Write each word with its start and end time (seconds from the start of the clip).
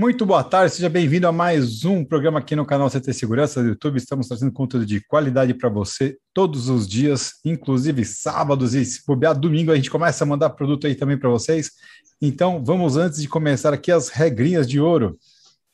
Muito 0.00 0.24
boa 0.24 0.44
tarde, 0.44 0.76
seja 0.76 0.88
bem-vindo 0.88 1.26
a 1.26 1.32
mais 1.32 1.84
um 1.84 2.04
programa 2.04 2.38
aqui 2.38 2.54
no 2.54 2.64
canal 2.64 2.88
CT 2.88 3.12
Segurança 3.12 3.60
do 3.60 3.70
YouTube. 3.70 3.96
Estamos 3.96 4.28
trazendo 4.28 4.52
conteúdo 4.52 4.86
de 4.86 5.00
qualidade 5.00 5.52
para 5.52 5.68
você 5.68 6.16
todos 6.32 6.68
os 6.68 6.86
dias, 6.86 7.32
inclusive 7.44 8.04
sábados 8.04 8.74
e 8.74 8.84
se 8.84 9.04
bobear 9.04 9.36
domingo 9.36 9.72
a 9.72 9.74
gente 9.74 9.90
começa 9.90 10.22
a 10.22 10.26
mandar 10.26 10.50
produto 10.50 10.86
aí 10.86 10.94
também 10.94 11.18
para 11.18 11.28
vocês. 11.28 11.72
Então, 12.22 12.64
vamos 12.64 12.96
antes 12.96 13.20
de 13.20 13.26
começar 13.26 13.74
aqui 13.74 13.90
as 13.90 14.08
regrinhas 14.08 14.68
de 14.68 14.78
ouro. 14.78 15.18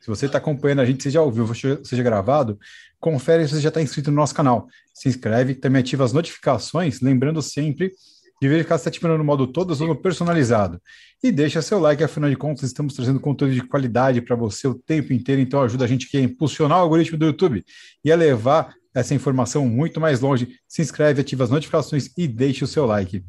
Se 0.00 0.08
você 0.08 0.24
está 0.24 0.38
acompanhando 0.38 0.80
a 0.80 0.86
gente, 0.86 1.10
já 1.10 1.20
ouviu, 1.20 1.46
seja 1.84 2.02
gravado, 2.02 2.58
confere 2.98 3.46
se 3.46 3.56
você 3.56 3.60
já 3.60 3.68
está 3.68 3.82
inscrito 3.82 4.10
no 4.10 4.16
nosso 4.16 4.34
canal. 4.34 4.68
Se 4.94 5.06
inscreve, 5.06 5.54
também 5.54 5.80
ativa 5.80 6.02
as 6.02 6.14
notificações, 6.14 7.02
lembrando 7.02 7.42
sempre 7.42 7.92
de 8.40 8.48
verificar 8.48 8.76
se 8.76 8.82
está 8.82 8.90
ativando 8.90 9.18
no 9.18 9.24
modo 9.24 9.46
todas 9.46 9.80
ou 9.80 9.88
no 9.88 9.96
personalizado. 9.96 10.80
E 11.22 11.32
deixa 11.32 11.62
seu 11.62 11.78
like, 11.78 12.02
afinal 12.02 12.28
de 12.28 12.36
contas, 12.36 12.64
estamos 12.64 12.94
trazendo 12.94 13.20
conteúdo 13.20 13.54
de 13.54 13.62
qualidade 13.62 14.20
para 14.20 14.36
você 14.36 14.68
o 14.68 14.74
tempo 14.74 15.12
inteiro, 15.12 15.40
então 15.40 15.62
ajuda 15.62 15.84
a 15.84 15.88
gente 15.88 16.06
aqui 16.06 16.18
a 16.18 16.20
impulsionar 16.20 16.78
o 16.78 16.82
algoritmo 16.82 17.16
do 17.16 17.26
YouTube 17.26 17.64
e 18.04 18.12
a 18.12 18.16
levar 18.16 18.74
essa 18.94 19.14
informação 19.14 19.66
muito 19.66 20.00
mais 20.00 20.20
longe. 20.20 20.58
Se 20.68 20.82
inscreve, 20.82 21.20
ativa 21.20 21.44
as 21.44 21.50
notificações 21.50 22.10
e 22.16 22.28
deixe 22.28 22.64
o 22.64 22.66
seu 22.66 22.86
like. 22.86 23.24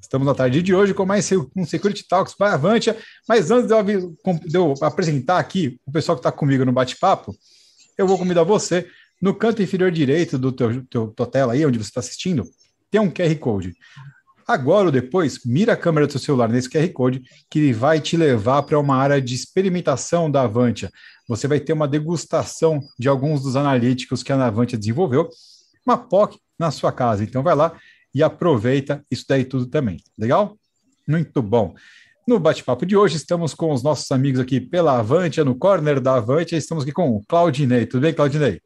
Estamos 0.00 0.26
na 0.26 0.34
tarde 0.34 0.60
de 0.60 0.74
hoje 0.74 0.92
com 0.92 1.06
mais 1.06 1.30
um 1.56 1.64
Security 1.64 2.06
Talks 2.06 2.34
para 2.34 2.54
Avantia, 2.54 2.96
mas 3.28 3.50
antes 3.50 3.68
de 3.68 3.74
eu, 3.74 3.82
de 3.84 4.56
eu 4.56 4.74
apresentar 4.82 5.38
aqui 5.38 5.78
o 5.86 5.92
pessoal 5.92 6.16
que 6.16 6.20
está 6.20 6.32
comigo 6.32 6.64
no 6.64 6.72
bate-papo, 6.72 7.32
eu 7.96 8.06
vou 8.06 8.18
convidar 8.18 8.42
você, 8.42 8.88
no 9.22 9.34
canto 9.34 9.62
inferior 9.62 9.90
direito 9.92 10.36
do 10.36 10.50
teu, 10.50 10.84
teu, 10.86 11.08
tua 11.08 11.26
tela 11.26 11.52
aí, 11.52 11.64
onde 11.64 11.78
você 11.78 11.90
está 11.90 12.00
assistindo, 12.00 12.44
tem 12.90 13.00
um 13.00 13.10
QR 13.10 13.34
Code. 13.36 13.72
Agora 14.50 14.86
ou 14.86 14.90
depois, 14.90 15.44
mira 15.44 15.74
a 15.74 15.76
câmera 15.76 16.08
do 16.08 16.10
seu 16.10 16.20
celular 16.20 16.48
nesse 16.48 16.68
QR 16.68 16.88
Code, 16.92 17.22
que 17.48 17.72
vai 17.72 18.00
te 18.00 18.16
levar 18.16 18.64
para 18.64 18.80
uma 18.80 18.96
área 18.96 19.22
de 19.22 19.32
experimentação 19.32 20.28
da 20.28 20.42
Avantia. 20.42 20.90
Você 21.28 21.46
vai 21.46 21.60
ter 21.60 21.72
uma 21.72 21.86
degustação 21.86 22.80
de 22.98 23.06
alguns 23.06 23.44
dos 23.44 23.54
analíticos 23.54 24.24
que 24.24 24.32
a 24.32 24.44
Avantia 24.44 24.76
desenvolveu, 24.76 25.28
uma 25.86 25.96
POC 25.96 26.36
na 26.58 26.72
sua 26.72 26.90
casa. 26.90 27.22
Então 27.22 27.44
vai 27.44 27.54
lá 27.54 27.78
e 28.12 28.24
aproveita 28.24 29.04
isso 29.08 29.24
daí 29.28 29.44
tudo 29.44 29.66
também. 29.66 29.98
Legal? 30.18 30.58
Muito 31.06 31.40
bom. 31.40 31.72
No 32.26 32.40
bate-papo 32.40 32.84
de 32.84 32.96
hoje, 32.96 33.18
estamos 33.18 33.54
com 33.54 33.72
os 33.72 33.84
nossos 33.84 34.10
amigos 34.10 34.40
aqui 34.40 34.60
pela 34.60 34.98
Avantia, 34.98 35.44
no 35.44 35.54
corner 35.54 36.00
da 36.00 36.16
Avantia, 36.16 36.58
estamos 36.58 36.82
aqui 36.82 36.92
com 36.92 37.08
o 37.10 37.24
Claudinei. 37.24 37.86
Tudo 37.86 38.00
bem, 38.00 38.12
Claudinei? 38.12 38.60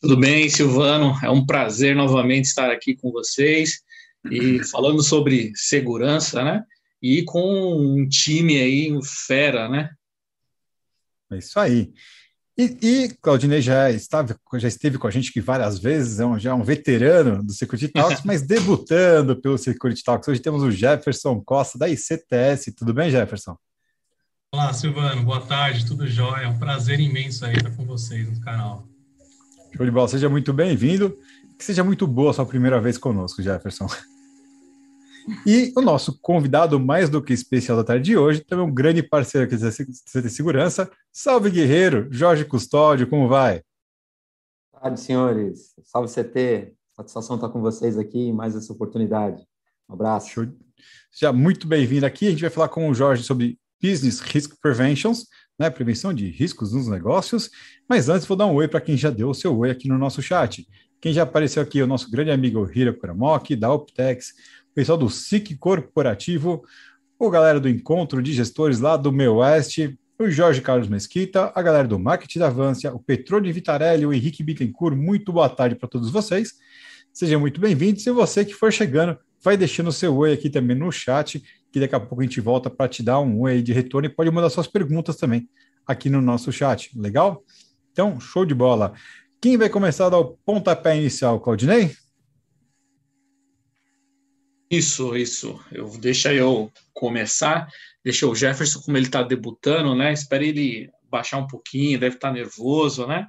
Tudo 0.00 0.16
bem, 0.16 0.48
Silvano. 0.48 1.16
É 1.22 1.30
um 1.30 1.46
prazer 1.46 1.94
novamente 1.94 2.46
estar 2.46 2.68
aqui 2.68 2.96
com 2.96 3.12
vocês 3.12 3.85
e 4.30 4.64
falando 4.64 5.02
sobre 5.02 5.52
segurança, 5.54 6.42
né? 6.42 6.62
E 7.02 7.22
com 7.24 7.76
um 7.76 8.08
time 8.08 8.58
aí, 8.58 8.92
um 8.92 9.02
fera, 9.02 9.68
né? 9.68 9.90
É 11.30 11.38
isso 11.38 11.58
aí. 11.58 11.92
E, 12.58 12.78
e 12.80 13.08
Claudinei 13.20 13.60
já, 13.60 13.90
estava, 13.90 14.34
já 14.54 14.66
esteve 14.66 14.96
com 14.96 15.06
a 15.06 15.10
gente 15.10 15.28
aqui 15.28 15.42
várias 15.42 15.78
vezes, 15.78 16.20
é 16.20 16.24
um, 16.24 16.38
já 16.38 16.52
é 16.52 16.54
um 16.54 16.62
veterano 16.62 17.42
do 17.42 17.52
Security 17.52 17.88
Talks, 17.88 18.22
mas 18.24 18.40
debutando 18.40 19.36
pelo 19.36 19.58
Security 19.58 20.02
Talks. 20.02 20.26
Hoje 20.26 20.40
temos 20.40 20.62
o 20.62 20.70
Jefferson 20.70 21.38
Costa, 21.44 21.78
da 21.78 21.88
ICTS. 21.88 22.72
Tudo 22.72 22.94
bem, 22.94 23.10
Jefferson? 23.10 23.58
Olá, 24.54 24.72
Silvano. 24.72 25.22
Boa 25.22 25.42
tarde, 25.42 25.84
tudo 25.84 26.06
jóia. 26.06 26.44
É 26.44 26.48
um 26.48 26.58
prazer 26.58 26.98
imenso 26.98 27.44
aí 27.44 27.56
estar 27.56 27.70
com 27.76 27.84
vocês 27.84 28.26
no 28.26 28.40
canal. 28.40 28.88
Show 29.76 29.84
de 29.84 29.92
bola. 29.92 30.08
Seja 30.08 30.30
muito 30.30 30.50
bem-vindo. 30.54 31.14
Que 31.58 31.64
seja 31.64 31.84
muito 31.84 32.06
boa 32.06 32.30
a 32.30 32.34
sua 32.34 32.46
primeira 32.46 32.80
vez 32.80 32.96
conosco, 32.96 33.42
Jefferson. 33.42 33.86
E 35.44 35.72
o 35.76 35.80
nosso 35.80 36.18
convidado 36.20 36.78
mais 36.78 37.10
do 37.10 37.22
que 37.22 37.32
especial 37.32 37.76
da 37.76 37.84
tarde 37.84 38.04
de 38.04 38.16
hoje, 38.16 38.44
também 38.44 38.64
um 38.64 38.72
grande 38.72 39.02
parceiro 39.02 39.46
aqui 39.46 39.56
da 39.56 39.70
CT 39.70 40.28
Segurança. 40.28 40.90
Salve, 41.12 41.50
guerreiro! 41.50 42.06
Jorge 42.10 42.44
Custódio, 42.44 43.08
como 43.08 43.28
vai? 43.28 43.62
Boa 44.72 44.82
tarde, 44.82 45.00
senhores. 45.00 45.74
Salve, 45.82 46.12
CT. 46.12 46.74
Satisfação 46.94 47.36
estar 47.36 47.48
com 47.48 47.60
vocês 47.60 47.98
aqui 47.98 48.28
em 48.28 48.32
mais 48.32 48.54
essa 48.54 48.72
oportunidade. 48.72 49.42
Um 49.88 49.94
abraço. 49.94 50.30
Show. 50.30 50.46
Seja 51.10 51.32
muito 51.32 51.66
bem-vindo 51.66 52.06
aqui. 52.06 52.28
A 52.28 52.30
gente 52.30 52.42
vai 52.42 52.50
falar 52.50 52.68
com 52.68 52.88
o 52.88 52.94
Jorge 52.94 53.24
sobre 53.24 53.58
Business 53.82 54.20
Risk 54.20 54.54
Preventions, 54.60 55.26
né, 55.58 55.68
prevenção 55.70 56.14
de 56.14 56.30
riscos 56.30 56.72
nos 56.72 56.86
negócios. 56.86 57.50
Mas 57.88 58.08
antes, 58.08 58.26
vou 58.26 58.36
dar 58.36 58.46
um 58.46 58.54
oi 58.54 58.68
para 58.68 58.80
quem 58.80 58.96
já 58.96 59.10
deu 59.10 59.30
o 59.30 59.34
seu 59.34 59.56
oi 59.58 59.70
aqui 59.70 59.88
no 59.88 59.98
nosso 59.98 60.22
chat. 60.22 60.66
Quem 61.00 61.12
já 61.12 61.22
apareceu 61.22 61.62
aqui 61.62 61.80
é 61.80 61.84
o 61.84 61.86
nosso 61.86 62.10
grande 62.10 62.30
amigo 62.30 62.68
Hira 62.72 62.92
Kuramok, 62.92 63.54
da 63.54 63.72
Optex, 63.72 64.32
pessoal 64.76 64.98
do 64.98 65.08
SIC 65.08 65.56
Corporativo, 65.56 66.62
o 67.18 67.30
galera 67.30 67.58
do 67.58 67.66
Encontro 67.66 68.22
de 68.22 68.34
Gestores 68.34 68.78
lá 68.78 68.94
do 68.98 69.10
Meu 69.10 69.36
Oeste, 69.36 69.98
o 70.18 70.28
Jorge 70.28 70.60
Carlos 70.60 70.86
Mesquita, 70.86 71.50
a 71.54 71.62
galera 71.62 71.88
do 71.88 71.98
Marketing 71.98 72.40
da 72.40 72.48
Avância, 72.48 72.94
o 72.94 73.00
Petrone 73.00 73.50
Vitarelli, 73.50 74.04
o 74.04 74.12
Henrique 74.12 74.44
Bittencourt, 74.44 74.94
muito 74.94 75.32
boa 75.32 75.48
tarde 75.48 75.76
para 75.76 75.88
todos 75.88 76.10
vocês. 76.10 76.52
Sejam 77.10 77.40
muito 77.40 77.58
bem-vindos. 77.58 78.06
E 78.06 78.10
você 78.10 78.44
que 78.44 78.52
for 78.52 78.70
chegando, 78.70 79.16
vai 79.42 79.56
deixando 79.56 79.88
o 79.88 79.92
seu 79.92 80.14
oi 80.14 80.34
aqui 80.34 80.50
também 80.50 80.76
no 80.76 80.92
chat, 80.92 81.42
que 81.72 81.80
daqui 81.80 81.94
a 81.94 82.00
pouco 82.00 82.20
a 82.20 82.24
gente 82.24 82.38
volta 82.42 82.68
para 82.68 82.86
te 82.86 83.02
dar 83.02 83.18
um 83.20 83.40
oi 83.40 83.62
de 83.62 83.72
retorno 83.72 84.06
e 84.06 84.10
pode 84.10 84.30
mandar 84.30 84.50
suas 84.50 84.66
perguntas 84.66 85.16
também 85.16 85.48
aqui 85.86 86.10
no 86.10 86.20
nosso 86.20 86.52
chat. 86.52 86.90
Legal? 86.94 87.42
Então, 87.92 88.20
show 88.20 88.44
de 88.44 88.54
bola. 88.54 88.92
Quem 89.40 89.56
vai 89.56 89.70
começar 89.70 90.08
a 90.08 90.10
dar 90.10 90.18
o 90.18 90.36
pontapé 90.44 90.98
inicial, 90.98 91.40
Claudinei? 91.40 91.92
Isso, 94.70 95.16
isso. 95.16 95.60
Eu 95.72 95.88
deixa 95.98 96.32
eu 96.32 96.72
começar. 96.92 97.68
Deixa 98.04 98.26
o 98.26 98.34
Jefferson, 98.34 98.80
como 98.80 98.96
ele 98.96 99.06
está 99.06 99.22
debutando, 99.22 99.94
né? 99.94 100.12
Espera 100.12 100.44
ele 100.44 100.90
baixar 101.10 101.38
um 101.38 101.46
pouquinho, 101.46 101.98
deve 101.98 102.16
estar 102.16 102.28
tá 102.28 102.34
nervoso, 102.34 103.06
né? 103.06 103.26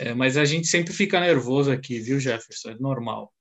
É, 0.00 0.14
mas 0.14 0.36
a 0.36 0.44
gente 0.44 0.66
sempre 0.66 0.92
fica 0.92 1.18
nervoso 1.18 1.70
aqui, 1.70 1.98
viu, 1.98 2.20
Jefferson? 2.20 2.70
É 2.70 2.74
normal. 2.78 3.32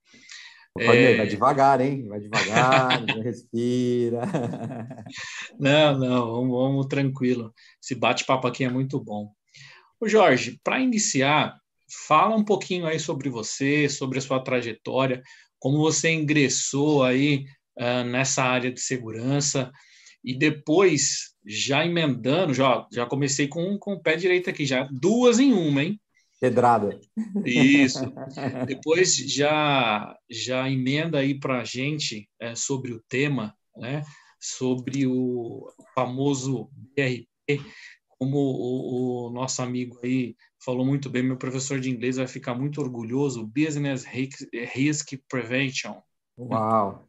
É... 0.77 1.15
Vai 1.15 1.27
devagar, 1.27 1.79
hein? 1.79 2.05
Vai 2.07 2.19
devagar, 2.19 3.05
respira. 3.23 4.21
Não, 5.57 5.97
não, 5.97 6.31
vamos, 6.33 6.51
vamos 6.51 6.85
tranquilo. 6.87 7.53
Esse 7.81 7.95
bate-papo 7.95 8.45
aqui 8.45 8.65
é 8.65 8.69
muito 8.69 8.99
bom. 8.99 9.31
O 10.01 10.09
Jorge, 10.09 10.59
para 10.61 10.81
iniciar, 10.81 11.57
fala 12.07 12.35
um 12.35 12.43
pouquinho 12.43 12.85
aí 12.85 12.99
sobre 12.99 13.29
você, 13.29 13.87
sobre 13.87 14.17
a 14.17 14.21
sua 14.21 14.43
trajetória, 14.43 15.23
como 15.59 15.77
você 15.77 16.11
ingressou 16.11 17.03
aí 17.03 17.45
uh, 17.77 18.03
nessa 18.03 18.43
área 18.43 18.71
de 18.71 18.81
segurança 18.81 19.71
e 20.23 20.37
depois 20.37 21.35
já 21.45 21.85
emendando, 21.85 22.53
já, 22.53 22.87
já 22.91 23.05
comecei 23.05 23.47
com, 23.47 23.77
com 23.77 23.93
o 23.93 24.01
pé 24.01 24.15
direito 24.15 24.49
aqui, 24.49 24.65
já 24.65 24.87
duas 24.91 25.39
em 25.39 25.53
uma, 25.53 25.83
hein? 25.83 25.99
Pedrada. 26.39 26.99
Isso. 27.45 27.99
Depois 28.67 29.15
já 29.15 30.15
já 30.29 30.69
emenda 30.69 31.19
aí 31.19 31.39
para 31.39 31.61
a 31.61 31.63
gente 31.63 32.29
é, 32.39 32.55
sobre 32.55 32.91
o 32.91 33.01
tema, 33.07 33.55
né? 33.77 34.03
Sobre 34.39 35.07
o 35.07 35.71
famoso 35.93 36.69
BRP, 36.95 37.61
como 38.09 38.37
o, 38.37 39.27
o, 39.27 39.29
nosso 39.31 39.61
amigo 39.61 39.97
aí 40.03 40.35
falou 40.65 40.83
muito 40.83 41.11
bem, 41.11 41.21
meu 41.21 41.37
professor 41.37 41.79
de 41.79 41.91
inglês 41.91 42.17
vai 42.17 42.25
ficar 42.25 42.55
muito 42.55 42.81
orgulhoso, 42.81 43.45
Business 43.45 44.03
Risk 44.03 45.15
Prevention. 45.29 46.01
Uau! 46.35 47.07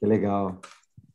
Que 0.00 0.06
legal. 0.06 0.60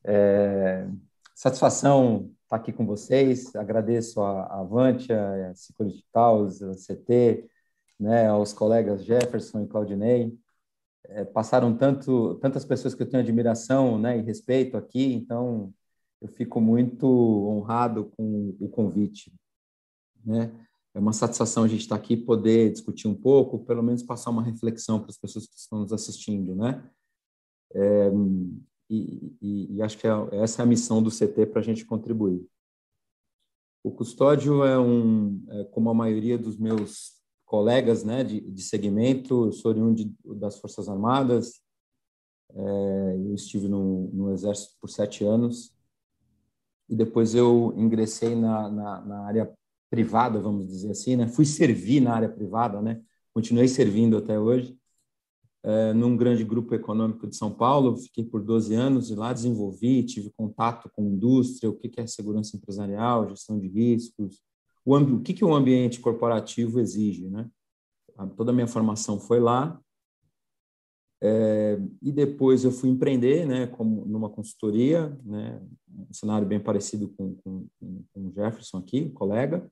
É, 0.06 0.88
satisfação 1.36 2.32
estar 2.44 2.56
aqui 2.56 2.72
com 2.72 2.86
vocês, 2.86 3.54
agradeço 3.58 4.22
a, 4.22 4.62
Avantia, 4.62 5.50
a 5.50 5.54
Security 5.54 6.06
Towers, 6.14 6.62
a 6.62 6.74
CT, 6.76 7.46
né, 8.00 8.28
aos 8.28 8.54
colegas 8.54 9.04
Jefferson 9.04 9.64
e 9.64 9.68
Claudinei, 9.68 10.34
é, 11.10 11.26
passaram 11.26 11.76
tanto, 11.76 12.36
tantas 12.36 12.64
pessoas 12.64 12.96
que 12.96 13.04
eu 13.04 13.10
tenho 13.10 13.22
admiração 13.22 14.00
né, 14.00 14.18
e 14.18 14.22
respeito 14.22 14.78
aqui, 14.78 15.14
então 15.14 15.74
eu 16.22 16.30
fico 16.30 16.62
muito 16.62 17.06
honrado 17.06 18.06
com 18.16 18.56
o 18.62 18.70
convite. 18.70 19.30
Né? 20.26 20.52
É 20.94 21.00
uma 21.00 21.14
satisfação 21.14 21.64
a 21.64 21.68
gente 21.68 21.82
estar 21.82 21.96
aqui 21.96 22.16
poder 22.16 22.72
discutir 22.72 23.08
um 23.08 23.16
pouco, 23.16 23.66
pelo 23.66 23.82
menos 23.82 24.04
passar 24.04 24.30
uma 24.30 24.44
reflexão 24.44 25.00
para 25.00 25.10
as 25.10 25.18
pessoas 25.18 25.48
que 25.48 25.56
estão 25.56 25.80
nos 25.80 25.92
assistindo, 25.92 26.56
né? 26.56 26.88
É, 27.76 28.12
e, 28.90 29.36
e, 29.42 29.76
e, 29.76 29.82
acho 29.82 29.98
que 29.98 30.08
é, 30.08 30.12
essa 30.34 30.62
é 30.62 30.64
a 30.64 30.68
missão 30.68 31.02
do 31.02 31.10
CT 31.10 31.48
para 31.48 31.60
a 31.60 31.64
gente 31.64 31.86
contribuir. 31.86 32.46
O 33.84 33.92
custódio 33.92 34.64
é 34.64 34.80
um, 34.80 35.44
é, 35.50 35.64
como 35.66 35.90
a 35.90 35.94
maioria 35.94 36.38
dos 36.38 36.58
meus 36.58 37.14
colegas, 37.44 38.04
né, 38.04 38.24
de, 38.24 38.40
de 38.40 38.62
segmento, 38.62 39.46
eu 39.46 39.52
sou 39.52 39.72
oriundo 39.72 40.14
das 40.38 40.60
Forças 40.60 40.88
Armadas, 40.88 41.62
é, 42.52 43.16
eu 43.16 43.34
estive 43.34 43.68
no, 43.68 44.10
no 44.12 44.32
Exército 44.32 44.76
por 44.80 44.90
sete 44.90 45.24
anos, 45.24 45.76
e 46.88 46.96
depois 46.96 47.34
eu 47.34 47.74
ingressei 47.76 48.36
na, 48.36 48.70
na, 48.70 49.02
na, 49.02 49.26
área 49.26 49.54
privada, 49.94 50.40
vamos 50.40 50.66
dizer 50.66 50.90
assim, 50.90 51.16
né? 51.16 51.28
Fui 51.28 51.46
servir 51.46 52.02
na 52.02 52.16
área 52.16 52.28
privada, 52.28 52.82
né? 52.82 53.00
Continuei 53.32 53.68
servindo 53.68 54.18
até 54.18 54.40
hoje. 54.40 54.76
é, 55.64 55.94
num 55.94 56.18
grande 56.18 56.44
grupo 56.44 56.74
econômico 56.74 57.28
de 57.28 57.36
São 57.36 57.52
Paulo, 57.52 57.96
fiquei 57.98 58.24
por 58.26 58.42
12 58.44 58.74
anos 58.74 59.12
e 59.12 59.16
lá 59.16 59.32
desenvolvi, 59.32 60.04
tive 60.04 60.32
contato 60.36 60.90
com 60.94 61.04
indústria, 61.04 61.70
o 61.70 61.76
que 61.76 62.02
é 62.02 62.08
segurança 62.08 62.58
empresarial, 62.58 63.30
gestão 63.30 63.60
de 63.60 63.68
riscos, 63.68 64.42
o, 64.84 64.98
o 64.98 65.22
que, 65.22 65.32
que 65.32 65.46
o 65.46 65.54
ambiente 65.54 66.00
corporativo 66.00 66.80
exige, 66.80 67.30
né? 67.30 67.48
Toda 68.36 68.52
a 68.52 68.54
minha 68.54 68.68
formação 68.68 69.20
foi 69.20 69.40
lá, 69.40 69.80
é, 71.22 71.80
e 72.02 72.12
depois 72.12 72.66
eu 72.66 72.72
fui 72.72 72.90
empreender, 72.90 73.46
né, 73.48 73.68
como 73.68 74.06
numa 74.06 74.30
consultoria, 74.30 75.08
né, 75.24 75.62
um 75.88 76.14
cenário 76.14 76.46
bem 76.46 76.60
parecido 76.60 77.08
com, 77.16 77.36
com, 77.36 77.66
com 77.80 78.28
o 78.28 78.34
Jefferson 78.34 78.80
aqui, 78.80 79.10
colega, 79.12 79.66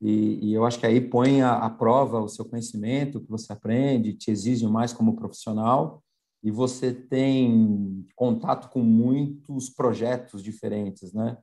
e, 0.00 0.50
e, 0.50 0.54
eu 0.54 0.64
acho 0.64 0.78
que 0.78 0.86
aí 0.86 1.00
põe 1.00 1.42
à, 1.42 1.68
prova 1.68 2.20
o 2.20 2.28
seu 2.28 2.44
conhecimento, 2.44 3.18
o 3.18 3.20
que 3.20 3.30
você 3.30 3.52
aprende, 3.52 4.14
te 4.14 4.30
exige 4.30 4.66
mais 4.66 4.92
como 4.92 5.14
profissional, 5.14 6.02
e 6.42 6.50
você 6.50 6.92
tem 6.92 8.06
contato 8.16 8.70
com 8.70 8.80
muitos 8.80 9.68
projetos 9.68 10.42
diferentes, 10.42 11.12
né? 11.12 11.36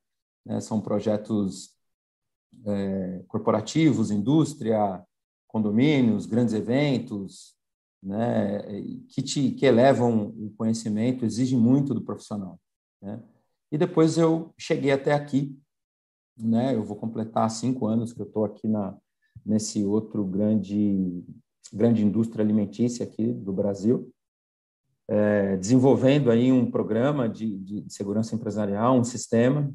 né 0.43 0.59
são 0.59 0.81
projetos 0.81 1.75
é, 2.65 3.23
corporativos, 3.27 4.09
indústria, 4.09 5.03
condomínios, 5.47 6.25
grandes 6.25 6.53
eventos, 6.53 7.55
né? 8.01 8.61
Que 9.09 9.21
te 9.21 9.51
que 9.51 9.65
elevam 9.65 10.27
o 10.27 10.51
conhecimento, 10.57 11.25
exigem 11.25 11.59
muito 11.59 11.93
do 11.93 12.01
profissional, 12.01 12.59
né? 13.01 13.21
E 13.71 13.77
depois 13.77 14.17
eu 14.17 14.53
cheguei 14.57 14.91
até 14.91 15.13
aqui, 15.13 15.59
né? 16.37 16.75
Eu 16.75 16.83
vou 16.83 16.95
completar 16.95 17.49
cinco 17.49 17.87
anos 17.87 18.13
que 18.13 18.21
eu 18.21 18.25
estou 18.25 18.45
aqui 18.45 18.67
na 18.67 18.95
nesse 19.45 19.85
outro 19.85 20.25
grande 20.25 21.23
grande 21.71 22.03
indústria 22.03 22.43
alimentícia 22.43 23.05
aqui 23.05 23.33
do 23.33 23.51
Brasil, 23.51 24.09
é, 25.07 25.57
desenvolvendo 25.57 26.31
aí 26.31 26.51
um 26.51 26.69
programa 26.69 27.27
de, 27.27 27.57
de, 27.57 27.85
segurança 27.93 28.35
empresarial, 28.35 28.97
um 28.97 29.03
sistema, 29.03 29.73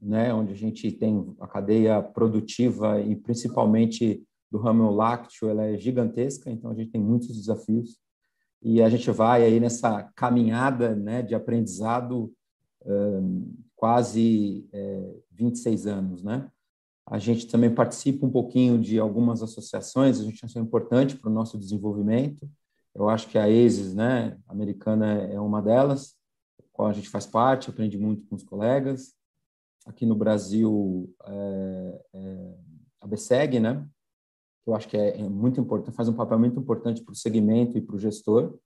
né? 0.00 0.32
Onde 0.32 0.52
a 0.52 0.56
gente 0.56 0.90
tem 0.92 1.34
a 1.40 1.46
cadeia 1.46 2.02
produtiva 2.02 3.00
e 3.00 3.16
principalmente 3.16 4.24
do 4.50 4.58
ramo 4.58 4.90
lácteo, 4.90 5.48
ela 5.48 5.64
é 5.66 5.78
gigantesca, 5.78 6.50
então 6.50 6.70
a 6.70 6.74
gente 6.74 6.90
tem 6.90 7.00
muitos 7.00 7.36
desafios 7.36 7.98
e 8.62 8.82
a 8.82 8.88
gente 8.88 9.10
vai 9.10 9.44
aí 9.44 9.60
nessa 9.60 10.02
caminhada, 10.14 10.94
né, 10.94 11.22
de 11.22 11.34
aprendizado 11.34 12.32
quase 13.76 14.68
é, 14.72 15.14
26 15.44 15.86
anos, 15.86 16.22
né? 16.22 16.50
A 17.06 17.18
gente 17.18 17.46
também 17.46 17.74
participa 17.74 18.24
um 18.24 18.30
pouquinho 18.30 18.78
de 18.78 18.98
algumas 18.98 19.42
associações, 19.42 20.20
a 20.20 20.24
gente 20.24 20.44
acha 20.44 20.60
importante 20.60 21.16
para 21.16 21.28
o 21.28 21.32
nosso 21.32 21.58
desenvolvimento. 21.58 22.48
Eu 22.94 23.08
acho 23.08 23.28
que 23.28 23.38
a 23.38 23.44
ASIS, 23.44 23.94
né, 23.94 24.38
americana, 24.46 25.06
é 25.22 25.40
uma 25.40 25.60
delas, 25.60 26.14
qual 26.72 26.88
a 26.88 26.92
gente 26.92 27.08
faz 27.08 27.26
parte, 27.26 27.70
aprende 27.70 27.98
muito 27.98 28.26
com 28.26 28.36
os 28.36 28.44
colegas. 28.44 29.14
Aqui 29.86 30.06
no 30.06 30.14
Brasil, 30.14 31.12
é, 31.24 32.04
é, 32.14 32.54
a 33.00 33.06
BSEG, 33.06 33.58
né, 33.58 33.84
eu 34.66 34.74
acho 34.74 34.88
que 34.88 34.96
é, 34.96 35.20
é 35.20 35.28
muito 35.28 35.60
importante, 35.60 35.94
faz 35.94 36.08
um 36.08 36.14
papel 36.14 36.38
muito 36.38 36.60
importante 36.60 37.02
para 37.02 37.12
o 37.12 37.16
segmento 37.16 37.76
e 37.76 37.80
para 37.80 37.96
o 37.96 37.98
gestor 37.98 38.56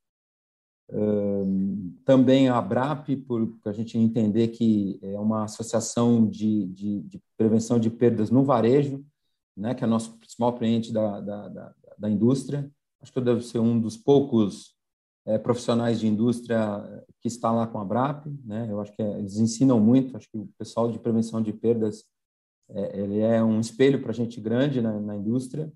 também 2.05 2.49
a 2.49 2.59
ABRAP, 2.59 3.17
por 3.27 3.57
a 3.65 3.73
gente 3.73 3.99
entender 3.99 4.49
que 4.49 4.99
é 5.03 5.19
uma 5.19 5.45
associação 5.45 6.29
de, 6.29 6.67
de, 6.67 7.01
de, 7.01 7.23
prevenção 7.37 7.79
de 7.79 7.91
perdas 7.91 8.31
no 8.31 8.45
varejo, 8.45 9.05
né, 9.57 9.75
que 9.75 9.83
é 9.83 9.87
o 9.87 9.91
nosso 9.91 10.19
principal 10.19 10.53
cliente 10.57 10.93
da, 10.93 11.21
da, 11.21 11.49
da, 11.49 11.75
da 11.99 12.11
indústria. 12.11 12.71
Acho 13.01 13.13
que 13.13 13.19
eu 13.19 13.25
devo 13.25 13.41
ser 13.41 13.59
um 13.59 13.81
dos 13.81 13.97
poucos 13.97 14.75
é, 15.27 15.39
profissionais 15.39 16.01
de 16.01 16.07
indústria 16.07 16.59
que 17.21 17.29
está 17.29 17.51
lá 17.51 17.67
com 17.67 17.79
a 17.79 17.83
ABRAP. 17.83 18.27
Né? 18.45 18.69
Eu 18.71 18.81
acho 18.81 18.93
que 18.93 19.03
é, 19.03 19.19
eles 19.19 19.39
ensinam 19.39 19.81
muito. 19.81 20.17
Acho 20.17 20.29
que 20.31 20.39
o 20.39 20.49
pessoal 20.59 20.91
de 20.91 20.99
prevenção 20.99 21.43
de 21.43 21.53
perdas 21.53 22.05
é, 22.71 23.01
ele 23.01 23.19
é 23.21 23.43
um 23.43 23.61
espelho 23.61 24.01
para 24.01 24.11
a 24.11 24.15
gente 24.15 24.41
grande 24.41 24.81
na, 24.81 24.99
na 25.01 25.17
indústria. 25.17 25.73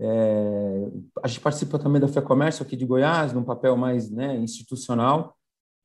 É, 0.00 0.88
a 1.22 1.28
gente 1.28 1.40
participa 1.40 1.78
também 1.78 2.00
da 2.00 2.06
FEComércio 2.06 2.62
aqui 2.64 2.76
de 2.76 2.86
Goiás, 2.86 3.32
num 3.32 3.42
papel 3.42 3.76
mais 3.76 4.10
né, 4.10 4.36
institucional, 4.36 5.36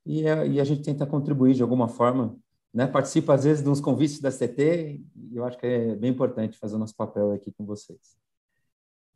e 0.05 0.27
a, 0.27 0.45
e 0.45 0.59
a, 0.59 0.63
gente 0.63 0.83
tenta 0.83 1.05
contribuir 1.05 1.55
de 1.55 1.63
alguma 1.63 1.87
forma. 1.87 2.35
Né? 2.73 2.85
Participa, 2.85 3.33
às 3.33 3.43
vezes, 3.43 3.63
de 3.63 3.69
uns 3.69 3.81
convites 3.81 4.19
da 4.19 4.31
CT, 4.31 5.01
e 5.31 5.35
eu 5.35 5.45
acho 5.45 5.57
que 5.57 5.65
é 5.65 5.95
bem 5.95 6.11
importante 6.11 6.57
fazer 6.57 6.75
o 6.75 6.79
nosso 6.79 6.95
papel 6.95 7.31
aqui 7.31 7.51
com 7.51 7.65
vocês. 7.65 8.15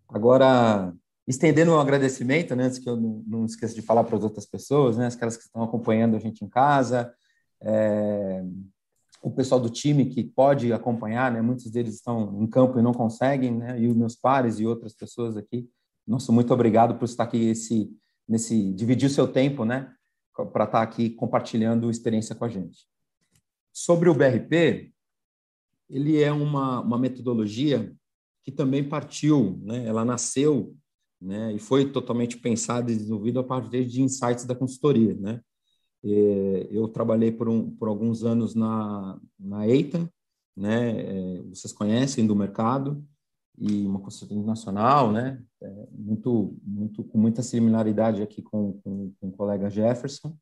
Agora, 0.09 0.93
estendendo 1.27 1.71
um 1.73 1.79
agradecimento, 1.79 2.55
né, 2.55 2.63
antes 2.63 2.79
que 2.79 2.89
eu 2.89 2.95
não, 2.95 3.23
não 3.27 3.45
esqueça 3.45 3.75
de 3.75 3.81
falar 3.81 4.03
para 4.03 4.17
as 4.17 4.23
outras 4.23 4.45
pessoas, 4.45 4.97
né, 4.97 5.07
aquelas 5.07 5.35
que 5.35 5.43
estão 5.43 5.61
acompanhando 5.61 6.15
a 6.15 6.19
gente 6.19 6.43
em 6.43 6.49
casa, 6.49 7.13
é, 7.61 8.43
o 9.27 9.31
pessoal 9.31 9.59
do 9.59 9.69
time 9.69 10.05
que 10.05 10.23
pode 10.23 10.71
acompanhar, 10.71 11.29
né? 11.29 11.41
Muitos 11.41 11.69
deles 11.69 11.95
estão 11.95 12.41
em 12.41 12.47
campo 12.47 12.79
e 12.79 12.81
não 12.81 12.93
conseguem, 12.93 13.51
né? 13.51 13.77
E 13.79 13.85
os 13.85 13.95
meus 13.95 14.15
pares 14.15 14.57
e 14.57 14.65
outras 14.65 14.93
pessoas 14.93 15.35
aqui. 15.35 15.69
Nossa, 16.07 16.31
muito 16.31 16.53
obrigado 16.53 16.97
por 16.97 17.03
estar 17.03 17.25
aqui 17.25 17.49
esse 17.49 17.91
nesse 18.25 18.71
dividir 18.73 19.07
o 19.07 19.13
seu 19.13 19.27
tempo, 19.27 19.65
né? 19.65 19.93
Para 20.53 20.63
estar 20.63 20.81
aqui 20.81 21.09
compartilhando 21.09 21.89
experiência 21.89 22.35
com 22.35 22.45
a 22.45 22.49
gente. 22.49 22.87
Sobre 23.73 24.09
o 24.09 24.13
BRP, 24.13 24.93
ele 25.89 26.21
é 26.21 26.31
uma, 26.31 26.79
uma 26.79 26.97
metodologia 26.97 27.93
que 28.45 28.51
também 28.51 28.87
partiu, 28.87 29.59
né? 29.61 29.85
Ela 29.85 30.05
nasceu, 30.05 30.73
né? 31.21 31.53
E 31.53 31.59
foi 31.59 31.91
totalmente 31.91 32.37
pensada 32.37 32.89
e 32.89 32.95
desenvolvida 32.95 33.41
a 33.41 33.43
partir 33.43 33.85
de 33.85 34.01
insights 34.01 34.45
da 34.45 34.55
consultoria, 34.55 35.13
né? 35.15 35.41
É, 36.03 36.67
eu 36.71 36.87
trabalhei 36.87 37.31
por, 37.31 37.49
um, 37.49 37.69
por 37.71 37.87
alguns 37.87 38.23
anos 38.23 38.55
na, 38.55 39.19
na 39.39 39.67
EITA, 39.67 40.09
né? 40.55 41.01
É, 41.01 41.41
vocês 41.43 41.73
conhecem 41.73 42.25
do 42.25 42.35
mercado, 42.35 43.03
e 43.57 43.85
uma 43.85 43.99
consultoria 43.99 44.39
internacional, 44.39 45.11
né? 45.11 45.41
É, 45.61 45.87
muito, 45.91 46.55
muito, 46.63 47.03
com 47.03 47.17
muita 47.17 47.41
similaridade 47.41 48.21
aqui 48.21 48.41
com, 48.41 48.73
com, 48.83 49.11
com 49.19 49.27
o 49.27 49.31
colega 49.31 49.69
Jefferson. 49.69 50.37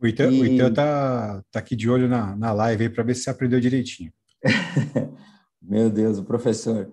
O 0.00 0.06
Itan 0.06 0.30
e... 0.30 0.60
está 0.60 1.42
tá 1.50 1.58
aqui 1.58 1.74
de 1.74 1.90
olho 1.90 2.08
na, 2.08 2.36
na 2.36 2.52
live 2.52 2.88
para 2.90 3.02
ver 3.02 3.14
se 3.14 3.22
você 3.22 3.30
aprendeu 3.30 3.60
direitinho. 3.60 4.12
Meu 5.60 5.90
Deus, 5.90 6.18
o 6.18 6.24
professor. 6.24 6.90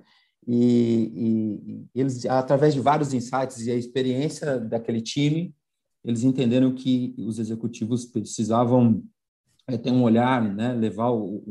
E, 0.47 1.87
e, 1.93 1.99
eles, 1.99 2.25
através 2.25 2.73
de 2.73 2.79
vários 2.79 3.13
insights 3.13 3.65
e 3.67 3.71
a 3.71 3.75
experiência 3.75 4.59
daquele 4.59 5.01
time, 5.01 5.53
eles 6.03 6.23
entenderam 6.23 6.73
que 6.73 7.13
os 7.17 7.39
executivos 7.39 8.05
precisavam 8.05 9.03
é, 9.67 9.77
ter 9.77 9.91
um 9.91 10.03
olhar, 10.03 10.41
né, 10.41 10.73
levar 10.73 11.09
o, 11.09 11.43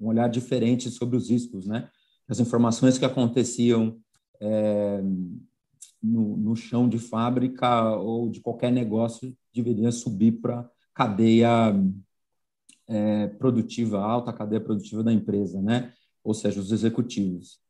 um 0.00 0.06
olhar 0.06 0.28
diferente 0.28 0.90
sobre 0.90 1.16
os 1.16 1.30
riscos, 1.30 1.66
né? 1.66 1.88
As 2.28 2.40
informações 2.40 2.98
que 2.98 3.04
aconteciam 3.04 3.98
é, 4.40 5.00
no, 6.02 6.36
no, 6.36 6.56
chão 6.56 6.88
de 6.88 6.98
fábrica 6.98 7.94
ou 7.96 8.28
de 8.28 8.40
qualquer 8.40 8.70
negócio 8.70 9.36
deveriam 9.54 9.90
subir 9.90 10.32
para 10.32 10.68
cadeia 10.94 11.48
é, 12.88 13.28
produtiva, 13.28 14.00
alta 14.00 14.32
cadeia 14.32 14.60
produtiva 14.60 15.02
da 15.02 15.12
empresa, 15.12 15.60
né? 15.60 15.92
Ou 16.22 16.34
seja, 16.34 16.60
os 16.60 16.72
executivos. 16.72 17.60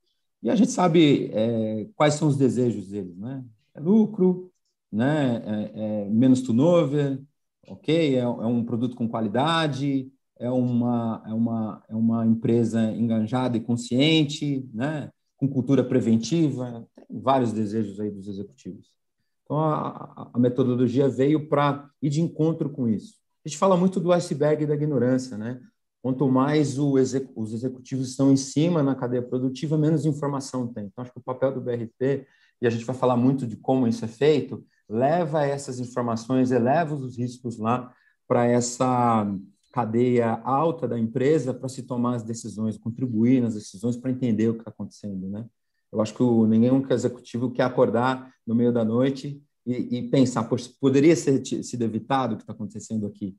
E 0.43 0.51
a 0.51 0.57
gente 0.57 0.71
sabe 0.71 1.31
é, 1.33 1.89
quais 1.95 2.15
são 2.15 2.29
os 2.29 2.37
desejos 2.37 2.89
deles, 2.89 3.17
né? 3.17 3.45
É 3.75 3.81
lucro, 3.81 4.51
né? 4.93 5.43
É, 5.45 6.05
é 6.05 6.09
menos 6.09 6.43
turnover, 6.43 7.21
ok? 7.69 8.17
É, 8.17 8.19
é, 8.19 8.27
um 8.27 8.65
produto 8.65 8.97
com 8.97 9.09
qualidade, 9.09 10.11
é 10.39 10.51
uma, 10.51 11.23
é 11.27 11.33
uma, 11.33 11.83
é 11.89 11.95
uma 11.95 12.27
empresa 12.27 12.83
enganjada 12.93 13.57
e 13.57 13.61
consciente, 13.61 14.69
né? 14.73 15.11
Com 15.37 15.49
cultura 15.49 15.85
preventiva, 15.85 16.87
tem 17.09 17.21
vários 17.21 17.53
desejos 17.53 18.01
aí 18.01 18.11
dos 18.11 18.29
executivos. 18.29 18.91
Então, 19.45 19.59
a, 19.59 20.31
a 20.33 20.39
metodologia 20.39 21.09
veio 21.09 21.49
para 21.49 21.89
ir 22.03 22.11
de 22.11 22.21
encontro 22.21 22.71
com 22.71 22.89
isso. 22.89 23.15
A 23.45 23.49
gente 23.49 23.59
fala 23.59 23.77
muito 23.77 24.01
do 24.01 24.13
iceberg 24.13 24.67
da 24.67 24.75
ignorância, 24.75 25.39
né? 25.39 25.61
Quanto 26.03 26.29
mais 26.29 26.77
exec, 26.79 27.29
os 27.35 27.53
executivos 27.53 28.11
estão 28.11 28.33
em 28.33 28.37
cima 28.37 28.83
na 28.83 28.95
cadeia 28.95 29.23
produtiva, 29.23 29.77
menos 29.77 30.05
informação 30.05 30.67
tem. 30.67 30.87
Então, 30.87 31.03
acho 31.03 31.13
que 31.13 31.19
o 31.19 31.23
papel 31.23 31.53
do 31.53 31.61
BRP, 31.61 32.27
e 32.61 32.67
a 32.67 32.71
gente 32.71 32.85
vai 32.85 32.95
falar 32.95 33.17
muito 33.17 33.47
de 33.47 33.57
como 33.57 33.87
isso 33.87 34.05
é 34.05 34.09
feito, 34.09 34.65
leva 34.89 35.45
essas 35.45 35.81
informações, 35.81 36.51
eleva 36.51 36.95
os 36.95 37.19
riscos 37.19 37.59
lá 37.59 37.93
para 38.27 38.47
essa 38.47 39.27
cadeia 39.73 40.41
alta 40.43 40.89
da 40.89 40.99
empresa 40.99 41.53
para 41.53 41.69
se 41.69 41.83
tomar 41.83 42.17
as 42.17 42.23
decisões, 42.23 42.79
contribuir 42.79 43.43
nas 43.43 43.55
decisões 43.55 43.97
para 43.97 44.11
entender 44.11 44.49
o 44.49 44.55
que 44.55 44.61
está 44.61 44.71
acontecendo, 44.71 45.29
né? 45.29 45.45
Eu 45.93 46.01
acho 46.01 46.15
que 46.15 46.23
o, 46.23 46.47
nenhum 46.47 46.85
executivo 46.91 47.51
quer 47.51 47.65
acordar 47.65 48.33
no 48.47 48.55
meio 48.55 48.73
da 48.73 48.85
noite 48.85 49.43
e, 49.67 49.99
e 49.99 50.11
pensar, 50.11 50.45
poxa, 50.45 50.71
poderia 50.81 51.15
ser 51.15 51.45
sido 51.45 51.83
evitado 51.83 52.35
o 52.35 52.37
que 52.37 52.43
está 52.43 52.53
acontecendo 52.53 53.07
aqui, 53.07 53.37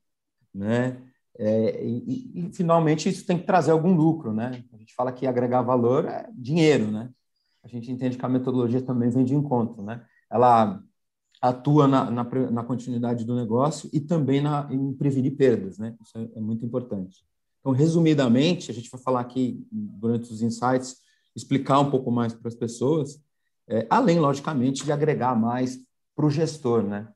né? 0.53 1.01
É, 1.39 1.85
e, 1.85 2.31
e, 2.35 2.51
finalmente 2.51 3.09
isso 3.09 3.25
tem 3.25 3.37
que 3.37 3.45
trazer 3.45 3.71
algum 3.71 3.93
lucro, 3.95 4.33
né? 4.33 4.63
A 4.73 4.77
gente 4.77 4.93
fala 4.95 5.11
que 5.11 5.27
agregar 5.27 5.61
valor 5.61 6.05
é 6.05 6.29
dinheiro, 6.33 6.89
né? 6.91 7.09
A 7.63 7.67
gente 7.67 7.91
entende 7.91 8.17
que 8.17 8.25
a 8.25 8.29
metodologia 8.29 8.81
também 8.81 9.09
vem 9.09 9.23
de 9.23 9.35
encontro, 9.35 9.83
né? 9.83 10.03
Ela 10.31 10.81
atua 11.41 11.87
na, 11.87 12.09
na, 12.09 12.23
na, 12.23 12.63
continuidade 12.63 13.23
do 13.23 13.35
negócio 13.35 13.89
e 13.93 13.99
também 13.99 14.41
na, 14.41 14.67
em 14.71 14.93
prevenir 14.93 15.35
perdas, 15.35 15.77
né? 15.77 15.95
Isso 16.01 16.17
é, 16.17 16.29
é, 16.35 16.41
muito 16.41 16.65
importante. 16.65 17.25
Então, 17.59 17.71
resumidamente, 17.71 18.71
a 18.71 18.73
gente 18.73 18.89
vai 18.89 18.99
falar 18.99 19.21
aqui 19.21 19.65
durante 19.71 20.31
os 20.31 20.41
insights, 20.41 20.97
explicar 21.35 21.79
um 21.79 21.91
pouco 21.91 22.11
mais 22.11 22.33
para 22.33 22.47
as 22.47 22.55
pessoas, 22.55 23.21
é, 23.67 23.85
além, 23.89 24.19
logicamente, 24.19 24.83
de 24.83 24.91
agregar 24.91 25.35
mais 25.35 25.77
para 26.15 26.25
o 26.25 26.29
gestor, 26.29 26.83
né? 26.83 27.07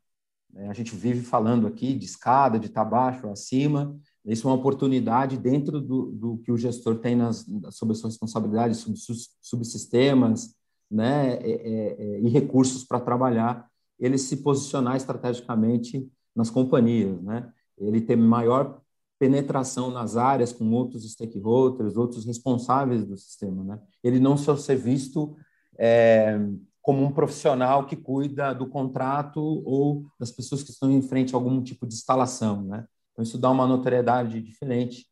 É, 0.53 0.67
a 0.67 0.73
gente 0.73 0.95
vive 0.95 1.21
falando 1.21 1.65
aqui 1.65 1.93
de 1.93 2.05
escada, 2.05 2.59
de 2.59 2.67
estar 2.67 2.81
abaixo, 2.81 3.27
acima. 3.29 3.97
Isso 4.25 4.47
é 4.47 4.51
uma 4.51 4.57
oportunidade 4.57 5.37
dentro 5.37 5.79
do, 5.79 6.11
do 6.11 6.37
que 6.39 6.51
o 6.51 6.57
gestor 6.57 6.97
tem 6.97 7.15
nas, 7.15 7.45
sobre 7.71 7.93
a 7.93 7.95
sua 7.95 8.09
responsabilidade, 8.09 8.75
sobre 8.75 8.99
subsistemas 9.41 10.55
né, 10.89 11.35
é, 11.35 11.51
é, 11.51 11.95
é, 11.97 12.19
e 12.19 12.27
recursos 12.27 12.83
para 12.83 12.99
trabalhar, 12.99 13.65
ele 14.01 14.17
se 14.17 14.37
posicionar 14.37 14.97
estrategicamente 14.97 16.11
nas 16.35 16.49
companhias. 16.49 17.21
Né? 17.21 17.49
Ele 17.77 18.01
ter 18.01 18.15
maior 18.15 18.81
penetração 19.19 19.91
nas 19.91 20.17
áreas 20.17 20.51
com 20.51 20.69
outros 20.71 21.09
stakeholders, 21.09 21.95
outros 21.95 22.25
responsáveis 22.25 23.05
do 23.05 23.15
sistema. 23.15 23.63
Né? 23.63 23.79
Ele 24.03 24.19
não 24.19 24.35
só 24.35 24.57
ser 24.57 24.75
visto 24.75 25.37
é, 25.77 26.39
como 26.81 27.03
um 27.03 27.11
profissional 27.11 27.85
que 27.85 27.95
cuida 27.95 28.53
do 28.53 28.67
contrato 28.67 29.39
ou 29.39 30.05
das 30.19 30.31
pessoas 30.31 30.63
que 30.63 30.71
estão 30.71 30.91
em 30.91 31.01
frente 31.01 31.33
a 31.33 31.37
algum 31.37 31.61
tipo 31.61 31.85
de 31.85 31.93
instalação, 31.93 32.63
né? 32.63 32.85
Então 33.11 33.23
isso 33.23 33.37
dá 33.37 33.49
uma 33.49 33.67
notoriedade 33.67 34.41
diferente. 34.41 35.05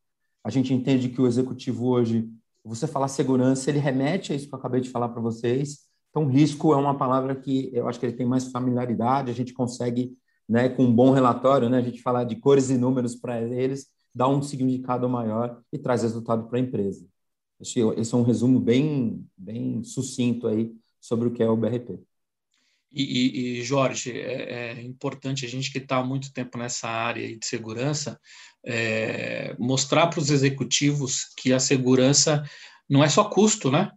A 0.44 0.50
gente 0.50 0.74
entende 0.74 1.10
que 1.10 1.22
o 1.22 1.28
executivo 1.28 1.88
hoje, 1.88 2.28
você 2.64 2.88
falar 2.88 3.08
segurança, 3.08 3.70
ele 3.70 3.80
remete 3.80 4.32
a 4.32 4.36
isso 4.36 4.48
que 4.48 4.54
eu 4.54 4.60
acabei 4.60 4.82
de 4.82 4.90
falar 4.90 5.10
para 5.10 5.22
vocês. 5.22 5.89
Então 6.10 6.28
risco 6.28 6.74
é 6.74 6.76
uma 6.76 6.98
palavra 6.98 7.36
que 7.36 7.70
eu 7.74 7.88
acho 7.88 8.00
que 8.00 8.06
ele 8.06 8.16
tem 8.16 8.26
mais 8.26 8.52
familiaridade, 8.52 9.32
a 9.32 9.34
gente 9.34 9.54
consegue, 9.54 10.18
né, 10.48 10.70
com 10.70 10.86
um 10.86 10.94
bom 10.94 11.12
relatório, 11.12 11.70
né, 11.70 11.78
a 11.78 11.82
gente 11.82 12.02
falar 12.02 12.24
de 12.24 12.36
cores 12.36 12.70
e 12.70 12.78
números 12.78 13.16
para 13.16 13.42
eles, 13.42 13.88
dá 14.14 14.28
um 14.28 14.42
significado 14.42 15.08
maior 15.08 15.62
e 15.72 15.78
traz 15.78 16.02
resultado 16.02 16.48
para 16.48 16.58
a 16.58 16.62
empresa. 16.62 17.06
Esse 17.60 17.82
é 17.82 18.16
um 18.16 18.24
resumo 18.24 18.60
bem, 18.60 19.26
bem 19.38 19.84
sucinto 19.84 20.48
aí 20.48 20.72
sobre 21.00 21.28
o 21.28 21.32
que 21.32 21.44
é 21.44 21.50
o 21.50 21.58
BRP. 21.58 22.00
E, 22.92 23.60
e, 23.60 23.64
Jorge, 23.64 24.12
é, 24.12 24.72
é, 24.72 24.82
importante 24.82 25.46
a 25.46 25.50
gente 25.50 25.72
que 25.72 25.78
está 25.78 25.98
há 25.98 26.04
muito 26.04 26.34
tempo 26.34 26.58
nessa 26.58 26.88
área 26.88 27.38
de 27.38 27.46
segurança 27.46 28.20
é, 28.66 29.56
mostrar 29.60 30.08
para 30.08 30.20
os 30.20 30.32
executivos 30.32 31.26
que 31.38 31.54
a 31.54 31.60
segurança 31.60 32.44
não 32.90 33.04
é 33.04 33.10
só 33.10 33.24
custo, 33.26 33.70
né? 33.70 33.92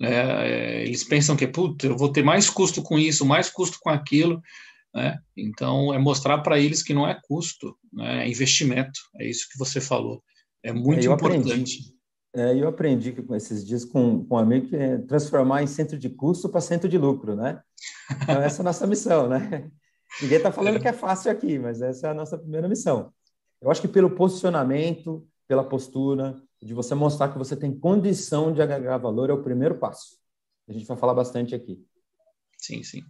É, 0.00 0.82
eles 0.82 1.04
pensam 1.04 1.36
que, 1.36 1.46
puta, 1.46 1.86
eu 1.86 1.96
vou 1.96 2.10
ter 2.10 2.22
mais 2.22 2.48
custo 2.48 2.82
com 2.82 2.98
isso, 2.98 3.24
mais 3.26 3.50
custo 3.50 3.78
com 3.80 3.90
aquilo, 3.90 4.42
né? 4.94 5.18
Então, 5.36 5.92
é 5.92 5.98
mostrar 5.98 6.38
para 6.38 6.58
eles 6.58 6.82
que 6.82 6.94
não 6.94 7.06
é 7.06 7.18
custo, 7.22 7.76
né? 7.92 8.24
é 8.24 8.28
investimento, 8.28 8.98
é 9.18 9.28
isso 9.28 9.46
que 9.50 9.58
você 9.58 9.80
falou. 9.80 10.22
É 10.62 10.72
muito 10.72 11.04
eu 11.04 11.12
importante. 11.12 11.52
Aprendi 11.52 12.00
é, 12.32 12.54
eu 12.54 12.68
aprendi 12.68 13.12
com 13.12 13.34
esses 13.34 13.66
dias 13.66 13.84
com, 13.84 14.24
com 14.24 14.36
um 14.36 14.38
amigo 14.38 14.68
que 14.68 14.76
é 14.76 14.98
transformar 14.98 15.62
em 15.62 15.66
centro 15.66 15.98
de 15.98 16.08
custo 16.08 16.48
para 16.48 16.60
centro 16.60 16.88
de 16.88 16.96
lucro, 16.96 17.34
né? 17.34 17.60
Então, 18.22 18.40
essa 18.40 18.60
é 18.60 18.62
a 18.62 18.64
nossa 18.64 18.86
missão, 18.86 19.28
né? 19.28 19.68
Ninguém 20.22 20.36
está 20.36 20.52
falando 20.52 20.80
que 20.80 20.88
é 20.88 20.92
fácil 20.92 21.30
aqui, 21.30 21.58
mas 21.58 21.82
essa 21.82 22.06
é 22.06 22.10
a 22.10 22.14
nossa 22.14 22.38
primeira 22.38 22.68
missão. 22.68 23.12
Eu 23.60 23.70
acho 23.70 23.80
que 23.80 23.88
pelo 23.88 24.10
posicionamento, 24.10 25.26
pela 25.50 25.64
postura, 25.64 26.40
de 26.62 26.72
você 26.72 26.94
mostrar 26.94 27.28
que 27.28 27.36
você 27.36 27.56
tem 27.56 27.76
condição 27.76 28.52
de 28.52 28.62
agregar 28.62 28.98
valor 28.98 29.30
é 29.30 29.32
o 29.32 29.42
primeiro 29.42 29.74
passo. 29.74 30.16
A 30.68 30.72
gente 30.72 30.86
vai 30.86 30.96
falar 30.96 31.12
bastante 31.12 31.56
aqui. 31.56 31.84
Sim, 32.56 32.84
sim. 32.84 33.02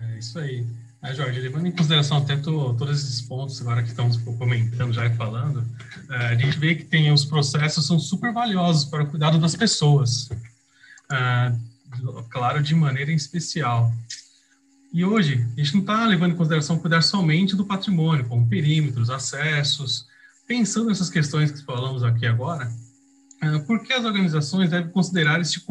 É 0.00 0.18
isso 0.18 0.36
aí. 0.40 0.66
Ah, 1.00 1.12
Jorge, 1.12 1.38
levando 1.38 1.68
em 1.68 1.70
consideração 1.70 2.16
até 2.16 2.36
to, 2.36 2.74
todos 2.76 2.98
esses 3.00 3.22
pontos 3.22 3.60
agora 3.60 3.80
que 3.80 3.90
estamos 3.90 4.16
comentando 4.16 4.92
já 4.92 5.06
e 5.06 5.14
falando, 5.14 5.64
é, 6.10 6.16
a 6.16 6.34
gente 6.34 6.58
vê 6.58 6.74
que 6.74 6.82
tem 6.82 7.12
os 7.12 7.24
processos 7.24 7.86
são 7.86 8.00
super 8.00 8.32
valiosos 8.32 8.86
para 8.86 9.04
o 9.04 9.08
cuidado 9.08 9.38
das 9.38 9.54
pessoas, 9.54 10.28
é, 11.12 11.52
claro, 12.28 12.60
de 12.60 12.74
maneira 12.74 13.12
especial. 13.12 13.92
E 14.92 15.04
hoje, 15.04 15.46
a 15.56 15.60
gente 15.60 15.74
não 15.74 15.82
está 15.82 16.04
levando 16.06 16.32
em 16.32 16.36
consideração 16.36 16.76
cuidar 16.76 17.02
somente 17.02 17.54
do 17.54 17.64
patrimônio, 17.64 18.26
como 18.26 18.48
perímetros, 18.48 19.10
acessos, 19.10 20.08
pensando 20.46 20.88
nessas 20.88 21.10
questões 21.10 21.50
que 21.50 21.64
falamos 21.64 22.04
aqui 22.04 22.26
agora, 22.26 22.70
é, 23.42 23.58
por 23.60 23.82
que 23.82 23.92
as 23.92 24.04
organizações 24.04 24.70
devem 24.70 24.90
considerar 24.90 25.40
este, 25.40 25.62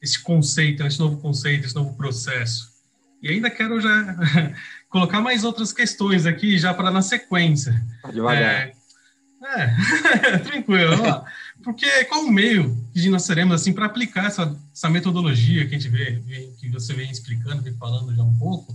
este 0.00 0.22
conceito, 0.22 0.84
esse 0.84 0.98
novo 0.98 1.18
conceito, 1.18 1.66
esse 1.66 1.74
novo 1.74 1.94
processo? 1.94 2.74
E 3.22 3.28
ainda 3.28 3.50
quero 3.50 3.80
já 3.80 4.16
colocar 4.88 5.20
mais 5.20 5.44
outras 5.44 5.72
questões 5.72 6.26
aqui, 6.26 6.58
já 6.58 6.72
para 6.74 6.90
na 6.90 7.02
sequência. 7.02 7.80
Tá 8.02 8.10
devagar. 8.10 8.52
É, 8.62 8.74
é 9.44 10.38
tranquilo. 10.38 11.24
Porque 11.62 12.04
qual 12.04 12.24
o 12.24 12.30
meio 12.30 12.76
que 12.92 13.08
nós 13.08 13.26
teremos 13.26 13.54
assim 13.54 13.72
para 13.72 13.86
aplicar 13.86 14.26
essa, 14.26 14.56
essa 14.72 14.88
metodologia 14.88 15.66
que 15.66 15.74
a 15.74 15.78
gente 15.78 15.90
vê, 15.90 16.22
que 16.58 16.68
você 16.68 16.92
vem 16.92 17.10
explicando, 17.10 17.62
vem 17.62 17.74
falando 17.74 18.14
já 18.14 18.22
um 18.22 18.36
pouco, 18.38 18.74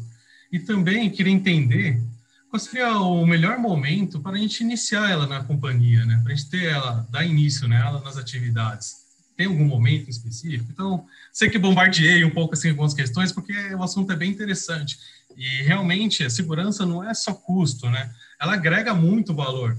e 0.52 0.60
também 0.60 1.10
queria 1.10 1.32
entender 1.32 2.02
qual 2.52 2.60
seria 2.60 3.00
o 3.00 3.26
melhor 3.26 3.58
momento 3.58 4.20
para 4.20 4.36
a 4.36 4.38
gente 4.38 4.62
iniciar 4.62 5.10
ela 5.10 5.26
na 5.26 5.44
companhia, 5.44 6.06
né? 6.06 6.20
Para 6.22 6.34
a 6.34 6.36
gente 6.36 6.50
ter 6.52 6.66
ela, 6.66 7.08
dar 7.10 7.26
início 7.26 7.68
nela 7.68 8.00
nas 8.02 8.18
atividades 8.18 9.02
tem 9.42 9.48
algum 9.48 9.66
momento 9.66 10.10
específico? 10.10 10.72
Então, 10.72 11.06
sei 11.34 11.50
que 11.50 11.58
bombardeei 11.58 12.24
um 12.24 12.30
pouco 12.30 12.54
assim 12.54 12.70
algumas 12.70 12.94
questões, 12.94 13.32
porque 13.32 13.54
o 13.74 13.82
assunto 13.82 14.12
é 14.12 14.16
bem 14.16 14.30
interessante. 14.30 15.00
E 15.36 15.64
realmente 15.64 16.24
a 16.24 16.30
segurança 16.30 16.86
não 16.86 17.04
é 17.04 17.14
só 17.14 17.34
custo, 17.34 17.90
né? 17.90 18.14
Ela 18.40 18.54
agrega 18.54 18.94
muito 18.94 19.34
valor. 19.34 19.78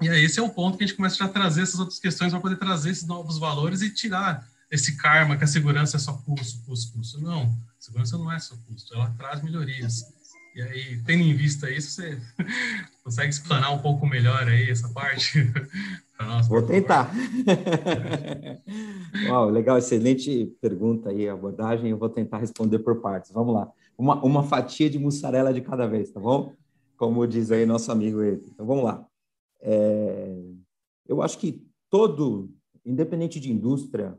E 0.00 0.08
aí 0.08 0.24
esse 0.24 0.38
é 0.40 0.42
o 0.42 0.50
ponto 0.50 0.76
que 0.76 0.84
a 0.84 0.86
gente 0.86 0.96
começa 0.96 1.24
a 1.24 1.28
trazer 1.28 1.62
essas 1.62 1.78
outras 1.78 1.98
questões 1.98 2.32
para 2.32 2.40
poder 2.40 2.56
trazer 2.56 2.90
esses 2.90 3.06
novos 3.06 3.38
valores 3.38 3.82
e 3.82 3.90
tirar 3.90 4.46
esse 4.70 4.96
karma 4.96 5.36
que 5.36 5.44
a 5.44 5.46
segurança 5.46 5.96
é 5.96 6.00
só 6.00 6.12
custo, 6.12 6.60
custo, 6.66 6.92
custo. 6.92 7.20
Não, 7.20 7.56
segurança 7.78 8.18
não 8.18 8.32
é 8.32 8.38
só 8.38 8.56
custo, 8.66 8.94
ela 8.94 9.14
traz 9.16 9.42
melhorias. 9.42 10.04
E 10.56 10.62
aí, 10.62 10.98
tendo 11.04 11.22
em 11.22 11.34
vista 11.34 11.70
isso, 11.70 11.90
você 11.90 12.18
consegue 13.04 13.28
explanar 13.28 13.74
um 13.74 13.78
pouco 13.78 14.06
melhor 14.06 14.48
aí 14.48 14.70
essa 14.70 14.88
parte? 14.88 15.52
Nós, 16.18 16.48
Vou 16.48 16.62
tentar. 16.62 17.12
Uau, 19.28 19.50
legal, 19.50 19.76
excelente 19.76 20.46
pergunta 20.58 21.10
aí, 21.10 21.28
abordagem. 21.28 21.90
Eu 21.90 21.98
vou 21.98 22.08
tentar 22.08 22.38
responder 22.38 22.78
por 22.78 23.02
partes. 23.02 23.32
Vamos 23.32 23.54
lá. 23.54 23.70
Uma, 23.98 24.24
uma 24.24 24.42
fatia 24.44 24.88
de 24.88 24.98
mussarela 24.98 25.52
de 25.52 25.60
cada 25.60 25.86
vez, 25.86 26.10
tá 26.10 26.18
bom? 26.18 26.54
Como 26.96 27.26
diz 27.26 27.50
aí 27.50 27.66
nosso 27.66 27.92
amigo 27.92 28.22
ele. 28.22 28.40
Então, 28.50 28.64
vamos 28.64 28.84
lá. 28.84 29.06
É, 29.60 30.40
eu 31.06 31.20
acho 31.20 31.36
que 31.36 31.62
todo, 31.90 32.50
independente 32.82 33.38
de 33.38 33.52
indústria, 33.52 34.16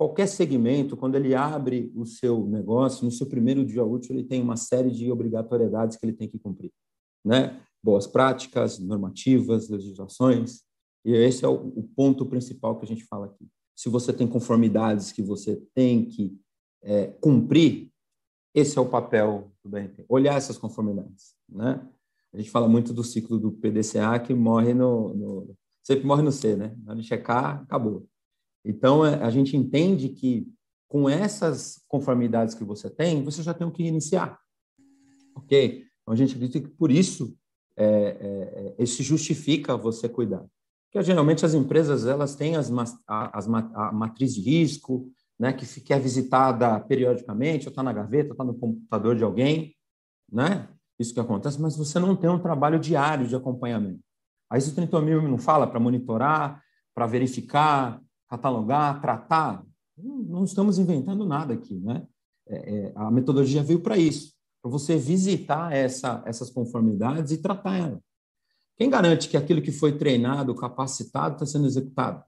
qualquer 0.00 0.26
segmento, 0.26 0.96
quando 0.96 1.16
ele 1.16 1.34
abre 1.34 1.92
o 1.94 2.06
seu 2.06 2.46
negócio, 2.46 3.04
no 3.04 3.10
seu 3.10 3.26
primeiro 3.26 3.62
dia 3.66 3.84
útil, 3.84 4.14
ele 4.14 4.24
tem 4.24 4.40
uma 4.40 4.56
série 4.56 4.90
de 4.90 5.12
obrigatoriedades 5.12 5.98
que 5.98 6.06
ele 6.06 6.14
tem 6.14 6.26
que 6.26 6.38
cumprir, 6.38 6.72
né? 7.22 7.60
Boas 7.84 8.06
práticas, 8.06 8.78
normativas, 8.78 9.68
legislações, 9.68 10.62
e 11.04 11.12
esse 11.12 11.44
é 11.44 11.48
o, 11.48 11.82
ponto 11.94 12.24
principal 12.24 12.78
que 12.78 12.86
a 12.86 12.88
gente 12.88 13.04
fala 13.04 13.26
aqui. 13.26 13.46
Se 13.76 13.90
você 13.90 14.10
tem 14.10 14.26
conformidades 14.26 15.12
que 15.12 15.20
você 15.20 15.62
tem 15.74 16.06
que 16.06 16.34
é, 16.82 17.08
cumprir, 17.20 17.90
esse 18.54 18.78
é 18.78 18.80
o 18.80 18.88
papel 18.88 19.52
do 19.62 19.68
BRT, 19.68 20.06
olhar 20.08 20.34
essas 20.34 20.56
conformidades, 20.56 21.34
né? 21.46 21.86
A 22.32 22.38
gente 22.38 22.50
fala 22.50 22.66
muito 22.66 22.94
do 22.94 23.04
ciclo 23.04 23.38
do 23.38 23.52
PDCA 23.52 24.18
que 24.18 24.32
morre 24.32 24.72
no, 24.72 25.12
no 25.12 25.56
sempre 25.84 26.06
morre 26.06 26.22
no 26.22 26.32
C, 26.32 26.56
né? 26.56 26.74
Na 26.84 26.92
hora 26.92 27.02
de 27.02 27.06
checar, 27.06 27.60
acabou. 27.60 28.08
Então, 28.64 29.04
é, 29.04 29.22
a 29.22 29.30
gente 29.30 29.56
entende 29.56 30.08
que 30.10 30.46
com 30.88 31.08
essas 31.08 31.82
conformidades 31.88 32.54
que 32.54 32.64
você 32.64 32.90
tem, 32.90 33.22
você 33.22 33.42
já 33.42 33.54
tem 33.54 33.66
o 33.66 33.70
que 33.70 33.82
iniciar. 33.82 34.38
Ok? 35.34 35.86
Então, 36.02 36.12
a 36.12 36.16
gente 36.16 36.34
acredita 36.34 36.60
que 36.60 36.74
por 36.74 36.90
isso 36.90 37.36
é, 37.76 38.74
é, 38.76 38.82
é, 38.82 38.86
justifica 38.86 39.76
você 39.76 40.08
cuidar. 40.08 40.44
Porque 40.84 41.04
geralmente 41.04 41.46
as 41.46 41.54
empresas 41.54 42.04
elas 42.04 42.34
têm 42.34 42.56
as, 42.56 42.70
as, 43.06 43.48
a 43.48 43.92
matriz 43.92 44.34
de 44.34 44.40
risco, 44.40 45.08
né, 45.38 45.52
que, 45.52 45.64
que 45.80 45.92
é 45.92 45.98
visitada 45.98 46.78
periodicamente, 46.80 47.66
ou 47.66 47.70
está 47.70 47.82
na 47.82 47.92
gaveta, 47.92 48.30
ou 48.30 48.32
está 48.32 48.44
no 48.44 48.54
computador 48.54 49.16
de 49.16 49.22
alguém, 49.22 49.74
né? 50.30 50.68
Isso 50.98 51.14
que 51.14 51.20
acontece, 51.20 51.58
mas 51.60 51.76
você 51.76 51.98
não 51.98 52.14
tem 52.14 52.28
um 52.28 52.38
trabalho 52.38 52.78
diário 52.78 53.26
de 53.26 53.34
acompanhamento. 53.34 54.00
A 54.50 54.58
ISO 54.58 54.74
30 54.74 55.00
mil 55.00 55.22
não 55.22 55.38
fala 55.38 55.66
para 55.66 55.80
monitorar, 55.80 56.62
para 56.94 57.06
verificar, 57.06 58.02
catalogar, 58.30 59.00
tratar. 59.00 59.64
Não 59.98 60.44
estamos 60.44 60.78
inventando 60.78 61.26
nada 61.26 61.52
aqui, 61.52 61.78
né? 61.80 62.06
É, 62.48 62.74
é, 62.74 62.92
a 62.94 63.10
metodologia 63.10 63.62
veio 63.62 63.80
para 63.80 63.98
isso, 63.98 64.32
para 64.62 64.70
você 64.70 64.96
visitar 64.96 65.72
essa, 65.72 66.22
essas 66.24 66.50
conformidades 66.50 67.32
e 67.32 67.38
tratar 67.38 67.76
ela. 67.76 68.02
Quem 68.76 68.88
garante 68.88 69.28
que 69.28 69.36
aquilo 69.36 69.60
que 69.60 69.72
foi 69.72 69.98
treinado, 69.98 70.54
capacitado, 70.54 71.34
está 71.34 71.44
sendo 71.44 71.66
executado? 71.66 72.24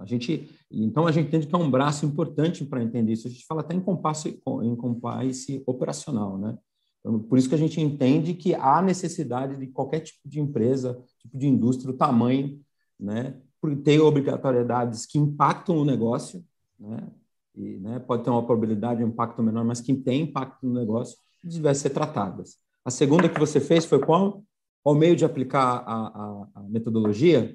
A 0.00 0.04
gente, 0.04 0.50
então, 0.70 1.06
a 1.06 1.12
gente 1.12 1.28
entende 1.28 1.46
que 1.46 1.54
é 1.54 1.58
um 1.58 1.70
braço 1.70 2.04
importante 2.04 2.64
para 2.64 2.82
entender 2.82 3.12
isso. 3.12 3.28
A 3.28 3.30
gente 3.30 3.46
fala 3.46 3.60
até 3.60 3.74
em 3.74 3.80
compliance, 3.80 4.42
em 4.62 4.74
compliance 4.74 5.62
operacional, 5.64 6.36
né? 6.38 6.58
Então, 6.98 7.18
por 7.20 7.38
isso 7.38 7.48
que 7.48 7.54
a 7.54 7.58
gente 7.58 7.80
entende 7.80 8.34
que 8.34 8.54
há 8.54 8.82
necessidade 8.82 9.56
de 9.56 9.68
qualquer 9.68 10.00
tipo 10.00 10.28
de 10.28 10.40
empresa, 10.40 11.00
tipo 11.18 11.38
de 11.38 11.46
indústria, 11.46 11.94
o 11.94 11.96
tamanho, 11.96 12.60
né? 12.98 13.40
Por 13.60 13.76
ter 13.76 14.00
obrigatoriedades 14.00 15.06
que 15.06 15.18
impactam 15.18 15.76
o 15.76 15.84
negócio, 15.84 16.44
né? 16.78 17.08
E, 17.54 17.78
né, 17.78 17.98
pode 17.98 18.24
ter 18.24 18.30
uma 18.30 18.44
probabilidade 18.44 18.98
de 18.98 19.04
um 19.04 19.08
impacto 19.08 19.42
menor, 19.42 19.64
mas 19.64 19.80
que 19.80 19.92
tem 19.94 20.22
impacto 20.22 20.64
no 20.64 20.72
negócio, 20.72 21.18
devem 21.42 21.74
ser 21.74 21.90
tratadas. 21.90 22.58
A 22.84 22.90
segunda 22.90 23.28
que 23.28 23.38
você 23.38 23.60
fez 23.60 23.84
foi 23.84 23.98
qual? 23.98 24.42
Qual 24.82 24.94
meio 24.94 25.14
de 25.14 25.24
aplicar 25.24 25.82
a, 25.86 26.06
a, 26.06 26.48
a 26.54 26.62
metodologia? 26.62 27.54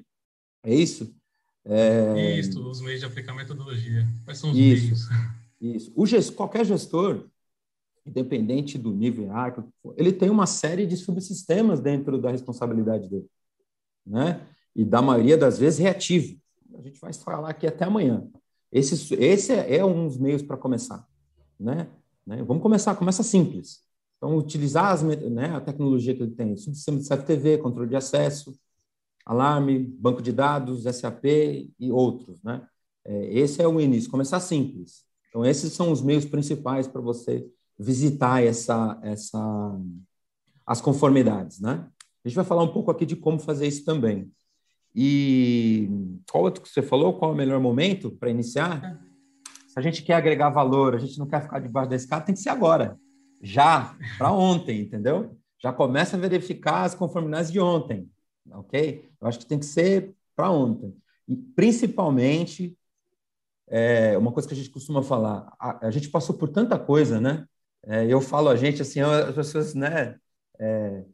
É 0.62 0.74
isso? 0.74 1.14
É... 1.64 2.38
Isso, 2.38 2.64
os 2.68 2.80
meios 2.80 3.00
de 3.00 3.06
aplicar 3.06 3.32
a 3.32 3.36
metodologia. 3.36 4.06
Quais 4.24 4.38
são 4.38 4.50
os 4.50 4.56
isso, 4.56 4.84
meios? 4.84 5.08
Isso. 5.58 5.92
O. 5.96 6.34
Qualquer 6.34 6.66
gestor, 6.66 7.28
independente 8.04 8.76
do 8.76 8.92
nível 8.92 9.24
hierárquico, 9.24 9.72
ele 9.96 10.12
tem 10.12 10.28
uma 10.28 10.46
série 10.46 10.86
de 10.86 10.96
subsistemas 10.96 11.80
dentro 11.80 12.20
da 12.20 12.30
responsabilidade 12.30 13.08
dele, 13.08 13.26
né? 14.06 14.46
E 14.76 14.84
da 14.84 15.02
maioria 15.02 15.36
das 15.36 15.58
vezes 15.58 15.80
reativo. 15.80 16.38
A 16.78 16.82
gente 16.82 17.00
vai 17.00 17.12
falar 17.12 17.48
aqui 17.48 17.66
até 17.66 17.84
amanhã. 17.84 18.28
Esse, 18.70 19.14
esse 19.14 19.52
é, 19.52 19.78
é 19.78 19.84
um 19.84 20.06
dos 20.06 20.18
meios 20.18 20.42
para 20.42 20.56
começar, 20.56 21.04
né? 21.58 21.88
né? 22.26 22.42
Vamos 22.42 22.62
começar, 22.62 22.94
começa 22.94 23.22
simples. 23.22 23.80
Então, 24.16 24.36
utilizar 24.36 24.92
as, 24.92 25.02
né, 25.02 25.54
a 25.54 25.60
tecnologia 25.60 26.14
que 26.14 26.22
ele 26.22 26.32
tem, 26.32 26.56
subsistema 26.56 26.98
de 26.98 27.08
CFTV, 27.08 27.58
controle 27.58 27.88
de 27.88 27.96
acesso, 27.96 28.54
alarme, 29.24 29.78
banco 29.78 30.22
de 30.22 30.32
dados, 30.32 30.84
SAP 30.84 31.24
e 31.78 31.90
outros, 31.90 32.42
né? 32.42 32.66
É, 33.04 33.38
esse 33.38 33.62
é 33.62 33.68
o 33.68 33.80
início, 33.80 34.10
começar 34.10 34.40
simples. 34.40 35.04
Então, 35.28 35.44
esses 35.44 35.72
são 35.72 35.92
os 35.92 36.02
meios 36.02 36.24
principais 36.24 36.86
para 36.86 37.00
você 37.00 37.46
visitar 37.78 38.42
essa, 38.42 38.98
essa, 39.02 39.80
as 40.66 40.80
conformidades, 40.80 41.60
né? 41.60 41.88
A 42.24 42.28
gente 42.28 42.36
vai 42.36 42.44
falar 42.44 42.62
um 42.62 42.72
pouco 42.72 42.90
aqui 42.90 43.06
de 43.06 43.14
como 43.14 43.38
fazer 43.38 43.66
isso 43.66 43.84
também. 43.84 44.32
E 44.96 45.90
qual 46.30 46.44
outro 46.44 46.62
que 46.62 46.68
você 46.70 46.80
falou? 46.80 47.18
Qual 47.18 47.30
é 47.30 47.34
o 47.34 47.36
melhor 47.36 47.60
momento 47.60 48.10
para 48.10 48.30
iniciar? 48.30 48.82
É. 48.82 49.06
Se 49.68 49.78
a 49.78 49.82
gente 49.82 50.02
quer 50.02 50.14
agregar 50.14 50.48
valor, 50.48 50.94
a 50.94 50.98
gente 50.98 51.18
não 51.18 51.26
quer 51.26 51.42
ficar 51.42 51.58
debaixo 51.58 51.90
da 51.90 51.96
escada, 51.96 52.24
tem 52.24 52.34
que 52.34 52.40
ser 52.40 52.48
agora 52.48 52.98
já, 53.42 53.96
para 54.16 54.32
ontem, 54.32 54.80
entendeu? 54.80 55.36
Já 55.58 55.72
começa 55.72 56.16
a 56.16 56.20
verificar 56.20 56.84
as 56.84 56.94
conformidades 56.94 57.50
de 57.50 57.60
ontem, 57.60 58.10
ok? 58.50 59.08
Eu 59.20 59.28
acho 59.28 59.38
que 59.38 59.46
tem 59.46 59.58
que 59.58 59.66
ser 59.66 60.14
para 60.34 60.50
ontem. 60.50 60.96
E, 61.28 61.36
principalmente, 61.36 62.76
é, 63.68 64.16
uma 64.16 64.32
coisa 64.32 64.48
que 64.48 64.54
a 64.54 64.56
gente 64.56 64.70
costuma 64.70 65.02
falar, 65.02 65.52
a, 65.58 65.86
a 65.86 65.90
gente 65.90 66.08
passou 66.08 66.36
por 66.36 66.48
tanta 66.48 66.78
coisa, 66.78 67.20
né? 67.20 67.46
É, 67.84 68.06
eu 68.06 68.20
falo 68.20 68.48
a 68.48 68.56
gente, 68.56 68.82
assim, 68.82 69.00
as 69.00 69.34
pessoas, 69.34 69.74
né? 69.74 70.16
É, 70.58 71.04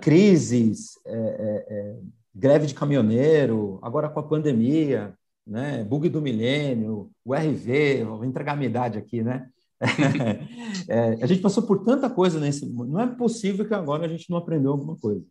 crises, 0.00 0.98
é, 1.06 1.12
é, 1.16 1.66
é, 1.68 1.96
greve 2.34 2.66
de 2.66 2.74
caminhoneiro, 2.74 3.78
agora 3.82 4.08
com 4.08 4.20
a 4.20 4.22
pandemia, 4.22 5.14
né? 5.46 5.82
Bug 5.84 6.08
do 6.08 6.20
milênio, 6.20 7.10
o 7.24 7.34
RV, 7.34 8.04
vou 8.04 8.24
entregar 8.24 8.52
a 8.52 8.56
minha 8.56 8.68
idade 8.68 8.98
aqui, 8.98 9.22
né? 9.22 9.48
é, 10.88 11.22
a 11.22 11.26
gente 11.26 11.40
passou 11.40 11.62
por 11.62 11.84
tanta 11.84 12.10
coisa 12.10 12.38
nesse. 12.40 12.66
Não 12.66 13.00
é 13.00 13.06
possível 13.06 13.66
que 13.66 13.74
agora 13.74 14.04
a 14.04 14.08
gente 14.08 14.28
não 14.28 14.38
aprendeu 14.38 14.72
alguma 14.72 14.96
coisa. 14.96 15.24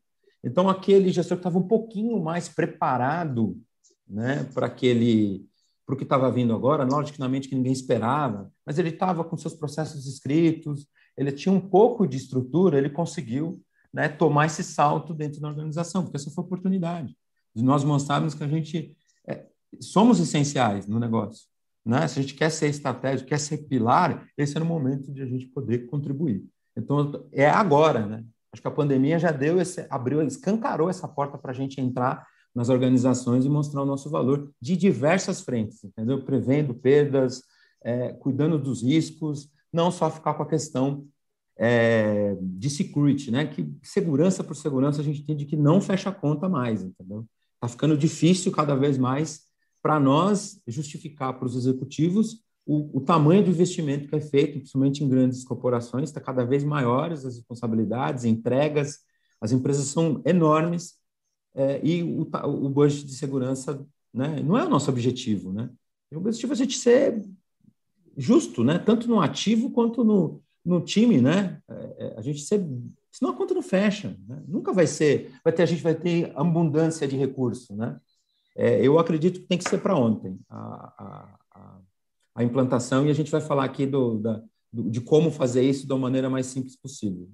Então, 0.43 0.69
aquele 0.69 1.11
gestor 1.11 1.37
que 1.37 1.41
estava 1.41 1.59
um 1.59 1.67
pouquinho 1.67 2.21
mais 2.23 2.47
preparado 2.47 3.57
né, 4.07 4.45
para 4.53 4.67
aquele 4.67 5.45
para 5.85 5.93
o 5.93 5.97
que 5.97 6.03
estava 6.03 6.29
vindo 6.29 6.53
agora, 6.53 6.83
logicamente 6.83 7.47
que 7.47 7.55
ninguém 7.55 7.71
esperava, 7.71 8.51
mas 8.65 8.77
ele 8.77 8.89
estava 8.89 9.23
com 9.23 9.37
seus 9.37 9.53
processos 9.53 10.05
escritos, 10.05 10.85
ele 11.15 11.31
tinha 11.31 11.53
um 11.53 11.61
pouco 11.61 12.05
de 12.05 12.17
estrutura, 12.17 12.77
ele 12.77 12.89
conseguiu 12.89 13.61
né, 13.97 14.07
tomar 14.07 14.45
esse 14.45 14.63
salto 14.63 15.11
dentro 15.11 15.41
da 15.41 15.47
organização, 15.47 16.03
porque 16.03 16.17
essa 16.17 16.29
foi 16.29 16.43
a 16.43 16.45
oportunidade 16.45 17.17
de 17.55 17.63
nós 17.63 17.83
mostrarmos 17.83 18.35
que 18.35 18.43
a 18.43 18.47
gente 18.47 18.95
é, 19.27 19.43
somos 19.81 20.19
essenciais 20.19 20.85
no 20.85 20.99
negócio. 20.99 21.47
Né? 21.83 22.07
Se 22.07 22.19
a 22.19 22.21
gente 22.21 22.35
quer 22.35 22.51
ser 22.51 22.67
estratégico, 22.67 23.27
quer 23.27 23.39
ser 23.39 23.57
pilar, 23.67 24.27
esse 24.37 24.55
era 24.55 24.63
o 24.63 24.67
momento 24.67 25.11
de 25.11 25.23
a 25.23 25.25
gente 25.25 25.47
poder 25.47 25.87
contribuir. 25.87 26.45
Então, 26.77 27.25
é 27.31 27.49
agora, 27.49 28.05
né? 28.05 28.23
Acho 28.53 28.61
que 28.61 28.67
a 28.67 28.71
pandemia 28.71 29.17
já 29.17 29.31
deu 29.31 29.59
esse, 29.59 29.87
abriu, 29.89 30.21
escancarou 30.21 30.91
essa 30.91 31.07
porta 31.07 31.35
para 31.35 31.49
a 31.49 31.55
gente 31.55 31.81
entrar 31.81 32.23
nas 32.53 32.69
organizações 32.69 33.45
e 33.45 33.49
mostrar 33.49 33.81
o 33.81 33.85
nosso 33.85 34.11
valor 34.11 34.51
de 34.61 34.77
diversas 34.77 35.41
frentes, 35.41 35.83
entendeu? 35.83 36.23
Prevendo 36.23 36.71
perdas, 36.75 37.41
é, 37.83 38.13
cuidando 38.13 38.59
dos 38.59 38.83
riscos, 38.83 39.49
não 39.73 39.89
só 39.89 40.11
ficar 40.11 40.35
com 40.35 40.43
a 40.43 40.47
questão 40.47 41.07
é, 41.57 42.37
de 42.39 42.69
security, 42.69 43.31
né? 43.31 43.47
Que 43.47 43.67
segurança 43.81 44.43
por 44.43 44.55
segurança 44.55 45.01
a 45.01 45.03
gente 45.03 45.21
entende 45.21 45.45
que 45.45 45.55
não 45.55 45.81
fecha 45.81 46.09
a 46.09 46.13
conta 46.13 46.47
mais, 46.47 46.83
entendeu? 46.83 47.25
Está 47.55 47.67
ficando 47.67 47.97
difícil 47.97 48.51
cada 48.51 48.75
vez 48.75 48.97
mais 48.97 49.47
para 49.81 49.99
nós 49.99 50.61
justificar 50.67 51.33
para 51.33 51.47
os 51.47 51.55
executivos 51.55 52.43
o, 52.65 52.97
o, 52.97 53.01
tamanho 53.01 53.43
do 53.43 53.49
investimento 53.49 54.09
que 54.09 54.15
é 54.15 54.19
feito, 54.19 54.59
principalmente 54.59 55.01
em 55.01 55.07
grandes 55.07 55.45
corporações, 55.45 56.09
está 56.09 56.19
cada 56.19 56.43
vez 56.43 56.65
maiores 56.65 57.25
as 57.25 57.37
responsabilidades, 57.37 58.25
entregas, 58.25 58.99
as 59.39 59.53
empresas 59.53 59.85
são 59.85 60.21
enormes 60.25 60.95
é, 61.55 61.79
e 61.81 62.03
o, 62.03 62.27
o 62.43 62.69
budget 62.69 63.05
de 63.05 63.15
segurança 63.15 63.85
né, 64.13 64.41
não 64.43 64.57
é 64.57 64.65
o 64.65 64.69
nosso 64.69 64.91
objetivo. 64.91 65.53
Né? 65.53 65.69
O 66.11 66.17
objetivo 66.17 66.51
é 66.51 66.55
a 66.55 66.57
gente 66.57 66.77
ser 66.77 67.23
justo, 68.17 68.65
né? 68.65 68.77
tanto 68.77 69.07
no 69.07 69.21
ativo 69.21 69.71
quanto 69.71 70.03
no, 70.03 70.41
no 70.67 70.81
time. 70.81 71.21
Né? 71.21 71.61
É, 71.69 71.95
é 71.99 72.13
a 72.17 72.21
gente 72.21 72.41
ser 72.41 72.63
senão 73.11 73.31
a 73.31 73.35
conta 73.35 73.53
não 73.53 73.63
fecha. 73.63 74.15
Né? 74.27 74.43
Nunca 74.47 74.71
vai 74.71 74.85
ser, 74.85 75.31
vai 75.43 75.51
ter, 75.51 75.63
a 75.63 75.65
gente 75.65 75.81
vai 75.81 75.95
ter 75.95 76.31
abundância 76.35 77.07
de 77.07 77.15
recurso, 77.15 77.75
né? 77.75 77.99
é, 78.57 78.81
eu 78.81 78.97
acredito 78.97 79.39
que 79.39 79.47
tem 79.47 79.57
que 79.57 79.69
ser 79.69 79.77
para 79.77 79.95
ontem 79.95 80.39
a, 80.49 81.37
a, 81.55 81.79
a, 82.35 82.43
implantação 82.43 83.05
e 83.05 83.11
a 83.11 83.13
gente 83.13 83.29
vai 83.29 83.39
falar 83.39 83.63
aqui 83.63 83.85
do, 83.85 84.17
da, 84.17 84.41
do, 84.73 84.89
de 84.89 84.99
como 84.99 85.29
fazer 85.29 85.63
isso 85.63 85.87
da 85.87 85.95
maneira 85.95 86.27
mais 86.27 86.47
simples 86.47 86.75
possível. 86.75 87.29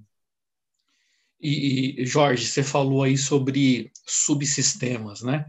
E, 1.40 2.02
e, 2.02 2.06
Jorge, 2.06 2.46
você 2.46 2.62
falou 2.62 3.02
aí 3.02 3.16
sobre 3.16 3.90
subsistemas, 4.06 5.22
né? 5.22 5.46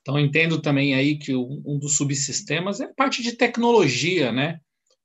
Então, 0.00 0.18
entendo 0.18 0.60
também 0.60 0.94
aí 0.94 1.18
que 1.18 1.34
um 1.34 1.78
dos 1.78 1.96
subsistemas 1.96 2.80
é 2.80 2.92
parte 2.92 3.22
de 3.22 3.32
tecnologia, 3.32 4.32
né? 4.32 4.60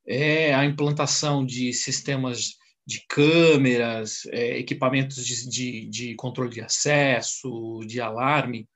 É 0.10 0.54
a 0.56 0.66
implantação 0.66 1.46
de 1.46 1.72
sistemas 1.72 2.58
de 2.90 3.06
câmeras, 3.08 4.26
é, 4.32 4.58
equipamentos 4.58 5.24
de, 5.24 5.48
de, 5.48 5.86
de, 5.88 6.16
controle 6.16 6.50
de 6.50 6.62
acesso, 6.62 7.82
de 7.86 8.02
alarme. 8.02 8.68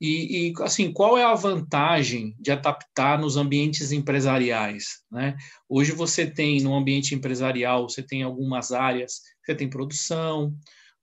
E, 0.00 0.48
e, 0.48 0.52
assim, 0.60 0.92
qual 0.92 1.18
é 1.18 1.24
a 1.24 1.34
vantagem 1.34 2.36
de 2.38 2.52
adaptar 2.52 3.18
nos 3.18 3.36
ambientes 3.36 3.90
empresariais? 3.90 5.00
Né? 5.10 5.36
Hoje 5.68 5.90
você 5.90 6.24
tem, 6.24 6.60
no 6.60 6.74
ambiente 6.74 7.16
empresarial, 7.16 7.88
você 7.88 8.02
tem 8.02 8.22
algumas 8.22 8.70
áreas, 8.70 9.20
você 9.44 9.56
tem 9.56 9.68
produção, 9.68 10.54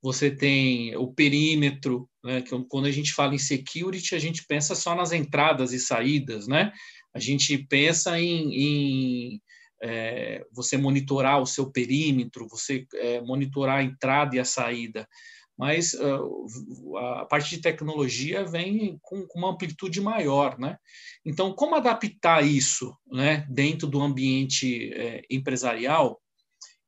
você 0.02 0.32
tem 0.32 0.96
o 0.96 1.14
perímetro, 1.14 2.10
né? 2.24 2.42
que 2.42 2.52
quando 2.70 2.86
a 2.86 2.92
gente 2.92 3.14
fala 3.14 3.36
em 3.36 3.40
security, 3.40 4.16
a 4.16 4.20
gente 4.20 4.46
pensa 4.48 4.76
só 4.76 4.96
nas 4.96 5.12
entradas 5.12 5.74
e 5.74 5.80
saídas, 5.80 6.48
né? 6.48 6.72
A 7.14 7.20
gente 7.20 7.58
pensa 7.58 8.20
em, 8.20 8.54
em 8.54 9.42
é, 9.82 10.46
você 10.52 10.78
monitorar 10.78 11.42
o 11.42 11.46
seu 11.46 11.72
perímetro, 11.72 12.48
você 12.48 12.86
é, 12.96 13.22
monitorar 13.22 13.80
a 13.80 13.84
entrada 13.84 14.36
e 14.36 14.40
a 14.40 14.46
saída 14.46 15.08
mas 15.60 15.94
uh, 15.94 16.98
a 16.98 17.26
parte 17.26 17.50
de 17.50 17.62
tecnologia 17.62 18.46
vem 18.46 18.98
com, 19.02 19.28
com, 19.28 19.40
uma 19.40 19.52
amplitude 19.52 20.00
maior, 20.00 20.58
né? 20.58 20.78
Então, 21.26 21.52
como 21.54 21.76
adaptar 21.76 22.46
isso, 22.46 22.96
né, 23.12 23.46
dentro 23.50 23.86
do 23.86 24.02
ambiente 24.02 24.90
é, 24.94 25.22
empresarial? 25.30 26.22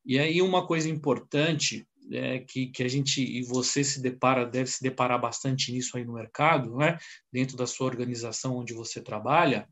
E 0.06 0.18
aí 0.18 0.42
uma 0.42 0.66
coisa 0.66 0.88
importante 0.88 1.86
é, 2.14 2.40
que, 2.40 2.68
que 2.68 2.82
a 2.82 2.88
gente 2.88 3.22
e 3.22 3.44
você 3.44 3.84
se 3.84 4.02
depara, 4.02 4.46
deve 4.46 4.70
se 4.70 4.82
deparar 4.82 5.20
bastante 5.20 5.70
nisso 5.74 5.98
aí 5.98 6.06
no 6.06 6.14
mercado, 6.14 6.78
né, 6.78 6.98
dentro 7.30 7.58
da 7.58 7.68
sua 7.68 7.88
organização 7.88 8.56
onde 8.56 8.74
você 8.74 9.02
trabalha, 9.02 9.68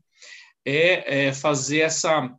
é, 0.62 1.28
é 1.28 1.32
fazer 1.32 1.78
essa 1.78 2.30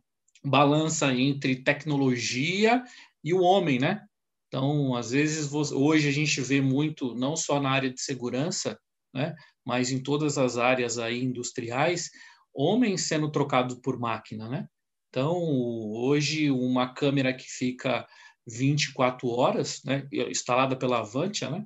balança 0.44 1.12
entre 1.14 1.62
tecnologia 1.62 2.82
e 3.22 3.32
o 3.32 3.42
homem, 3.42 3.78
né? 3.78 4.04
Então, 4.48 4.94
às 4.94 5.12
vezes, 5.12 5.50
hoje 5.52 6.08
a 6.08 6.12
gente 6.12 6.40
vê 6.42 6.60
muito, 6.60 7.14
não 7.14 7.34
só 7.36 7.60
na 7.60 7.70
área 7.70 7.90
de 7.90 8.00
segurança, 8.00 8.78
né, 9.14 9.34
mas 9.64 9.90
em 9.90 10.02
todas 10.02 10.36
as 10.36 10.58
áreas 10.58 10.98
aí 10.98 11.22
industriais, 11.22 12.10
homens 12.52 13.02
sendo 13.02 13.30
trocados 13.30 13.76
por 13.76 13.98
máquina, 13.98 14.48
né? 14.48 14.66
Então, 15.08 15.38
hoje, 15.38 16.50
uma 16.50 16.92
câmera 16.92 17.32
que 17.32 17.44
fica 17.44 18.06
24 18.46 19.28
horas, 19.28 19.82
né, 19.84 20.06
instalada 20.30 20.76
pela 20.76 20.98
Avantia, 21.00 21.48
né, 21.50 21.64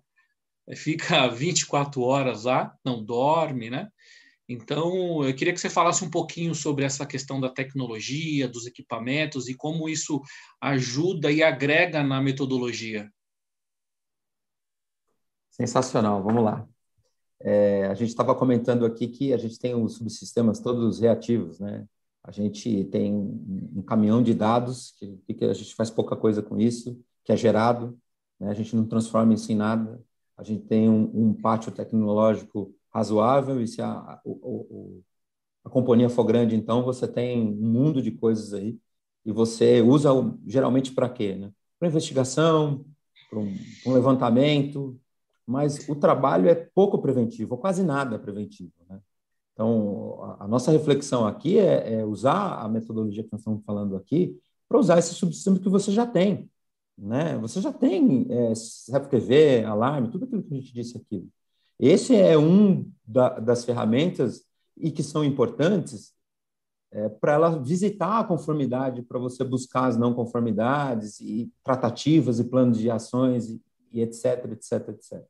fica 0.76 1.26
24 1.28 2.02
horas 2.02 2.44
lá, 2.44 2.72
não 2.84 3.04
dorme, 3.04 3.70
né? 3.70 3.88
Então, 4.48 5.24
eu 5.24 5.34
queria 5.34 5.52
que 5.52 5.60
você 5.60 5.68
falasse 5.68 6.04
um 6.04 6.10
pouquinho 6.10 6.54
sobre 6.54 6.84
essa 6.84 7.04
questão 7.04 7.40
da 7.40 7.48
tecnologia, 7.48 8.46
dos 8.46 8.66
equipamentos 8.66 9.48
e 9.48 9.54
como 9.54 9.88
isso 9.88 10.22
ajuda 10.60 11.32
e 11.32 11.42
agrega 11.42 12.02
na 12.02 12.20
metodologia. 12.22 13.10
Sensacional, 15.50 16.22
vamos 16.22 16.44
lá. 16.44 16.68
É, 17.40 17.86
a 17.86 17.94
gente 17.94 18.08
estava 18.08 18.34
comentando 18.34 18.86
aqui 18.86 19.08
que 19.08 19.32
a 19.32 19.36
gente 19.36 19.58
tem 19.58 19.74
os 19.74 19.94
subsistemas 19.94 20.60
todos 20.60 21.00
reativos, 21.00 21.58
né? 21.58 21.86
A 22.22 22.30
gente 22.30 22.84
tem 22.84 23.14
um 23.14 23.82
caminhão 23.82 24.22
de 24.22 24.34
dados, 24.34 24.92
que, 24.98 25.34
que 25.34 25.44
a 25.44 25.54
gente 25.54 25.74
faz 25.74 25.90
pouca 25.90 26.16
coisa 26.16 26.42
com 26.42 26.58
isso, 26.58 27.00
que 27.24 27.32
é 27.32 27.36
gerado, 27.36 27.96
né? 28.38 28.50
a 28.50 28.54
gente 28.54 28.74
não 28.74 28.84
transforma 28.84 29.32
isso 29.32 29.50
em 29.52 29.54
nada. 29.54 30.02
A 30.36 30.42
gente 30.42 30.64
tem 30.64 30.88
um, 30.88 31.10
um 31.14 31.32
pátio 31.32 31.70
tecnológico 31.70 32.74
razoável, 32.96 33.60
e 33.60 33.68
se 33.68 33.82
a, 33.82 33.90
a, 33.90 34.20
a 35.64 35.70
companhia 35.70 36.08
for 36.08 36.24
grande, 36.24 36.56
então 36.56 36.82
você 36.82 37.06
tem 37.06 37.40
um 37.40 37.68
mundo 37.68 38.00
de 38.00 38.10
coisas 38.10 38.54
aí, 38.54 38.78
e 39.24 39.32
você 39.32 39.82
usa 39.82 40.10
geralmente 40.46 40.92
para 40.92 41.08
quê? 41.08 41.34
Né? 41.34 41.52
Para 41.78 41.88
investigação, 41.88 42.84
para 43.28 43.38
um, 43.40 43.54
um, 43.86 43.92
levantamento, 43.92 44.98
mas 45.46 45.88
o 45.88 45.94
trabalho 45.94 46.48
é 46.48 46.54
pouco 46.54 46.98
preventivo, 46.98 47.54
ou 47.54 47.60
quase 47.60 47.82
nada 47.82 48.18
preventivo. 48.18 48.72
Né? 48.88 49.00
Então, 49.52 50.22
a, 50.22 50.44
a 50.44 50.48
nossa 50.48 50.70
reflexão 50.70 51.26
aqui 51.26 51.58
é, 51.58 51.94
é, 51.94 52.04
usar 52.04 52.60
a 52.60 52.68
metodologia 52.68 53.24
que 53.24 53.32
nós 53.32 53.40
estamos 53.40 53.64
falando 53.64 53.96
aqui 53.96 54.38
para 54.68 54.78
usar 54.78 54.98
esse 54.98 55.14
subsistema 55.14 55.58
que 55.58 55.68
você 55.68 55.92
já 55.92 56.06
tem. 56.06 56.50
Né? 56.96 57.36
Você 57.38 57.60
já 57.60 57.72
tem 57.72 58.26
é, 58.30 58.52
CFTV, 58.52 59.64
alarme, 59.64 60.10
tudo 60.10 60.24
aquilo 60.24 60.42
que 60.42 60.54
a 60.54 60.56
gente 60.56 60.72
disse 60.72 60.96
aqui. 60.96 61.28
Esse 61.78 62.14
é 62.14 62.36
um 62.38 62.90
da, 63.06 63.38
das 63.38 63.64
ferramentas 63.64 64.44
e 64.76 64.90
que 64.90 65.02
são 65.02 65.24
importantes 65.24 66.14
é, 66.90 67.08
para 67.08 67.32
ela 67.32 67.62
visitar 67.62 68.20
a 68.20 68.24
conformidade, 68.24 69.02
para 69.02 69.18
você 69.18 69.44
buscar 69.44 69.86
as 69.86 69.96
não 69.96 70.14
conformidades 70.14 71.20
e 71.20 71.52
tratativas 71.62 72.38
e 72.38 72.44
planos 72.44 72.78
de 72.78 72.90
ações 72.90 73.48
e, 73.48 73.60
e 73.92 74.00
etc, 74.00 74.52
etc, 74.52 74.88
etc. 74.88 75.24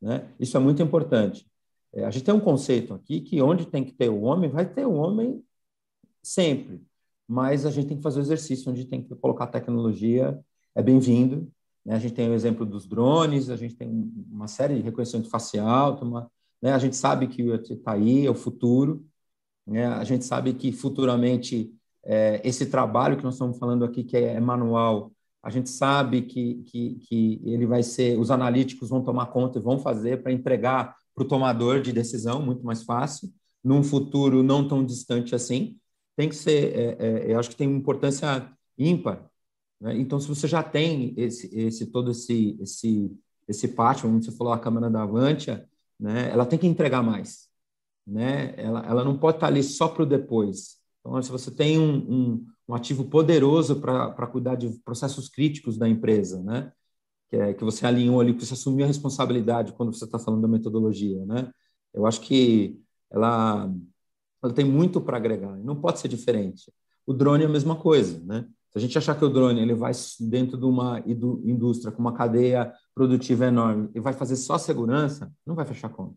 Né? 0.00 0.28
Isso 0.38 0.56
é 0.56 0.60
muito 0.60 0.82
importante. 0.82 1.50
É, 1.92 2.04
a 2.04 2.10
gente 2.10 2.24
tem 2.24 2.34
um 2.34 2.40
conceito 2.40 2.94
aqui 2.94 3.20
que 3.20 3.40
onde 3.40 3.66
tem 3.66 3.84
que 3.84 3.92
ter 3.92 4.08
o 4.08 4.22
homem, 4.22 4.50
vai 4.50 4.66
ter 4.66 4.86
o 4.86 4.94
homem 4.94 5.42
sempre, 6.22 6.82
mas 7.26 7.64
a 7.66 7.70
gente 7.70 7.88
tem 7.88 7.96
que 7.96 8.02
fazer 8.02 8.20
o 8.20 8.22
exercício 8.22 8.70
onde 8.70 8.84
tem 8.84 9.02
que 9.02 9.14
colocar 9.16 9.46
tecnologia, 9.46 10.38
é 10.74 10.82
bem-vindo. 10.82 11.50
Né? 11.84 11.94
A 11.94 11.98
gente 11.98 12.14
tem 12.14 12.28
o 12.28 12.34
exemplo 12.34 12.64
dos 12.66 12.86
drones, 12.86 13.50
a 13.50 13.56
gente 13.56 13.74
tem 13.74 13.88
uma 14.30 14.48
série 14.48 14.74
de 14.74 14.82
reconhecimento 14.82 15.28
facial, 15.28 15.98
uma, 16.02 16.30
né? 16.60 16.72
a 16.72 16.78
gente 16.78 16.96
sabe 16.96 17.26
que 17.26 17.42
está 17.42 17.92
aí, 17.92 18.26
é 18.26 18.30
o 18.30 18.34
futuro, 18.34 19.04
né? 19.66 19.86
a 19.86 20.04
gente 20.04 20.24
sabe 20.24 20.54
que 20.54 20.72
futuramente 20.72 21.72
é, 22.04 22.40
esse 22.44 22.66
trabalho 22.66 23.16
que 23.16 23.24
nós 23.24 23.34
estamos 23.34 23.58
falando 23.58 23.84
aqui, 23.84 24.04
que 24.04 24.16
é 24.16 24.40
manual, 24.40 25.12
a 25.42 25.48
gente 25.48 25.70
sabe 25.70 26.22
que, 26.22 26.62
que, 26.66 26.94
que 26.96 27.40
ele 27.44 27.66
vai 27.66 27.82
ser, 27.82 28.18
os 28.18 28.30
analíticos 28.30 28.90
vão 28.90 29.02
tomar 29.02 29.26
conta 29.26 29.58
e 29.58 29.62
vão 29.62 29.78
fazer 29.78 30.22
para 30.22 30.32
entregar 30.32 30.94
para 31.14 31.24
o 31.24 31.28
tomador 31.28 31.80
de 31.80 31.92
decisão 31.92 32.42
muito 32.42 32.64
mais 32.64 32.82
fácil, 32.82 33.32
num 33.64 33.82
futuro 33.82 34.42
não 34.42 34.66
tão 34.66 34.84
distante 34.84 35.34
assim. 35.34 35.76
Tem 36.16 36.28
que 36.28 36.34
ser, 36.34 36.76
é, 36.76 36.96
é, 36.98 37.32
eu 37.32 37.38
acho 37.38 37.50
que 37.50 37.56
tem 37.56 37.70
importância 37.70 38.50
ímpar. 38.76 39.29
Né? 39.80 39.98
Então, 39.98 40.20
se 40.20 40.28
você 40.28 40.46
já 40.46 40.62
tem 40.62 41.14
esse, 41.16 41.56
esse 41.56 41.86
todo 41.86 42.10
esse, 42.10 42.56
esse, 42.60 43.10
esse 43.48 43.68
pátio, 43.68 44.08
como 44.08 44.22
você 44.22 44.32
falou, 44.32 44.52
a 44.52 44.58
câmera 44.58 44.90
da 44.90 45.02
Avantia, 45.02 45.68
né? 45.98 46.30
ela 46.30 46.46
tem 46.46 46.58
que 46.58 46.66
entregar 46.66 47.02
mais. 47.02 47.48
Né? 48.06 48.54
Ela, 48.56 48.84
ela 48.86 49.04
não 49.04 49.18
pode 49.18 49.36
estar 49.36 49.46
ali 49.46 49.62
só 49.62 49.88
para 49.88 50.02
o 50.02 50.06
depois. 50.06 50.78
Então, 51.00 51.22
se 51.22 51.30
você 51.30 51.50
tem 51.50 51.78
um, 51.78 51.96
um, 51.96 52.46
um 52.68 52.74
ativo 52.74 53.04
poderoso 53.04 53.80
para 53.80 54.26
cuidar 54.26 54.56
de 54.56 54.68
processos 54.84 55.28
críticos 55.28 55.78
da 55.78 55.88
empresa, 55.88 56.42
né? 56.42 56.72
que, 57.30 57.36
é, 57.36 57.54
que 57.54 57.64
você 57.64 57.86
alinhou 57.86 58.20
ali, 58.20 58.34
que 58.34 58.44
você 58.44 58.54
assumiu 58.54 58.84
a 58.84 58.88
responsabilidade 58.88 59.72
quando 59.72 59.94
você 59.94 60.04
está 60.04 60.18
falando 60.18 60.42
da 60.42 60.48
metodologia, 60.48 61.24
né? 61.24 61.50
Eu 61.94 62.04
acho 62.04 62.20
que 62.20 62.80
ela, 63.10 63.72
ela 64.42 64.52
tem 64.52 64.64
muito 64.64 65.00
para 65.00 65.16
agregar, 65.16 65.56
não 65.58 65.80
pode 65.80 66.00
ser 66.00 66.08
diferente. 66.08 66.72
O 67.06 67.12
drone 67.14 67.44
é 67.44 67.46
a 67.46 67.50
mesma 67.50 67.76
coisa, 67.76 68.20
né? 68.24 68.48
Se 68.72 68.78
a 68.78 68.80
gente 68.80 68.96
achar 68.96 69.16
que 69.16 69.24
o 69.24 69.28
drone 69.28 69.60
ele 69.60 69.74
vai 69.74 69.92
dentro 70.20 70.56
de 70.56 70.64
uma 70.64 71.02
indústria 71.06 71.90
com 71.90 72.00
uma 72.00 72.14
cadeia 72.14 72.72
produtiva 72.94 73.46
enorme 73.46 73.90
e 73.94 74.00
vai 74.00 74.12
fazer 74.12 74.36
só 74.36 74.58
segurança, 74.58 75.32
não 75.44 75.56
vai 75.56 75.66
fechar 75.66 75.88
conta. 75.88 76.16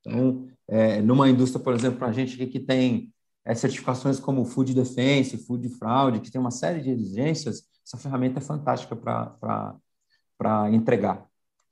Então, 0.00 0.46
é, 0.68 1.00
numa 1.02 1.28
indústria, 1.28 1.62
por 1.62 1.74
exemplo, 1.74 2.04
a 2.04 2.12
gente 2.12 2.36
que 2.46 2.60
tem 2.60 3.12
é, 3.44 3.54
certificações 3.54 4.20
como 4.20 4.44
Food 4.44 4.72
Defense, 4.72 5.36
Food 5.38 5.68
Fraud, 5.70 6.20
que 6.20 6.30
tem 6.30 6.40
uma 6.40 6.50
série 6.50 6.80
de 6.80 6.90
exigências, 6.90 7.62
essa 7.84 7.98
ferramenta 7.98 8.38
é 8.38 8.42
fantástica 8.42 8.94
para 8.94 9.76
para 10.36 10.68
entregar, 10.72 11.26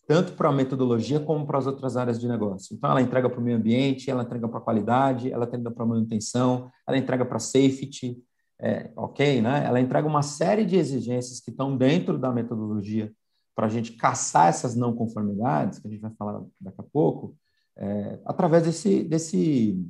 tanto 0.07 0.33
para 0.33 0.49
a 0.49 0.53
metodologia 0.53 1.19
como 1.19 1.47
para 1.47 1.59
as 1.59 1.67
outras 1.67 1.97
áreas 1.97 2.19
de 2.19 2.29
negócio. 2.29 2.75
Então, 2.75 2.91
ela 2.91 3.03
entrega 3.03 3.29
para 3.29 3.41
o 3.41 3.43
meio 3.43 3.57
ambiente, 3.57 4.11
ela 4.11 4.23
entrega 4.23 4.49
para 4.49 4.59
a 4.59 4.63
qualidade, 4.63 5.33
ela 5.33 5.45
entrega 5.45 5.71
para 5.71 5.83
a 5.83 5.87
manutenção, 5.87 6.71
ela 6.87 6.97
entrega 6.97 7.25
para 7.25 7.39
safety, 7.39 8.23
é, 8.63 8.91
ok, 8.97 9.43
né? 9.43 9.65
Ela 9.67 9.81
entrega 9.81 10.07
uma 10.07 10.23
série 10.23 10.65
de 10.65 10.77
exigências 10.77 11.41
que 11.41 11.51
estão 11.51 11.77
dentro 11.77 12.17
da 12.17 12.31
metodologia 12.31 13.13
para 13.55 13.67
a 13.67 13.69
gente 13.69 13.93
caçar 13.93 14.49
essas 14.49 14.77
não 14.77 14.95
conformidades, 14.95 15.79
que 15.79 15.89
a 15.89 15.91
gente 15.91 16.01
vai 16.01 16.13
falar 16.13 16.43
daqui 16.61 16.81
a 16.81 16.85
pouco, 16.85 17.37
é, 17.77 18.19
através 18.25 18.63
desse, 18.65 19.03
desse, 19.05 19.85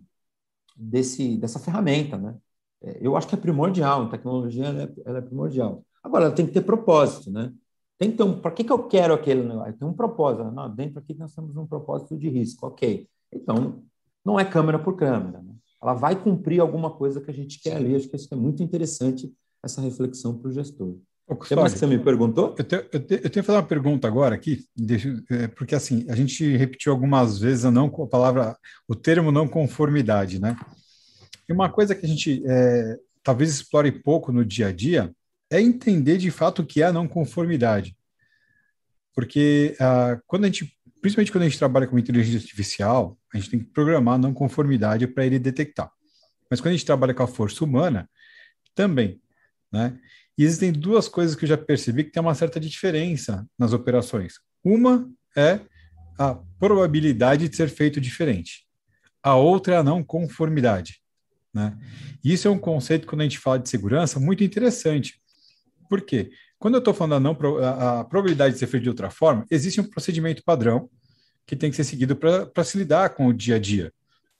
desse, 0.77 1.37
dessa 1.37 1.59
ferramenta, 1.59 2.17
né? 2.17 2.35
É, 2.83 2.99
eu 3.01 3.17
acho 3.17 3.29
que 3.29 3.35
é 3.35 3.39
primordial, 3.39 4.05
a 4.05 4.09
tecnologia 4.11 4.67
ela 4.67 4.83
é, 4.85 4.93
ela 5.05 5.19
é 5.19 5.23
primordial. 5.23 5.85
Agora, 6.03 6.25
ela 6.27 6.35
tem 6.35 6.47
que 6.47 6.53
ter 6.53 6.63
propósito, 6.63 7.31
né? 7.31 7.53
Tem 7.99 8.11
que 8.11 8.17
ter 8.17 8.25
um. 8.25 8.41
Para 8.41 8.51
que, 8.53 8.65
que 8.65 8.73
eu 8.73 8.89
quero 8.89 9.15
aquele 9.15 9.43
negócio? 9.45 9.75
Tem 9.75 9.87
um 9.87 9.93
propósito. 9.93 10.51
Não, 10.51 10.75
dentro 10.75 10.99
aqui 10.99 11.15
nós 11.15 11.35
temos 11.35 11.57
um 11.57 11.67
propósito 11.67 12.17
de 12.19 12.29
risco. 12.29 12.67
Ok. 12.67 13.09
Então, 13.33 13.85
não 14.25 14.41
é 14.41 14.45
câmera 14.45 14.79
por 14.79 14.97
câmera. 14.97 15.41
Né? 15.41 15.52
Ela 15.83 15.95
vai 15.95 16.15
cumprir 16.15 16.61
alguma 16.61 16.91
coisa 16.91 17.21
que 17.21 17.31
a 17.31 17.35
gente 17.35 17.61
quer 17.61 17.77
ali. 17.77 17.97
Acho 17.97 18.09
que 18.09 18.17
isso 18.17 18.29
é 18.33 18.37
muito 18.37 18.63
interessante, 18.63 19.33
essa 19.63 19.81
reflexão 19.81 20.39
para 20.39 20.49
o 20.49 20.53
gestor. 20.53 20.97
O 21.27 21.37
que 21.37 21.55
mais 21.55 21.73
que 21.73 21.79
você 21.79 21.87
me 21.87 21.99
perguntou? 21.99 22.55
Eu 22.59 22.65
tenho, 22.65 22.83
eu, 22.93 23.01
tenho, 23.01 23.21
eu 23.21 23.31
tenho 23.31 23.31
que 23.31 23.43
fazer 23.43 23.59
uma 23.59 23.67
pergunta 23.67 24.07
agora 24.07 24.35
aqui, 24.35 24.65
é, 25.31 25.49
porque 25.49 25.75
assim, 25.75 26.05
a 26.09 26.15
gente 26.15 26.57
repetiu 26.57 26.93
algumas 26.93 27.39
vezes 27.39 27.65
a, 27.65 27.71
não, 27.71 27.87
a 27.87 28.07
palavra, 28.07 28.57
o 28.87 28.95
termo 28.95 29.33
não 29.33 29.49
conformidade, 29.49 30.41
né? 30.41 30.57
E 31.49 31.53
uma 31.53 31.71
coisa 31.71 31.95
que 31.95 32.05
a 32.05 32.09
gente 32.09 32.43
é, 32.47 32.99
talvez 33.23 33.51
explore 33.51 33.91
pouco 33.91 34.33
no 34.33 34.45
dia 34.45 34.69
a 34.69 34.73
dia 34.73 35.15
é 35.51 35.61
entender 35.61 36.19
de 36.19 36.31
fato 36.31 36.63
o 36.63 36.67
que 36.67 36.83
é 36.83 36.87
a 36.87 36.93
não 36.93 37.07
conformidade. 37.07 37.97
Porque 39.15 39.77
ah, 39.79 40.19
quando 40.27 40.45
a 40.45 40.47
gente, 40.47 40.77
principalmente 41.03 41.33
quando 41.33 41.43
a 41.43 41.49
gente 41.49 41.59
trabalha 41.59 41.87
com 41.87 41.99
inteligência 41.99 42.39
artificial, 42.39 43.19
a 43.35 43.37
gente 43.37 43.51
tem 43.51 43.61
que 43.61 43.67
programar 43.67 44.19
não 44.19 44.33
conformidade 44.33 45.07
para 45.07 45.27
ele 45.27 45.39
detectar. 45.39 45.91
Mas 46.49 46.61
quando 46.61 46.69
a 46.69 46.73
gente 46.73 46.87
trabalha 46.87 47.13
com 47.13 47.23
a 47.23 47.27
força 47.27 47.65
humana, 47.65 48.09
também, 48.75 49.21
né? 49.71 49.99
E 50.39 50.45
existem 50.45 50.73
duas 50.73 51.09
coisas 51.09 51.37
que 51.37 51.45
eu 51.45 51.49
já 51.49 51.59
percebi 51.59 52.05
que 52.05 52.11
tem 52.11 52.23
uma 52.23 52.35
certa 52.35 52.59
diferença 52.59 53.47
nas 53.59 53.73
operações. 53.73 54.35
Uma 54.65 55.11
é 55.37 55.61
a 56.19 56.35
probabilidade 56.59 57.49
de 57.49 57.57
ser 57.57 57.69
feito 57.69 58.01
diferente. 58.01 58.65
A 59.23 59.37
outra 59.37 59.75
é 59.75 59.77
a 59.79 59.83
não 59.83 60.03
conformidade. 60.03 61.03
Né? 61.53 61.77
Isso 62.25 62.49
é 62.49 62.51
um 62.51 62.59
conceito, 62.59 63.07
quando 63.07 63.21
a 63.21 63.25
gente 63.25 63.39
fala 63.39 63.59
de 63.59 63.69
segurança, 63.69 64.19
muito 64.19 64.43
interessante, 64.43 65.21
por 65.89 66.01
quê? 66.01 66.31
Quando 66.63 66.75
eu 66.75 66.79
estou 66.79 66.95
falando 66.95 67.15
a, 67.15 67.21
não, 67.21 67.37
a, 67.61 68.05
probabilidade 68.05 68.55
de 68.55 68.61
ser 68.61 68.69
feito 68.69 68.85
de 68.85 68.89
outra 68.89 69.11
forma, 69.11 69.45
existe 69.51 69.81
um 69.81 69.85
procedimento 69.85 70.45
padrão 70.45 70.89
que 71.45 71.57
tem 71.57 71.69
que 71.69 71.75
ser 71.77 71.83
seguido 71.83 72.15
para 72.15 72.63
se 72.63 72.79
lidar 72.79 73.11
com 73.11 73.27
o 73.27 73.33
dia 73.33 73.57
a 73.57 73.59
dia, 73.59 73.93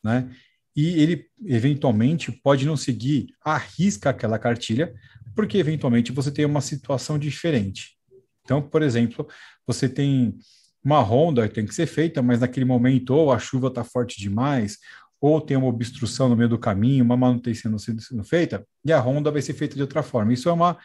né? 0.05 0.31
E 0.77 1.03
ele, 1.03 1.27
eventualmente, 1.45 2.31
pode 2.31 2.65
não 2.65 2.77
seguir 2.77 3.27
a 3.45 3.57
risca 3.57 4.11
aquela 4.11 4.39
cartilha, 4.39 4.95
porque, 5.35 5.59
eventualmente, 5.59 6.13
você 6.13 6.31
tem 6.31 6.45
uma 6.45 6.61
situação 6.61 7.19
diferente. 7.19 7.99
Então, 8.45 8.63
por 8.63 8.83
exemplo, 8.83 9.27
você 9.67 9.89
tem 9.89 10.39
uma 10.85 11.01
ronda 11.01 11.49
que 11.49 11.55
tem 11.57 11.67
que 11.67 11.75
ser 11.75 11.87
feita, 11.87 12.23
mas 12.23 12.39
naquele 12.39 12.65
momento 12.65 13.15
ou 13.15 13.33
a 13.33 13.39
chuva 13.41 13.67
está 13.67 13.83
forte 13.83 14.21
demais, 14.21 14.79
ou 15.21 15.41
tem 15.41 15.57
uma 15.57 15.67
obstrução 15.67 16.29
no 16.29 16.37
meio 16.37 16.49
do 16.49 16.59
caminho, 16.59 17.05
uma 17.05 17.17
manutenção 17.17 17.77
sendo 17.79 18.23
feita, 18.23 18.65
e 18.85 18.93
a 18.93 19.01
ronda 19.01 19.31
vai 19.31 19.43
ser 19.43 19.55
feita 19.55 19.75
de 19.75 19.83
outra 19.83 20.05
forma. 20.05 20.33
Isso 20.33 20.49
é 20.49 20.53
uma 20.53 20.79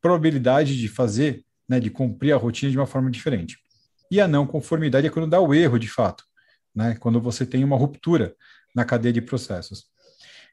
probabilidade 0.00 0.78
de 0.78 0.88
fazer, 0.88 1.44
né, 1.68 1.80
de 1.80 1.90
cumprir 1.90 2.32
a 2.32 2.36
rotina 2.36 2.70
de 2.70 2.78
uma 2.78 2.86
forma 2.86 3.10
diferente. 3.10 3.58
E 4.10 4.20
a 4.20 4.28
não 4.28 4.46
conformidade 4.46 5.06
é 5.06 5.10
quando 5.10 5.28
dá 5.28 5.40
o 5.40 5.52
erro 5.52 5.78
de 5.78 5.88
fato, 5.88 6.24
né, 6.74 6.96
quando 7.00 7.20
você 7.20 7.44
tem 7.44 7.64
uma 7.64 7.76
ruptura 7.76 8.34
na 8.74 8.84
cadeia 8.84 9.12
de 9.12 9.20
processos. 9.20 9.86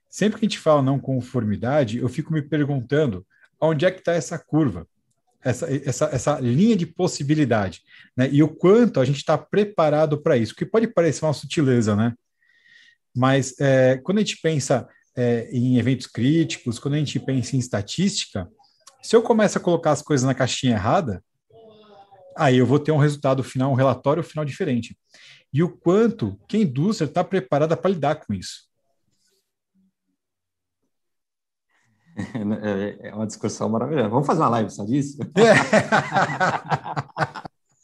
Sempre 0.10 0.40
que 0.40 0.46
a 0.46 0.50
gente 0.50 0.60
fala 0.60 0.82
não 0.82 1.00
conformidade, 1.00 1.98
eu 1.98 2.08
fico 2.08 2.32
me 2.32 2.42
perguntando 2.42 3.26
onde 3.60 3.86
é 3.86 3.92
que 3.92 4.00
está 4.00 4.14
essa 4.14 4.38
curva, 4.38 4.88
essa, 5.44 5.68
essa, 5.72 6.06
essa 6.06 6.40
linha 6.40 6.76
de 6.76 6.86
possibilidade, 6.86 7.82
né? 8.16 8.30
E 8.32 8.42
o 8.42 8.48
quanto 8.48 9.00
a 9.00 9.06
gente 9.06 9.18
está 9.18 9.38
preparado 9.38 10.22
para 10.22 10.38
isso, 10.38 10.56
que 10.56 10.66
pode 10.66 10.88
parecer 10.88 11.26
uma 11.26 11.34
sutileza, 11.34 11.96
né? 11.96 12.14
Mas 13.16 13.60
é, 13.60 13.98
quando 13.98 14.20
a 14.20 14.22
gente 14.22 14.40
pensa 14.42 14.88
é, 15.16 15.50
em 15.52 15.78
eventos 15.78 16.08
críticos, 16.08 16.80
quando 16.80 16.96
a 16.96 16.98
gente 16.98 17.20
pensa 17.20 17.56
em 17.56 17.60
estatística, 17.60 18.50
se 19.04 19.16
eu 19.16 19.22
começo 19.22 19.58
a 19.58 19.62
colocar 19.62 19.92
as 19.92 20.02
coisas 20.02 20.26
na 20.26 20.34
caixinha 20.34 20.74
errada, 20.74 21.22
aí 22.38 22.58
eu 22.58 22.66
vou 22.66 22.80
ter 22.80 22.94
um 22.94 22.98
resultado 22.98 23.44
final, 23.44 23.70
um 23.72 23.76
relatório 23.76 24.24
final 24.24 24.46
diferente. 24.46 24.98
E 25.52 25.62
o 25.62 25.70
quanto 25.70 26.40
que 26.48 26.56
a 26.56 26.62
indústria 26.62 27.06
está 27.06 27.22
preparada 27.24 27.76
para 27.76 27.92
lidar 27.92 28.16
com 28.16 28.34
isso. 28.34 28.72
É, 32.62 33.10
é 33.10 33.16
uma 33.16 33.26
discussão 33.26 33.68
maravilhosa. 33.70 34.08
Vamos 34.08 34.28
fazer 34.28 34.42
uma 34.42 34.50
live 34.50 34.70
só 34.70 34.86
disso? 34.86 35.18
É. 35.36 35.54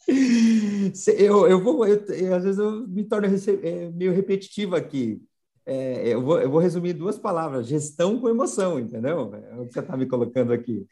eu, 1.20 1.48
eu 1.48 1.60
vou, 1.60 1.84
eu, 1.84 1.96
eu, 2.06 2.34
às 2.34 2.44
vezes 2.44 2.60
eu 2.60 2.86
me 2.86 3.02
torno 3.04 3.26
é, 3.26 3.90
meio 3.90 4.12
repetitivo 4.12 4.76
aqui. 4.76 5.20
É, 5.66 6.14
eu, 6.14 6.22
vou, 6.22 6.40
eu 6.40 6.48
vou 6.48 6.60
resumir 6.60 6.92
duas 6.92 7.18
palavras: 7.18 7.66
gestão 7.66 8.20
com 8.20 8.28
emoção, 8.28 8.78
entendeu? 8.78 9.34
É 9.34 9.56
o 9.56 9.66
que 9.66 9.72
você 9.72 9.80
está 9.80 9.96
me 9.96 10.06
colocando 10.06 10.52
aqui. 10.52 10.86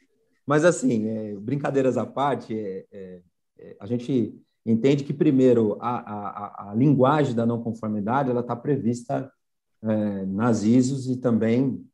Mas, 0.48 0.64
assim, 0.64 1.06
é, 1.06 1.34
brincadeiras 1.34 1.98
à 1.98 2.06
parte, 2.06 2.54
é, 2.90 3.20
a 3.78 3.84
gente 3.84 4.34
entende 4.64 5.04
que, 5.04 5.12
primeiro, 5.12 5.76
a, 5.78 5.98
a, 5.98 6.70
a 6.70 6.74
linguagem 6.74 7.34
da 7.34 7.44
não 7.44 7.62
conformidade 7.62 8.30
está 8.30 8.56
prevista 8.56 9.30
nas 10.26 10.62
ISOs 10.64 11.06
e 11.06 11.18
também 11.18 11.86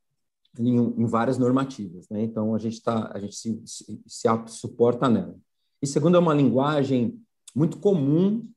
em, 0.56 0.76
em 0.78 1.04
várias 1.04 1.36
normativas. 1.36 2.08
Né? 2.08 2.22
Então, 2.22 2.54
a 2.54 2.58
gente, 2.58 2.80
tá, 2.80 3.10
a 3.12 3.18
gente 3.18 3.34
se, 3.34 3.60
se, 3.66 4.00
se 4.06 4.28
suporta 4.46 5.08
nela. 5.08 5.36
E 5.82 5.86
segundo, 5.86 6.16
é 6.16 6.20
uma 6.20 6.32
linguagem 6.32 7.20
muito 7.56 7.78
comum 7.78 8.48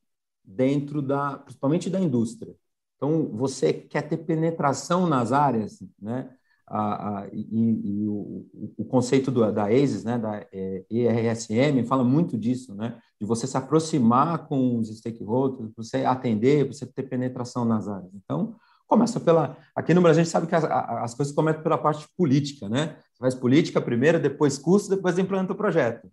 dentro 0.44 1.02
da, 1.02 1.38
principalmente 1.38 1.90
da 1.90 2.00
indústria. 2.00 2.54
Então, 2.96 3.26
você 3.32 3.72
quer 3.72 4.02
ter 4.02 4.18
penetração 4.18 5.08
nas 5.08 5.32
áreas, 5.32 5.82
né? 6.00 6.37
A, 6.70 7.20
a, 7.20 7.28
e, 7.32 8.02
e 8.02 8.06
o, 8.06 8.46
o, 8.76 8.84
conceito 8.84 9.30
do, 9.30 9.50
da 9.50 9.68
ASIS, 9.68 10.04
né, 10.04 10.18
da 10.18 10.44
é, 10.52 10.84
ERSM, 10.90 11.84
fala 11.86 12.04
muito 12.04 12.36
disso, 12.36 12.74
né, 12.74 12.98
de 13.18 13.26
você 13.26 13.46
se 13.46 13.56
aproximar 13.56 14.46
com 14.46 14.78
os 14.78 14.88
stakeholders, 14.96 15.72
você 15.74 16.04
atender, 16.04 16.66
você 16.66 16.84
ter 16.84 17.04
penetração 17.04 17.64
nas 17.64 17.88
áreas. 17.88 18.12
Então, 18.14 18.54
começa 18.86 19.18
pela. 19.18 19.56
Aqui 19.74 19.94
no 19.94 20.02
Brasil, 20.02 20.20
a 20.20 20.24
gente 20.24 20.32
sabe 20.32 20.46
que 20.46 20.54
as, 20.54 20.64
as 20.64 21.14
coisas 21.14 21.34
começam 21.34 21.62
pela 21.62 21.78
parte 21.78 22.06
política, 22.16 22.68
né? 22.68 22.96
Você 23.14 23.20
faz 23.20 23.34
política 23.34 23.80
primeiro, 23.80 24.20
depois 24.20 24.58
custo, 24.58 24.90
depois 24.90 25.18
implanta 25.18 25.52
o 25.52 25.56
projeto 25.56 26.08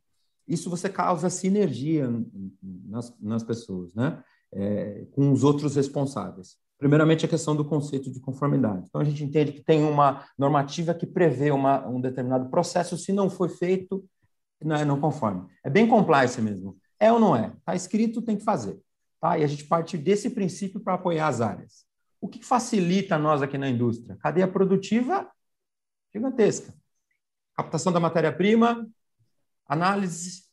isso 0.48 0.70
você 0.70 0.90
causa 0.90 1.30
sinergia 1.30 2.08
nas, 2.62 3.14
nas 3.20 3.44
pessoas, 3.44 3.94
né? 3.94 4.24
É, 4.54 5.06
com 5.12 5.32
os 5.32 5.44
outros 5.44 5.76
responsáveis. 5.76 6.58
Primeiramente, 6.78 7.26
a 7.26 7.30
questão 7.30 7.56
do 7.56 7.64
conceito 7.64 8.12
de 8.12 8.20
conformidade. 8.20 8.86
Então, 8.88 9.00
a 9.00 9.04
gente 9.04 9.24
entende 9.24 9.54
que 9.54 9.64
tem 9.64 9.84
uma 9.84 10.26
normativa 10.38 10.94
que 10.94 11.06
prevê 11.06 11.52
uma, 11.52 11.88
um 11.88 12.02
determinado 12.02 12.50
processo, 12.50 12.98
se 12.98 13.14
não 13.14 13.30
foi 13.30 13.50
feito, 13.50 14.04
não 14.64 14.76
é 14.76 14.84
não 14.84 15.00
conforme. 15.00 15.48
É 15.64 15.70
bem 15.70 15.88
compliance 15.88 16.42
mesmo. 16.42 16.78
É 17.00 17.12
ou 17.12 17.20
não 17.20 17.36
é? 17.36 17.54
Está 17.58 17.76
escrito, 17.76 18.22
tem 18.22 18.38
que 18.38 18.44
fazer. 18.44 18.80
Tá? 19.22 19.38
E 19.38 19.44
a 19.44 19.48
gente 19.48 19.66
parte 19.66 19.98
desse 19.98 20.30
princípio 20.30 20.80
para 20.80 20.96
apoiar 20.96 21.28
as 21.28 21.42
áreas. 21.42 21.86
O 22.20 22.28
que 22.28 22.44
facilita 22.44 23.18
nós 23.18 23.42
aqui 23.42 23.58
na 23.58 23.70
indústria? 23.70 24.18
Cadeia 24.18 24.48
produtiva 24.48 25.30
gigantesca. 26.14 26.74
Captação 27.56 27.92
da 27.92 28.00
matéria-prima, 28.00 28.88
análise, 29.68 30.44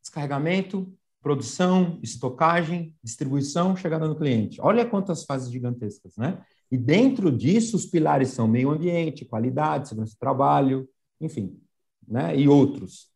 descarregamento, 0.00 0.92
produção, 1.24 1.98
estocagem, 2.02 2.94
distribuição, 3.02 3.74
chegada 3.74 4.06
no 4.06 4.14
cliente. 4.14 4.60
Olha 4.60 4.84
quantas 4.84 5.24
fases 5.24 5.50
gigantescas, 5.50 6.14
né? 6.18 6.38
E 6.70 6.76
dentro 6.76 7.32
disso, 7.32 7.76
os 7.76 7.86
pilares 7.86 8.28
são 8.28 8.46
meio 8.46 8.70
ambiente, 8.70 9.24
qualidade, 9.24 9.88
segurança 9.88 10.12
do 10.12 10.18
trabalho, 10.18 10.86
enfim, 11.18 11.58
né? 12.06 12.36
E 12.36 12.46
outros. 12.46 13.08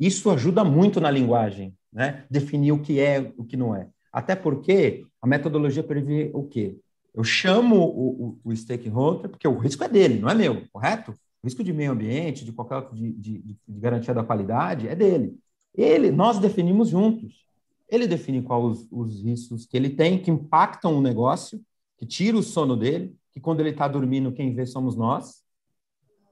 Isso 0.00 0.30
ajuda 0.30 0.64
muito 0.64 0.98
na 0.98 1.10
linguagem, 1.10 1.76
né? 1.92 2.24
Definir 2.30 2.72
o 2.72 2.80
que 2.80 2.98
é, 2.98 3.30
o 3.36 3.44
que 3.44 3.56
não 3.56 3.76
é. 3.76 3.86
Até 4.10 4.34
porque 4.34 5.04
a 5.20 5.26
metodologia 5.26 5.82
prevê 5.82 6.30
o 6.32 6.44
quê? 6.44 6.78
Eu 7.12 7.22
chamo 7.22 7.76
o, 7.76 8.38
o, 8.44 8.50
o 8.50 8.56
stakeholder, 8.56 9.28
porque 9.28 9.46
o 9.46 9.58
risco 9.58 9.84
é 9.84 9.88
dele, 9.88 10.18
não 10.18 10.30
é 10.30 10.34
meu, 10.34 10.66
correto? 10.72 11.12
O 11.42 11.46
risco 11.46 11.62
de 11.62 11.72
meio 11.72 11.92
ambiente, 11.92 12.46
de 12.46 12.52
qualquer 12.52 12.88
de, 12.94 13.12
de, 13.12 13.38
de 13.68 13.80
garantia 13.80 14.14
da 14.14 14.24
qualidade, 14.24 14.88
é 14.88 14.94
dele. 14.94 15.36
Ele, 15.74 16.10
nós 16.10 16.38
definimos 16.38 16.88
juntos. 16.88 17.46
Ele 17.88 18.06
define 18.06 18.42
quais 18.42 18.64
os, 18.64 18.88
os 18.90 19.22
riscos 19.22 19.66
que 19.66 19.76
ele 19.76 19.90
tem, 19.90 20.20
que 20.20 20.30
impactam 20.30 20.96
o 20.96 21.02
negócio, 21.02 21.60
que 21.98 22.06
tira 22.06 22.36
o 22.36 22.42
sono 22.42 22.76
dele, 22.76 23.16
que 23.32 23.40
quando 23.40 23.60
ele 23.60 23.70
está 23.70 23.88
dormindo, 23.88 24.32
quem 24.32 24.54
vê 24.54 24.66
somos 24.66 24.96
nós. 24.96 25.42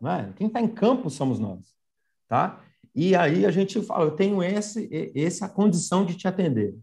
Não 0.01 0.11
é? 0.11 0.33
Quem 0.37 0.47
está 0.47 0.61
em 0.61 0.69
campo 0.69 1.11
somos 1.11 1.39
nós. 1.39 1.75
Tá? 2.29 2.65
E 2.95 3.15
aí 3.15 3.45
a 3.45 3.51
gente 3.51 3.81
fala, 3.83 4.05
eu 4.05 4.13
tenho 4.13 4.43
esse, 4.43 4.89
essa 5.15 5.49
condição 5.49 6.05
de 6.05 6.17
te 6.17 6.27
atender. 6.27 6.75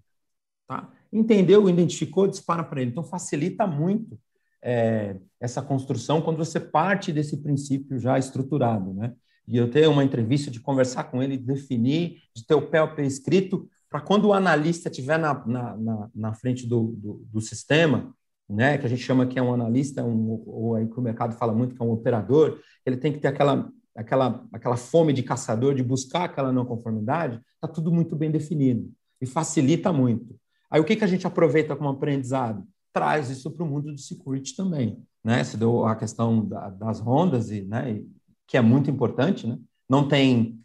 Tá? 0.67 0.91
Entendeu, 1.11 1.69
identificou, 1.69 2.27
dispara 2.27 2.63
para 2.63 2.81
ele. 2.81 2.91
Então 2.91 3.03
facilita 3.03 3.65
muito 3.65 4.19
é, 4.61 5.17
essa 5.39 5.61
construção 5.61 6.21
quando 6.21 6.37
você 6.37 6.59
parte 6.59 7.11
desse 7.11 7.37
princípio 7.37 7.99
já 7.99 8.17
estruturado, 8.17 8.93
né? 8.93 9.13
E 9.47 9.57
eu 9.57 9.69
ter 9.69 9.87
uma 9.87 10.03
entrevista, 10.03 10.51
de 10.51 10.59
conversar 10.59 11.05
com 11.05 11.21
ele, 11.23 11.37
de 11.37 11.45
definir, 11.45 12.17
de 12.35 12.45
ter 12.45 12.55
o 12.55 12.67
pé 12.67 12.79
a 12.79 12.87
pé 12.87 13.05
escrito, 13.05 13.69
para 13.89 14.01
quando 14.01 14.25
o 14.25 14.33
analista 14.33 14.89
estiver 14.89 15.17
na, 15.17 15.33
na, 15.45 15.77
na, 15.77 16.09
na, 16.13 16.33
frente 16.33 16.67
do, 16.67 16.93
do, 16.97 17.25
do, 17.31 17.39
sistema, 17.39 18.13
né, 18.49 18.77
que 18.77 18.85
a 18.85 18.89
gente 18.89 19.01
chama 19.01 19.25
que 19.25 19.39
é 19.39 19.41
um 19.41 19.53
analista, 19.53 20.03
um, 20.03 20.43
ou 20.45 20.75
aí 20.75 20.85
que 20.85 20.99
o 20.99 21.01
mercado 21.01 21.37
fala 21.37 21.53
muito 21.53 21.73
que 21.73 21.81
é 21.81 21.85
um 21.85 21.91
operador, 21.91 22.59
ele 22.85 22.97
tem 22.97 23.13
que 23.13 23.19
ter 23.19 23.29
aquela, 23.29 23.71
aquela, 23.95 24.45
aquela 24.51 24.75
fome 24.75 25.13
de 25.13 25.23
caçador, 25.23 25.73
de 25.73 25.83
buscar 25.83 26.25
aquela 26.25 26.51
não 26.51 26.65
conformidade, 26.65 27.39
está 27.55 27.67
tudo 27.67 27.91
muito 27.91 28.15
bem 28.15 28.29
definido 28.29 28.91
e 29.21 29.25
facilita 29.25 29.93
muito. 29.93 30.37
Aí 30.69 30.81
o 30.81 30.83
que, 30.83 30.97
que 30.97 31.03
a 31.03 31.07
gente 31.07 31.25
aproveita 31.25 31.75
como 31.75 31.89
aprendizado? 31.89 32.67
traz 32.97 33.29
isso 33.29 33.51
para 33.51 33.63
o 33.63 33.67
mundo 33.67 33.91
do 33.91 33.99
security 33.99 34.55
também. 34.55 34.97
Né? 35.23 35.43
Se 35.43 35.55
deu 35.55 35.85
a 35.85 35.95
questão 35.95 36.43
da, 36.43 36.71
das 36.71 36.99
rondas, 36.99 37.51
e, 37.51 37.61
né, 37.61 38.03
que 38.47 38.57
é 38.57 38.61
muito 38.61 38.89
importante, 38.89 39.45
né? 39.45 39.59
não 39.89 40.07
tem 40.07 40.59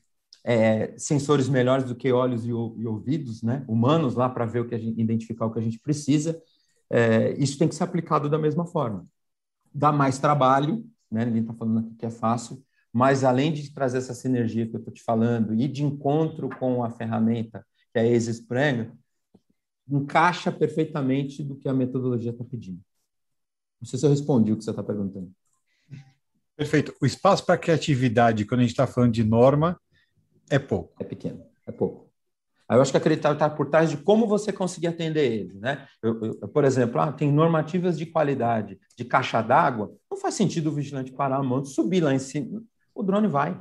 é, 0.45 0.97
sensores 0.99 1.49
melhores 1.49 1.85
do 1.85 1.95
que 1.95 2.12
olhos 2.12 2.45
e, 2.45 2.49
e 2.51 2.53
ouvidos 2.53 3.42
né, 3.42 3.64
humanos 3.68 4.14
lá 4.14 4.29
para 4.29 4.47
ver 4.47 4.61
o 4.61 4.68
que 4.68 4.75
a 4.75 4.79
gente, 4.79 5.01
identificar 5.01 5.47
o 5.47 5.53
que 5.53 5.59
a 5.59 5.62
gente 5.62 5.79
precisa. 5.79 6.40
É, 6.90 7.33
isso 7.33 7.59
tem 7.59 7.68
que 7.68 7.75
ser 7.75 7.85
aplicado 7.85 8.29
da 8.29 8.38
mesma 8.38 8.66
forma. 8.66 9.07
Dá 9.75 9.92
mais 9.92 10.18
trabalho, 10.18 10.85
né? 11.11 11.25
ninguém 11.25 11.42
está 11.42 11.55
falando 11.55 11.81
aqui 11.81 11.95
que 11.95 12.07
é 12.07 12.11
fácil, 12.11 12.62
mas 12.92 13.25
além 13.25 13.53
de 13.53 13.73
trazer 13.73 13.99
essa 13.99 14.14
sinergia 14.14 14.66
que 14.66 14.75
eu 14.75 14.79
estou 14.79 14.92
te 14.92 15.03
falando 15.03 15.55
e 15.55 15.66
de 15.66 15.83
encontro 15.83 16.49
com 16.59 16.85
a 16.85 16.90
ferramenta 16.90 17.64
que 17.92 17.99
é 17.99 18.03
a 18.03 18.47
prega, 18.49 18.92
encaixa 19.88 20.51
perfeitamente 20.51 21.42
do 21.42 21.57
que 21.57 21.68
a 21.68 21.75
metodologia 21.75 22.31
está 22.31 22.45
pedindo. 22.45 22.81
Não 23.81 23.87
sei 23.87 23.99
se 23.99 24.07
eu 24.07 24.11
respondi 24.11 24.53
o 24.53 24.57
que 24.57 24.64
você 24.64 24.71
está 24.71 24.83
perguntando. 24.83 25.31
Perfeito. 26.56 26.94
O 27.00 27.06
espaço 27.06 27.44
para 27.44 27.58
criatividade, 27.58 28.44
quando 28.44 28.60
a 28.60 28.62
gente 28.62 28.72
está 28.72 28.86
falando 28.86 29.12
de 29.12 29.24
norma, 29.24 29.80
é 30.50 30.58
pouco. 30.58 30.94
É 31.00 31.04
pequeno, 31.04 31.44
é 31.66 31.72
pouco. 31.72 32.10
Aí 32.68 32.78
eu 32.78 32.82
acho 32.82 32.90
que 32.90 32.96
a 32.96 33.00
criatividade 33.00 33.36
está 33.36 33.50
por 33.50 33.68
trás 33.68 33.90
de 33.90 33.96
como 33.98 34.26
você 34.26 34.52
conseguir 34.52 34.86
atender 34.86 35.30
ele. 35.30 35.58
Né? 35.58 35.86
Eu, 36.02 36.24
eu, 36.24 36.48
por 36.48 36.64
exemplo, 36.64 37.00
ah, 37.00 37.12
tem 37.12 37.30
normativas 37.30 37.98
de 37.98 38.06
qualidade 38.06 38.78
de 38.96 39.04
caixa 39.04 39.42
d'água, 39.42 39.92
não 40.10 40.16
faz 40.16 40.34
sentido 40.34 40.68
o 40.70 40.72
vigilante 40.72 41.12
parar 41.12 41.36
a 41.36 41.42
mão, 41.42 41.64
subir 41.64 42.02
lá 42.02 42.14
em 42.14 42.18
cima. 42.18 42.62
O 42.94 43.02
drone 43.02 43.28
vai. 43.28 43.60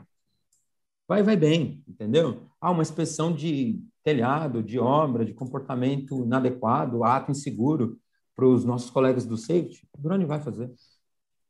Vai, 1.08 1.24
vai 1.24 1.36
bem, 1.36 1.84
entendeu? 1.88 2.50
Ah, 2.60 2.72
uma 2.72 2.82
inspeção 2.82 3.34
de 3.34 3.84
telhado, 4.04 4.64
de 4.64 4.80
obra, 4.80 5.26
de 5.26 5.34
comportamento 5.34 6.24
inadequado, 6.24 7.04
ato 7.04 7.32
inseguro 7.32 8.00
para 8.36 8.46
os 8.46 8.64
nossos 8.64 8.90
colegas 8.90 9.26
do 9.26 9.38
safety, 9.38 9.88
o 9.94 10.02
drone 10.02 10.26
vai 10.26 10.40
fazer. 10.40 10.72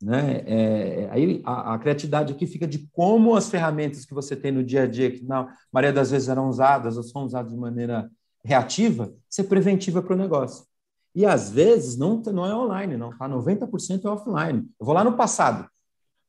Né? 0.02 0.44
É, 0.46 1.10
aí 1.12 1.42
a, 1.46 1.76
a, 1.76 1.80
criatividade 1.80 2.34
aqui 2.34 2.48
fica 2.48 2.68
de 2.68 2.90
como 2.92 3.36
as 3.36 3.50
ferramentas 3.50 4.04
que 4.06 4.14
você 4.14 4.36
tem 4.36 4.52
no 4.52 4.64
dia 4.64 4.84
a 4.84 4.88
dia, 4.88 5.12
que 5.12 5.24
na 5.24 5.54
maioria 5.72 5.94
das 5.94 6.10
vezes 6.12 6.28
eram 6.28 6.50
usadas 6.50 6.98
ou 6.98 7.04
são 7.04 7.24
usadas 7.24 7.52
de 7.52 7.58
maneira 7.58 8.10
reativa, 8.44 9.14
ser 9.30 9.44
preventiva 9.44 10.02
para 10.02 10.14
o 10.14 10.18
negócio. 10.18 10.66
E 11.14 11.26
às 11.26 11.52
vezes 11.52 11.98
não, 11.98 12.18
não 12.18 12.46
é 12.46 12.56
online, 12.56 12.98
não, 12.98 13.16
tá? 13.16 13.28
90% 13.30 14.06
é 14.06 14.10
offline. 14.10 14.68
Eu 14.80 14.86
vou 14.86 14.96
lá 14.96 15.04
no 15.04 15.16
passado. 15.16 15.70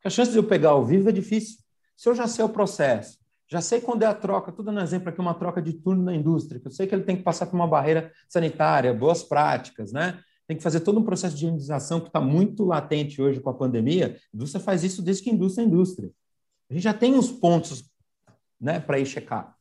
A 0.05 0.11
chance 0.11 0.33
de 0.33 0.37
eu 0.37 0.45
pegar 0.45 0.71
ao 0.71 0.85
vivo 0.85 1.09
é 1.09 1.13
difícil. 1.13 1.59
Se 1.97 2.09
eu 2.09 2.15
já 2.15 2.27
sei 2.27 2.45
o 2.45 2.49
processo, 2.49 3.19
já 3.49 3.61
sei 3.61 3.81
quando 3.81 4.03
é 4.03 4.07
a 4.07 4.15
troca, 4.15 4.51
tudo 4.51 4.67
dando 4.67 4.81
exemplo 4.81 5.09
aqui, 5.09 5.21
uma 5.21 5.35
troca 5.35 5.63
de 5.63 5.75
turno 5.75 6.03
na 6.03 6.15
indústria, 6.15 6.61
que 6.61 6.67
eu 6.67 6.73
sei 6.73 6.87
que 6.87 6.95
ele 6.95 7.05
tem 7.05 7.17
que 7.17 7.23
passar 7.23 7.47
por 7.47 7.55
uma 7.55 7.67
barreira 7.67 8.11
sanitária, 8.29 8.93
boas 8.93 9.23
práticas, 9.23 9.93
né? 9.93 10.19
Tem 10.47 10.57
que 10.57 10.63
fazer 10.63 10.81
todo 10.81 10.99
um 10.99 11.05
processo 11.05 11.37
de 11.37 11.45
higienização 11.45 12.01
que 12.01 12.09
está 12.09 12.21
muito 12.21 12.65
latente 12.65 13.23
hoje 13.23 13.41
com 13.41 13.51
a 13.51 13.55
pandemia. 13.55 14.19
A 14.33 14.37
indústria 14.37 14.63
faz 14.63 14.83
isso 14.85 15.03
desde 15.03 15.23
que 15.23 15.31
a 15.31 15.33
indústria 15.33 15.65
é 15.65 15.67
indústria. 15.67 16.11
A 16.69 16.75
gente 16.75 16.83
já 16.83 16.95
tem 16.95 17.17
os 17.17 17.31
pontos 17.31 17.85
né, 18.61 18.81
para 18.81 18.99
ir 18.99 19.07
checar. 19.07 19.57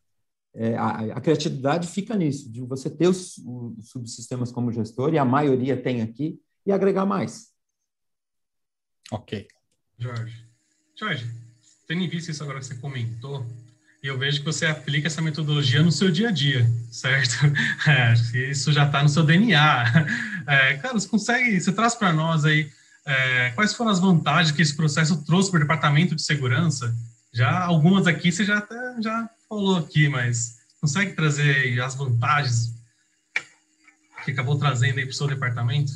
É, 0.54 0.76
a, 0.76 1.16
a, 1.16 1.22
criatividade 1.22 1.88
fica 1.88 2.16
nisso, 2.16 2.52
de 2.52 2.62
você 2.62 2.90
ter 2.90 3.08
os, 3.08 3.38
os, 3.38 3.90
subsistemas 3.90 4.52
como 4.52 4.72
gestor, 4.72 5.14
e 5.14 5.18
a 5.18 5.24
maioria 5.24 5.82
tem 5.82 6.02
aqui, 6.02 6.42
e 6.66 6.72
agregar 6.72 7.06
mais. 7.06 7.52
Ok. 9.12 9.48
Jorge. 9.98 10.46
Jorge, 10.98 11.26
tendo 11.88 12.02
em 12.02 12.10
vista 12.10 12.32
isso 12.32 12.44
agora 12.44 12.60
que 12.60 12.66
você 12.66 12.76
comentou, 12.76 13.46
eu 14.04 14.18
vejo 14.18 14.40
que 14.40 14.46
você 14.46 14.66
aplica 14.66 15.08
essa 15.08 15.22
metodologia 15.22 15.82
no 15.82 15.92
seu 15.92 16.12
dia 16.12 16.30
a 16.30 16.32
dia, 16.32 16.66
certo? 16.92 17.36
É, 17.88 18.14
isso 18.50 18.72
já 18.72 18.86
está 18.86 19.02
no 19.02 19.10
seu 19.10 19.24
DNA. 19.24 19.86
É, 20.48 20.78
cara, 20.78 20.94
você 20.94 21.08
consegue, 21.08 21.60
você 21.60 21.72
traz 21.72 21.96
para 21.96 22.14
nós 22.14 22.46
aí 22.46 22.70
é, 23.06 23.50
quais 23.52 23.74
foram 23.74 23.92
as 23.92 24.00
vantagens 24.00 24.56
que 24.56 24.62
esse 24.62 24.76
processo 24.76 25.24
trouxe 25.26 25.50
para 25.50 25.58
o 25.58 25.62
departamento 25.62 26.16
de 26.16 26.22
segurança? 26.22 26.96
Já 27.34 27.66
algumas 27.66 28.08
aqui 28.08 28.32
você 28.32 28.44
já 28.44 28.58
até 28.58 29.02
já 29.02 29.30
falou 29.48 29.78
aqui, 29.78 30.10
mas 30.10 30.60
consegue 30.80 31.14
trazer 31.14 31.80
as 31.80 31.96
vantagens 31.96 32.76
que 34.24 34.32
acabou 34.32 34.58
trazendo 34.58 35.00
aí 35.00 35.06
para 35.06 35.12
o 35.12 35.16
seu 35.16 35.28
departamento? 35.28 35.92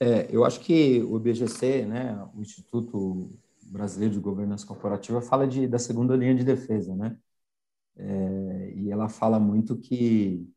É, 0.00 0.28
eu 0.30 0.44
acho 0.44 0.60
que 0.60 1.00
o 1.02 1.16
IBGC, 1.16 1.86
né, 1.86 2.26
o 2.34 2.40
Instituto 2.40 3.32
Brasileiro 3.62 4.14
de 4.14 4.20
Governança 4.20 4.66
Corporativa, 4.66 5.22
fala 5.22 5.46
de, 5.46 5.66
da 5.66 5.78
segunda 5.78 6.16
linha 6.16 6.34
de 6.34 6.44
defesa, 6.44 6.94
né? 6.94 7.16
É, 7.96 8.72
e 8.74 8.90
ela 8.90 9.08
fala 9.08 9.38
muito 9.38 9.76
que, 9.76 10.48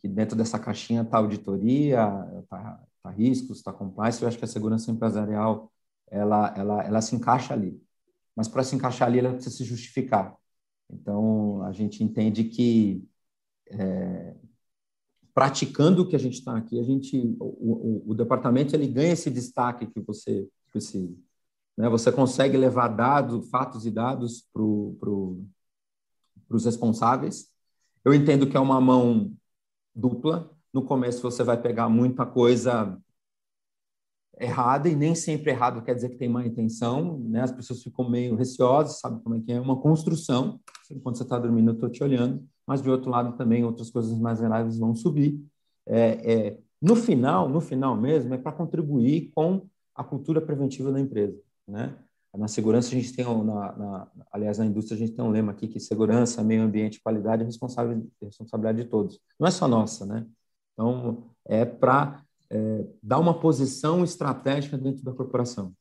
que 0.00 0.08
dentro 0.08 0.36
dessa 0.36 0.58
caixinha 0.58 1.02
está 1.02 1.18
auditoria, 1.18 2.08
está 2.40 2.84
tá 3.02 3.10
riscos, 3.10 3.58
está 3.58 3.72
compliance. 3.72 4.22
Eu 4.22 4.28
acho 4.28 4.38
que 4.38 4.44
a 4.44 4.48
segurança 4.48 4.90
empresarial 4.90 5.72
ela, 6.10 6.54
ela, 6.56 6.82
ela 6.84 7.00
se 7.00 7.16
encaixa 7.16 7.54
ali. 7.54 7.82
Mas 8.36 8.48
para 8.48 8.62
se 8.62 8.76
encaixar 8.76 9.08
ali, 9.08 9.18
ela 9.18 9.32
precisa 9.32 9.56
se 9.56 9.64
justificar. 9.64 10.36
Então, 10.90 11.62
a 11.62 11.72
gente 11.72 12.04
entende 12.04 12.44
que 12.44 13.02
é, 13.70 14.34
praticando 15.34 16.02
o 16.02 16.08
que 16.08 16.16
a 16.16 16.18
gente 16.18 16.34
está 16.34 16.56
aqui, 16.56 16.78
a 16.78 16.82
gente, 16.82 17.16
o, 17.40 18.02
o, 18.04 18.10
o, 18.10 18.14
departamento 18.14 18.76
ele 18.76 18.86
ganha 18.86 19.12
esse 19.12 19.30
destaque 19.30 19.86
que 19.86 20.00
você 20.00 20.46
precisa. 20.70 21.16
Né? 21.76 21.88
Você 21.88 22.12
consegue 22.12 22.56
levar 22.56 22.88
dados, 22.88 23.48
fatos 23.48 23.86
e 23.86 23.90
dados 23.90 24.46
para 24.52 24.62
pro, 24.62 25.42
os 26.50 26.64
responsáveis. 26.64 27.50
Eu 28.04 28.12
entendo 28.12 28.46
que 28.46 28.56
é 28.56 28.60
uma 28.60 28.80
mão 28.80 29.32
dupla. 29.94 30.50
No 30.72 30.82
começo 30.82 31.22
você 31.22 31.42
vai 31.44 31.60
pegar 31.60 31.88
muita 31.88 32.24
coisa 32.26 32.98
errada 34.40 34.88
e 34.88 34.96
nem 34.96 35.14
sempre 35.14 35.50
errado 35.50 35.82
quer 35.82 35.94
dizer 35.94 36.08
que 36.08 36.16
tem 36.16 36.28
má 36.28 36.44
intenção, 36.44 37.18
né? 37.18 37.42
As 37.42 37.52
pessoas 37.52 37.82
ficam 37.82 38.08
meio 38.08 38.34
receosas, 38.34 38.98
sabe 38.98 39.22
como 39.22 39.36
é 39.36 39.40
que 39.40 39.52
é? 39.52 39.60
Uma 39.60 39.80
construção. 39.80 40.60
Quando 41.02 41.16
você 41.16 41.22
está 41.22 41.38
dormindo, 41.38 41.70
eu 41.70 41.74
estou 41.74 41.90
te 41.90 42.02
olhando 42.02 42.46
mas 42.66 42.82
de 42.82 42.90
outro 42.90 43.10
lado 43.10 43.36
também 43.36 43.64
outras 43.64 43.90
coisas 43.90 44.18
mais 44.18 44.40
graves 44.40 44.78
vão 44.78 44.94
subir. 44.94 45.44
É, 45.86 46.32
é, 46.32 46.58
no 46.80 46.96
final, 46.96 47.48
no 47.48 47.60
final 47.60 47.96
mesmo, 47.96 48.32
é 48.34 48.38
para 48.38 48.52
contribuir 48.52 49.30
com 49.34 49.66
a 49.94 50.02
cultura 50.02 50.40
preventiva 50.40 50.90
da 50.90 51.00
empresa, 51.00 51.40
né? 51.66 51.96
Na 52.34 52.48
segurança 52.48 52.88
a 52.88 52.92
gente 52.92 53.12
tem, 53.12 53.24
na, 53.24 53.76
na, 53.76 54.08
aliás, 54.32 54.58
na 54.58 54.64
indústria 54.64 54.96
a 54.96 54.98
gente 54.98 55.12
tem 55.12 55.24
um 55.24 55.30
lema 55.30 55.52
aqui 55.52 55.68
que 55.68 55.78
segurança, 55.78 56.42
meio 56.42 56.62
ambiente, 56.62 57.00
qualidade 57.02 57.42
é 57.42 57.46
responsabilidade 57.46 58.82
de 58.82 58.88
todos. 58.88 59.20
Não 59.38 59.46
é 59.46 59.50
só 59.50 59.68
nossa, 59.68 60.06
né? 60.06 60.26
Então 60.72 61.24
é 61.44 61.64
para 61.64 62.22
é, 62.50 62.86
dar 63.02 63.18
uma 63.18 63.38
posição 63.38 64.02
estratégica 64.02 64.78
dentro 64.78 65.04
da 65.04 65.12
corporação 65.12 65.74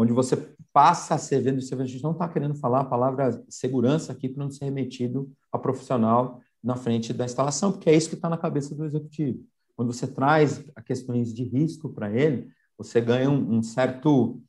onde 0.00 0.12
você 0.12 0.36
passa 0.72 1.16
a 1.16 1.18
ser 1.18 1.40
vendo, 1.40 1.58
a 1.58 1.84
gente 1.84 2.02
não 2.04 2.12
está 2.12 2.28
querendo 2.28 2.54
falar 2.54 2.82
a 2.82 2.84
palavra 2.84 3.44
segurança 3.48 4.12
aqui 4.12 4.28
para 4.28 4.44
não 4.44 4.50
ser 4.50 4.66
remetido 4.66 5.28
a 5.50 5.58
profissional 5.58 6.40
na 6.62 6.76
frente 6.76 7.12
da 7.12 7.24
instalação, 7.24 7.72
porque 7.72 7.90
é 7.90 7.96
isso 7.96 8.08
que 8.08 8.14
está 8.14 8.28
na 8.28 8.38
cabeça 8.38 8.76
do 8.76 8.84
executivo. 8.84 9.40
Quando 9.74 9.92
você 9.92 10.06
traz 10.06 10.64
questões 10.86 11.34
de 11.34 11.42
risco 11.42 11.88
para 11.88 12.12
ele, 12.12 12.48
você 12.76 13.00
ganha 13.00 13.28
um, 13.28 13.56
um 13.56 13.62
certo 13.62 14.40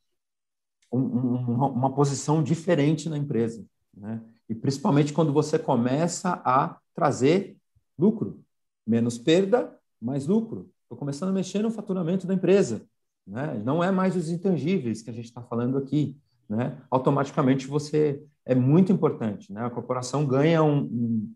um, 0.91 0.99
um, 0.99 1.65
uma 1.67 1.93
posição 1.93 2.41
diferente 2.41 3.09
na 3.09 3.17
empresa, 3.17 3.65
né? 3.95 4.21
E 4.49 4.55
principalmente 4.55 5.13
quando 5.13 5.31
você 5.31 5.59
começa 5.59 6.41
a 6.43 6.77
trazer 6.95 7.55
lucro, 7.97 8.39
menos 8.85 9.17
perda, 9.19 9.77
mais 10.01 10.25
lucro. 10.25 10.69
Estou 10.83 10.97
começando 10.97 11.29
a 11.29 11.33
mexer 11.33 11.61
no 11.61 11.69
faturamento 11.69 12.25
da 12.25 12.33
empresa. 12.33 12.81
Né? 13.27 13.61
Não 13.63 13.83
é 13.83 13.91
mais 13.91 14.15
os 14.15 14.29
intangíveis 14.29 15.03
que 15.03 15.09
a 15.11 15.13
gente 15.13 15.25
está 15.25 15.43
falando 15.43 15.77
aqui. 15.77 16.17
Né? 16.49 16.75
Automaticamente 16.89 17.67
você 17.67 18.23
é 18.43 18.55
muito 18.55 18.91
importante. 18.91 19.53
Né? 19.53 19.63
A 19.63 19.69
corporação 19.69 20.25
ganha 20.25 20.63
um, 20.63 20.79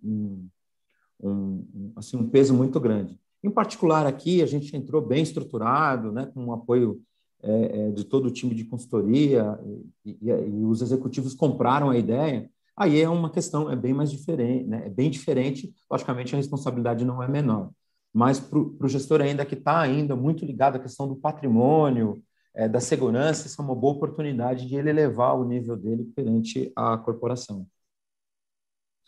um, 0.04 0.50
um, 1.22 1.68
um, 1.74 1.94
assim, 1.96 2.18
um 2.18 2.28
peso 2.28 2.54
muito 2.54 2.80
grande. 2.80 3.20
Em 3.44 3.52
particular 3.52 4.08
aqui, 4.08 4.42
a 4.42 4.48
gente 4.48 4.76
entrou 4.76 5.02
bem 5.02 5.22
estruturado, 5.22 6.12
né? 6.12 6.26
com 6.34 6.46
o 6.46 6.54
apoio 6.54 7.00
é, 7.44 7.88
é, 7.88 7.92
de 7.92 8.04
todo 8.06 8.28
o 8.28 8.32
time 8.32 8.56
de 8.56 8.66
consultoria, 8.66 9.60
e, 10.06 10.18
e, 10.22 10.30
e, 10.30 10.66
os 10.66 10.82
executivos 10.82 11.34
compraram 11.34 11.90
a 11.90 11.98
ideia, 11.98 12.50
aí 12.76 13.02
é 13.02 13.10
uma 13.10 13.30
questão, 13.30 13.70
é 13.70 13.76
bem 13.76 13.94
mais 13.94 14.12
diferente, 14.12 14.66
né? 14.68 14.84
é 14.86 14.90
bem 14.90 15.12
diferente, 15.12 15.74
logicamente 15.92 16.34
a 16.34 16.38
responsabilidade 16.38 17.06
não 17.06 17.22
é 17.22 17.28
menor 17.28 17.70
mas 18.14 18.40
para 18.40 18.60
o 18.60 18.88
gestor 18.88 19.22
ainda 19.22 19.46
que 19.46 19.56
está 19.56 19.82
ainda 19.82 20.16
muito 20.16 20.46
ligado 20.46 20.76
à 20.76 20.80
questão 20.80 21.08
do 21.08 21.16
patrimônio, 21.16 22.24
é, 22.54 22.70
da 22.70 22.80
segurança, 22.80 23.48
isso 23.48 23.60
é 23.60 23.66
uma 23.66 23.76
boa 23.76 23.96
oportunidade 23.96 24.68
de 24.68 24.76
ele 24.76 24.92
elevar 24.92 25.36
o 25.36 25.44
nível 25.44 25.76
dele 25.76 26.04
perante 26.16 26.72
a 26.76 26.96
corporação. 26.98 27.66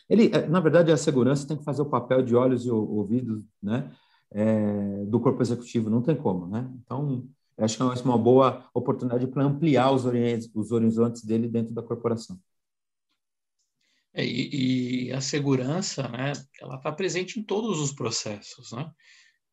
Ele, 0.10 0.32
é, 0.34 0.48
na 0.48 0.60
verdade, 0.60 0.91
a 0.91 0.98
segurança 0.98 1.48
tem 1.48 1.58
que 1.58 1.63
fazer 1.63 1.84
o 1.84 1.89
papel 1.89 2.24
de 2.24 2.36
olhos 2.36 2.65
e 2.65 2.71
ouvidos, 2.71 3.43
né, 3.62 3.91
é, 4.32 5.06
do 5.06 5.19
corpo 5.19 5.41
executivo, 5.41 5.89
não 5.89 6.02
tem 6.02 6.15
como, 6.15 6.48
né? 6.48 6.69
Então, 6.84 7.28
acho 7.57 7.77
que 7.77 7.83
é 7.83 7.85
uma 8.03 8.17
boa 8.17 8.69
oportunidade 8.73 9.27
para 9.27 9.43
ampliar 9.43 9.91
os 9.91 10.05
horizontes, 10.05 10.49
os 10.53 10.71
horizontes 10.71 11.23
dele 11.23 11.47
dentro 11.47 11.73
da 11.73 11.81
corporação. 11.81 12.39
É, 14.13 14.25
e, 14.25 15.07
e, 15.07 15.11
a 15.11 15.19
segurança, 15.19 16.07
né, 16.07 16.31
ela 16.61 16.77
está 16.77 16.91
presente 16.91 17.39
em 17.39 17.43
todos 17.43 17.79
os 17.79 17.91
processos, 17.91 18.71
né? 18.71 18.89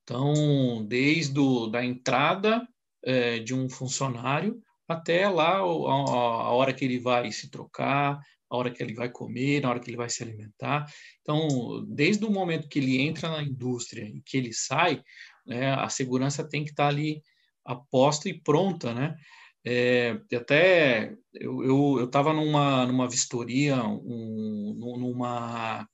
Então, 0.04 0.84
desde 0.86 1.38
o, 1.38 1.66
da 1.66 1.84
entrada 1.84 2.66
é, 3.04 3.38
de 3.40 3.54
um 3.54 3.68
funcionário 3.68 4.60
até 4.88 5.28
lá 5.28 5.56
a, 5.56 5.60
a, 5.60 6.52
hora 6.52 6.72
que 6.72 6.84
ele 6.84 6.98
vai 7.00 7.30
se 7.32 7.50
trocar, 7.50 8.20
a 8.50 8.56
hora 8.56 8.70
que 8.70 8.82
ele 8.82 8.94
vai 8.94 9.08
comer, 9.08 9.64
a 9.64 9.70
hora 9.70 9.80
que 9.80 9.90
ele 9.90 9.96
vai 9.96 10.10
se 10.10 10.22
alimentar. 10.22 10.86
Então, 11.22 11.84
desde 11.88 12.24
o 12.24 12.30
momento 12.30 12.68
que 12.68 12.78
ele 12.78 13.00
entra 13.00 13.30
na 13.30 13.42
indústria 13.42 14.04
e 14.04 14.20
que 14.20 14.36
ele 14.36 14.52
sai, 14.52 15.02
né, 15.46 15.72
a 15.74 15.88
segurança 15.88 16.46
tem 16.48 16.64
que 16.64 16.70
estar 16.70 16.84
tá 16.84 16.88
ali 16.88 17.22
aposta 17.64 18.29
e 18.29 18.40
pronta, 18.40 18.92
né? 18.94 19.16
É, 19.64 20.18
até 20.35 21.14
eu 21.33 22.05
estava 22.05 22.33
numa, 22.33 22.85
numa 22.85 23.09
vistoria, 23.09 23.83
um, 23.85 24.75
numa, 24.98 25.88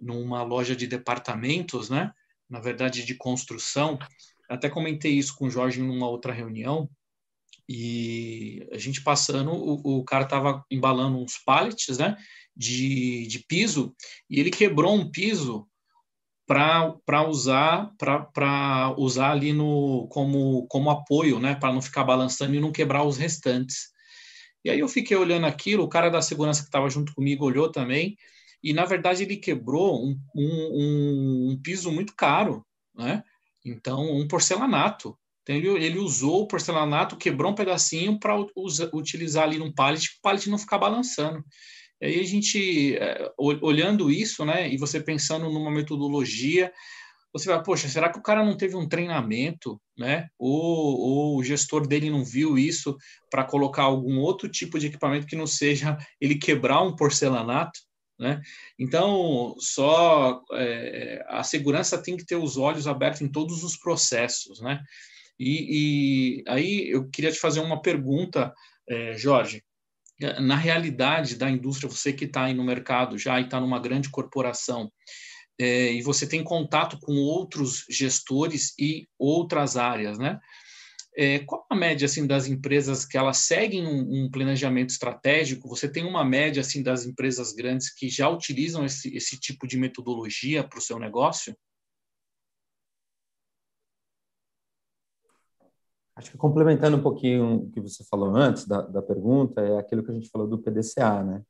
numa 0.00 0.42
loja 0.42 0.74
de 0.74 0.86
departamentos, 0.86 1.88
né? 1.88 2.12
na 2.48 2.60
verdade 2.60 3.04
de 3.04 3.14
construção, 3.14 3.98
até 4.48 4.68
comentei 4.68 5.12
isso 5.12 5.34
com 5.36 5.46
o 5.46 5.50
Jorge 5.50 5.80
em 5.80 5.88
uma 5.88 6.08
outra 6.08 6.32
reunião, 6.32 6.88
e 7.68 8.66
a 8.72 8.78
gente 8.78 9.02
passando, 9.02 9.50
o, 9.50 9.98
o 9.98 10.04
cara 10.04 10.24
estava 10.24 10.64
embalando 10.70 11.18
uns 11.18 11.36
pallets 11.38 11.98
né, 11.98 12.16
de, 12.56 13.26
de 13.26 13.40
piso, 13.40 13.94
e 14.30 14.38
ele 14.38 14.50
quebrou 14.50 14.94
um 14.94 15.10
piso 15.10 15.68
para 16.46 17.28
usar 17.28 17.92
para 17.98 18.94
usar 18.96 19.32
ali 19.32 19.52
no 19.52 20.06
como 20.08 20.66
como 20.68 20.90
apoio, 20.90 21.40
né, 21.40 21.54
para 21.56 21.72
não 21.72 21.82
ficar 21.82 22.04
balançando 22.04 22.54
e 22.54 22.60
não 22.60 22.72
quebrar 22.72 23.02
os 23.02 23.16
restantes. 23.16 23.88
E 24.64 24.70
aí 24.70 24.78
eu 24.78 24.88
fiquei 24.88 25.16
olhando 25.16 25.46
aquilo, 25.46 25.84
o 25.84 25.88
cara 25.88 26.08
da 26.08 26.22
segurança 26.22 26.60
que 26.60 26.68
estava 26.68 26.88
junto 26.88 27.14
comigo 27.14 27.44
olhou 27.44 27.70
também, 27.70 28.16
e 28.62 28.72
na 28.72 28.84
verdade 28.84 29.22
ele 29.22 29.36
quebrou 29.36 30.04
um, 30.04 30.18
um, 30.34 31.50
um 31.52 31.60
piso 31.62 31.90
muito 31.92 32.14
caro, 32.16 32.64
né? 32.94 33.22
Então, 33.64 34.16
um 34.16 34.26
porcelanato. 34.28 35.18
Então, 35.42 35.54
ele, 35.54 35.68
ele 35.84 35.98
usou 35.98 36.42
o 36.42 36.48
porcelanato, 36.48 37.16
quebrou 37.16 37.52
um 37.52 37.54
pedacinho 37.54 38.18
para 38.18 38.36
utilizar 38.92 39.44
ali 39.44 39.58
num 39.58 39.72
pallet, 39.72 40.08
para 40.08 40.18
o 40.18 40.22
pallet 40.22 40.50
não 40.50 40.58
ficar 40.58 40.78
balançando. 40.78 41.44
E 42.00 42.06
aí 42.06 42.20
a 42.20 42.24
gente, 42.24 42.96
é, 42.96 43.32
olhando 43.38 44.10
isso, 44.10 44.44
né, 44.44 44.68
e 44.68 44.76
você 44.76 45.00
pensando 45.00 45.50
numa 45.50 45.70
metodologia, 45.70 46.72
você 47.32 47.48
vai, 47.48 47.62
poxa, 47.62 47.88
será 47.88 48.10
que 48.10 48.18
o 48.18 48.22
cara 48.22 48.44
não 48.44 48.56
teve 48.56 48.76
um 48.76 48.88
treinamento, 48.88 49.80
né? 49.96 50.28
Ou, 50.38 50.98
ou 50.98 51.36
o 51.36 51.44
gestor 51.44 51.86
dele 51.86 52.08
não 52.08 52.24
viu 52.24 52.56
isso 52.56 52.96
para 53.30 53.44
colocar 53.44 53.82
algum 53.82 54.18
outro 54.20 54.48
tipo 54.48 54.78
de 54.78 54.86
equipamento 54.86 55.26
que 55.26 55.36
não 55.36 55.46
seja 55.46 55.98
ele 56.18 56.36
quebrar 56.38 56.82
um 56.82 56.96
porcelanato, 56.96 57.78
né? 58.18 58.40
Então, 58.78 59.54
só 59.58 60.42
é, 60.52 61.22
a 61.28 61.42
segurança 61.42 62.02
tem 62.02 62.16
que 62.16 62.24
ter 62.24 62.36
os 62.36 62.56
olhos 62.56 62.86
abertos 62.86 63.20
em 63.20 63.28
todos 63.30 63.62
os 63.62 63.76
processos, 63.76 64.60
né? 64.62 64.82
E, 65.38 66.40
e 66.40 66.44
aí 66.48 66.88
eu 66.88 67.08
queria 67.10 67.30
te 67.30 67.38
fazer 67.38 67.60
uma 67.60 67.82
pergunta, 67.82 68.50
é, 68.88 69.14
Jorge 69.18 69.62
na 70.40 70.56
realidade 70.56 71.36
da 71.36 71.50
indústria, 71.50 71.90
você 71.90 72.12
que 72.12 72.24
está 72.24 72.44
aí 72.44 72.54
no 72.54 72.64
mercado 72.64 73.18
já 73.18 73.40
e 73.40 73.44
está 73.44 73.60
numa 73.60 73.78
grande 73.78 74.10
corporação, 74.10 74.90
é, 75.58 75.92
e 75.92 76.02
você 76.02 76.26
tem 76.26 76.44
contato 76.44 76.98
com 77.00 77.14
outros 77.14 77.84
gestores 77.88 78.74
e 78.78 79.08
outras 79.18 79.76
áreas, 79.76 80.18
né? 80.18 80.38
é, 81.16 81.38
qual 81.40 81.66
a 81.70 81.74
média 81.74 82.04
assim 82.04 82.26
das 82.26 82.46
empresas 82.46 83.06
que 83.06 83.16
elas 83.16 83.38
seguem 83.38 83.86
um, 83.86 84.24
um, 84.24 84.30
planejamento 84.30 84.90
estratégico? 84.90 85.68
Você 85.68 85.88
tem 85.88 86.04
uma 86.04 86.22
média 86.22 86.60
assim 86.60 86.82
das 86.82 87.06
empresas 87.06 87.52
grandes 87.52 87.92
que 87.92 88.08
já 88.08 88.28
utilizam 88.28 88.84
esse, 88.84 89.16
esse 89.16 89.40
tipo 89.40 89.66
de 89.66 89.78
metodologia 89.78 90.62
para 90.62 90.78
o 90.78 90.82
seu 90.82 90.98
negócio? 90.98 91.56
Acho 96.16 96.30
que 96.30 96.38
complementando 96.38 96.96
um 96.96 97.02
pouquinho 97.02 97.56
o 97.56 97.70
que 97.70 97.80
você 97.80 98.02
falou 98.04 98.34
antes 98.34 98.66
da, 98.66 98.80
da 98.80 99.02
pergunta, 99.02 99.60
é 99.60 99.78
aquilo 99.78 100.02
que 100.02 100.10
a 100.10 100.14
gente 100.14 100.30
falou 100.30 100.48
do 100.48 100.58
PDCA, 100.58 101.22
né? 101.22 101.42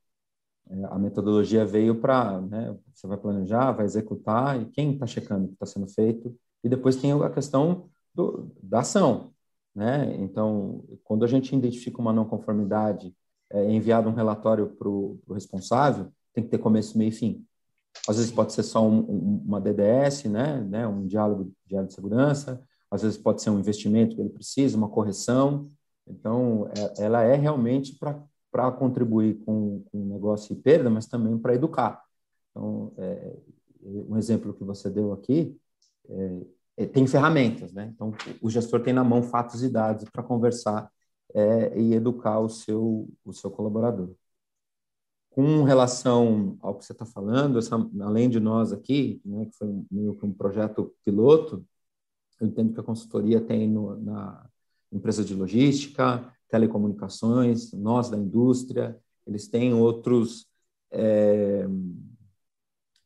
É, 0.69 0.85
a 0.87 0.99
metodologia 0.99 1.65
veio 1.65 2.01
para, 2.01 2.41
né, 2.41 2.77
você 2.93 3.07
vai 3.07 3.17
planejar, 3.17 3.71
vai 3.71 3.85
executar, 3.85 4.61
e 4.61 4.67
quem 4.67 4.95
está 4.95 5.07
checando 5.07 5.45
o 5.45 5.49
que 5.49 5.55
está 5.55 5.67
sendo 5.67 5.87
feito, 5.87 6.37
e 6.65 6.69
depois 6.69 6.97
tem 6.97 7.13
a 7.13 7.31
questão 7.31 7.89
do, 8.13 8.51
da 8.61 8.81
ação. 8.81 9.33
Né? 9.75 10.17
Então, 10.17 10.85
quando 11.05 11.25
a 11.25 11.29
gente 11.29 11.55
identifica 11.55 12.01
uma 12.01 12.13
não 12.13 12.25
conformidade, 12.25 13.15
é 13.51 13.71
enviado 13.71 14.09
um 14.09 14.15
relatório 14.15 14.67
para 14.67 14.89
o 14.89 15.21
responsável, 15.31 16.11
tem 16.33 16.43
que 16.43 16.51
ter 16.51 16.59
começo, 16.59 16.99
meio 16.99 17.11
e 17.11 17.13
fim. 17.13 17.47
Às 18.09 18.17
vezes 18.17 18.33
pode 18.33 18.53
ser 18.53 18.65
só 18.65 18.85
um, 18.85 18.99
um, 18.99 19.43
uma 19.47 19.61
DDS, 19.61 20.25
né? 20.25 20.61
né? 20.63 20.87
um 20.87 21.07
diálogo, 21.07 21.53
diálogo 21.65 21.89
de 21.89 21.95
segurança, 21.95 22.61
às 22.91 23.03
vezes 23.03 23.19
pode 23.19 23.43
ser 23.43 23.51
um 23.51 23.59
investimento 23.59 24.15
que 24.15 24.21
ele 24.21 24.31
precisa, 24.31 24.77
uma 24.77 24.89
correção. 24.89 25.71
Então, 26.07 26.69
é, 26.77 27.05
ela 27.05 27.23
é 27.23 27.35
realmente 27.35 27.99
para 27.99 28.73
contribuir 28.73 29.35
com, 29.45 29.83
com 29.91 30.03
o 30.03 30.07
negócio 30.07 30.53
e 30.53 30.57
perda, 30.57 30.89
mas 30.89 31.07
também 31.07 31.37
para 31.39 31.55
educar. 31.55 32.03
Então, 32.51 32.93
é, 32.97 33.37
um 33.83 34.17
exemplo 34.17 34.55
que 34.55 34.65
você 34.65 34.89
deu 34.91 35.13
aqui, 35.13 35.57
é, 36.09 36.41
é, 36.79 36.87
tem 36.87 37.07
ferramentas, 37.07 37.73
né? 37.73 37.91
Então, 37.95 38.13
o 38.41 38.51
gestor 38.51 38.81
tem 38.83 38.93
na 38.93 39.05
mão 39.05 39.23
fatos 39.23 39.63
e 39.63 39.69
dados 39.69 40.09
para 40.11 40.23
conversar 40.23 40.91
é, 41.35 41.79
e 41.79 41.95
educar 41.95 42.39
o 42.41 42.49
seu, 42.49 43.09
o 43.25 43.33
seu 43.33 43.51
colaborador. 43.51 44.11
Com 45.31 45.65
relação 45.65 46.57
ao 46.61 46.75
que 46.75 46.85
você 46.85 46.93
está 46.93 47.05
falando, 47.05 47.59
essa, 47.59 47.77
além 48.01 48.29
de 48.29 48.41
nós 48.41 48.73
aqui, 48.73 49.21
né, 49.25 49.47
que 49.47 49.57
foi 49.57 49.69
meio 49.91 50.17
que 50.17 50.25
um 50.25 50.33
projeto 50.33 50.95
piloto, 51.05 51.65
eu 52.41 52.47
entendo 52.47 52.73
que 52.73 52.81
a 52.81 52.85
consultoria 52.85 53.41
tem 53.41 53.69
no, 53.69 53.97
na 54.03 54.47
empresa 54.93 55.25
de 55.25 55.35
logística, 55.35 56.33
telecomunicações, 56.49 57.73
nós 57.73 58.09
da 58.09 58.17
indústria, 58.17 58.99
eles 59.27 59.49
têm 59.49 59.75
outros 59.75 60.47
é, 60.91 61.67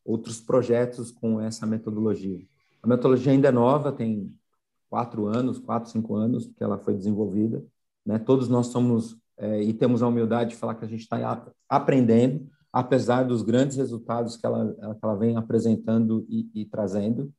outros 0.04 0.40
projetos 0.40 1.10
com 1.10 1.40
essa 1.40 1.66
metodologia. 1.66 2.44
A 2.82 2.86
metodologia 2.86 3.32
ainda 3.32 3.48
é 3.48 3.52
nova, 3.52 3.92
tem 3.92 4.34
quatro 4.88 5.26
anos, 5.26 5.58
quatro, 5.58 5.90
cinco 5.90 6.16
anos 6.16 6.46
que 6.46 6.62
ela 6.62 6.78
foi 6.78 6.94
desenvolvida. 6.94 7.64
Né? 8.04 8.18
Todos 8.18 8.48
nós 8.48 8.66
somos 8.68 9.16
é, 9.36 9.62
e 9.62 9.72
temos 9.72 10.02
a 10.02 10.08
humildade 10.08 10.50
de 10.50 10.56
falar 10.56 10.74
que 10.74 10.84
a 10.84 10.88
gente 10.88 11.00
está 11.00 11.46
aprendendo, 11.68 12.46
apesar 12.72 13.22
dos 13.22 13.42
grandes 13.42 13.76
resultados 13.76 14.36
que 14.36 14.44
ela, 14.44 14.76
ela 15.02 15.14
vem 15.14 15.36
apresentando 15.36 16.26
e, 16.28 16.50
e 16.54 16.64
trazendo. 16.66 17.32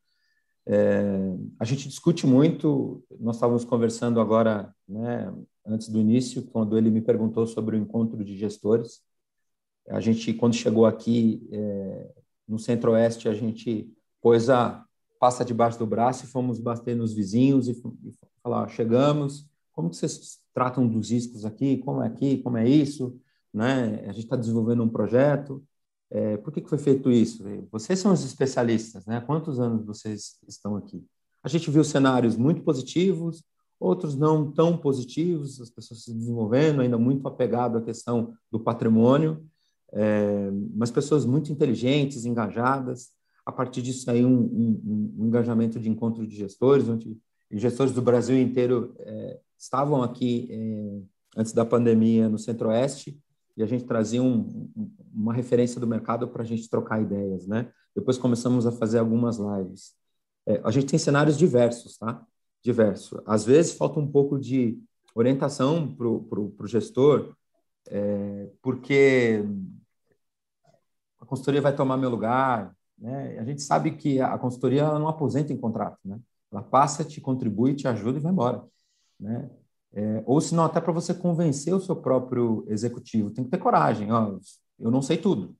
É, 0.74 1.04
a 1.60 1.66
gente 1.66 1.90
discute 1.90 2.26
muito, 2.26 3.04
nós 3.20 3.36
estávamos 3.36 3.66
conversando 3.66 4.22
agora, 4.22 4.74
né, 4.88 5.30
antes 5.66 5.90
do 5.90 6.00
início, 6.00 6.44
quando 6.44 6.78
ele 6.78 6.90
me 6.90 7.02
perguntou 7.02 7.46
sobre 7.46 7.76
o 7.76 7.80
encontro 7.80 8.24
de 8.24 8.38
gestores. 8.38 9.02
A 9.90 10.00
gente, 10.00 10.34
quando 10.34 10.54
chegou 10.54 10.86
aqui 10.86 11.46
é, 11.52 12.14
no 12.48 12.58
Centro-Oeste, 12.58 13.28
a 13.28 13.34
gente 13.34 13.92
pôs 14.22 14.50
a, 14.50 14.86
passa 15.20 15.44
debaixo 15.44 15.78
do 15.78 15.86
braço 15.86 16.24
e 16.24 16.30
fomos 16.30 16.58
bater 16.58 16.96
nos 16.96 17.14
vizinhos 17.14 17.68
e, 17.68 17.72
e 18.06 18.14
falar, 18.42 18.70
chegamos, 18.70 19.46
como 19.74 19.90
que 19.90 19.98
vocês 19.98 20.40
tratam 20.54 20.88
dos 20.88 21.12
riscos 21.12 21.44
aqui, 21.44 21.80
como 21.80 22.02
é 22.02 22.08
aqui, 22.08 22.38
como 22.38 22.58
é 22.58 22.66
isso, 22.66 23.20
né? 23.54 24.06
A 24.06 24.14
gente 24.14 24.24
está 24.24 24.38
desenvolvendo 24.38 24.84
um 24.84 24.90
projeto, 24.90 25.62
é, 26.12 26.36
por 26.38 26.51
que, 26.51 26.59
que 26.59 26.70
foi 26.70 26.78
feito 26.78 27.09
isso? 27.09 27.43
Vocês 27.72 27.97
são 27.97 28.12
os 28.12 28.24
especialistas, 28.26 29.05
né? 29.05 29.22
Quantos 29.22 29.62
anos 29.62 29.86
vocês 29.86 30.38
estão 30.45 30.76
aqui? 30.76 31.01
A 31.41 31.47
gente 31.47 31.72
viu 31.72 31.84
cenários 31.86 32.36
muito 32.36 32.62
positivos, 32.64 33.41
outros 33.80 34.16
não 34.16 34.51
tão 34.51 34.78
positivos, 34.78 35.62
as 35.62 35.70
pessoas 35.70 36.03
se 36.03 36.14
desenvolvendo, 36.14 36.82
ainda 36.82 36.97
muito 36.97 37.26
apegado 37.26 37.78
à 37.78 37.82
questão 37.82 38.34
do 38.51 38.59
patrimônio, 38.59 39.41
é, 39.93 40.51
mas 40.76 40.91
pessoas 40.91 41.26
muito 41.26 41.49
inteligentes, 41.49 42.26
engajadas, 42.26 43.09
a 43.45 43.51
partir 43.51 43.82
disso 43.82 44.12
aí 44.12 44.24
um, 44.24 44.38
um, 44.38 45.16
um 45.18 45.28
engajamento 45.28 45.80
de 45.80 45.89
encontro 45.89 46.28
de 46.28 46.36
gestores, 46.36 46.89
onde 46.89 47.18
gestores 47.49 47.93
do 47.93 48.01
Brasil 48.01 48.38
inteiro 48.38 48.93
é, 48.99 49.39
estavam 49.57 50.03
aqui 50.03 50.47
é, 50.51 51.01
antes 51.38 51.53
da 51.53 51.66
pandemia 51.66 52.28
no 52.28 52.38
Centro-Oeste 52.38 53.18
e 53.62 53.64
a 53.64 53.68
gente 53.68 53.86
trazia 53.86 54.22
um, 54.24 54.70
uma 55.14 55.34
referência 55.34 55.80
do 55.80 55.86
mercado 55.86 56.28
para 56.28 56.41
a 56.41 56.45
gente 56.45 56.68
trocar 56.68 56.99
ideias, 56.99 57.47
né? 57.47 57.72
Depois 57.95 58.18
começamos 58.18 58.66
a 58.66 58.72
fazer 58.72 58.97
algumas 58.97 59.38
lives. 59.38 59.93
É, 60.47 60.59
a 60.64 60.72
gente 60.72 60.88
tem 60.88 60.97
cenários 60.97 61.38
diversos, 61.38 61.95
tá? 61.95 62.26
Diverso. 62.64 63.22
Às 63.24 63.45
vezes 63.45 63.74
falta 63.74 63.99
um 63.99 64.12
pouco 64.12 64.39
de 64.39 64.82
orientação 65.14 65.93
para 65.95 66.07
o 66.07 66.68
gestor, 66.68 67.36
é, 67.88 68.49
porque 68.64 69.43
a 71.20 71.26
consultoria 71.26 71.62
vai 71.62 71.76
tomar 71.76 71.97
meu 71.97 72.09
lugar, 72.09 72.76
né? 72.97 73.38
A 73.38 73.43
gente 73.43 73.62
sabe 73.62 73.91
que 73.91 74.20
a 74.20 74.39
consultoria 74.39 74.86
não 74.97 75.07
aposenta 75.07 75.53
em 75.53 75.57
contrato, 75.57 75.99
né? 76.03 76.20
Ela 76.51 76.64
passa, 76.64 77.03
te 77.03 77.22
contribui, 77.22 77.76
te 77.76 77.88
ajuda 77.88 78.18
e 78.18 78.22
vai 78.22 78.32
embora, 78.32 78.64
né? 79.20 79.51
É, 79.94 80.24
ou 80.26 80.39
se 80.39 80.56
não, 80.56 80.64
até 80.64 80.80
para 80.80 80.94
você 80.94 81.14
convencer 81.14 81.74
o 81.74 81.82
seu 81.82 81.96
próprio 81.96 82.66
executivo, 82.68 83.32
tem 83.32 83.44
que 83.44 83.52
ter 83.52 83.58
coragem. 83.58 84.12
Ó, 84.12 84.38
eu 84.80 84.92
não 84.92 85.02
sei 85.02 85.18
tudo. 85.18 85.56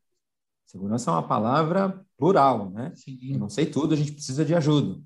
Segurança 0.66 1.12
é 1.12 1.14
uma 1.14 1.28
palavra 1.28 2.02
plural, 2.18 2.70
né? 2.70 2.94
Sim. 2.96 3.34
Eu 3.34 3.40
não 3.40 3.50
sei 3.50 3.66
tudo, 3.66 3.94
a 3.94 3.98
gente 3.98 4.14
precisa 4.14 4.46
de 4.46 4.56
ajuda. 4.56 5.02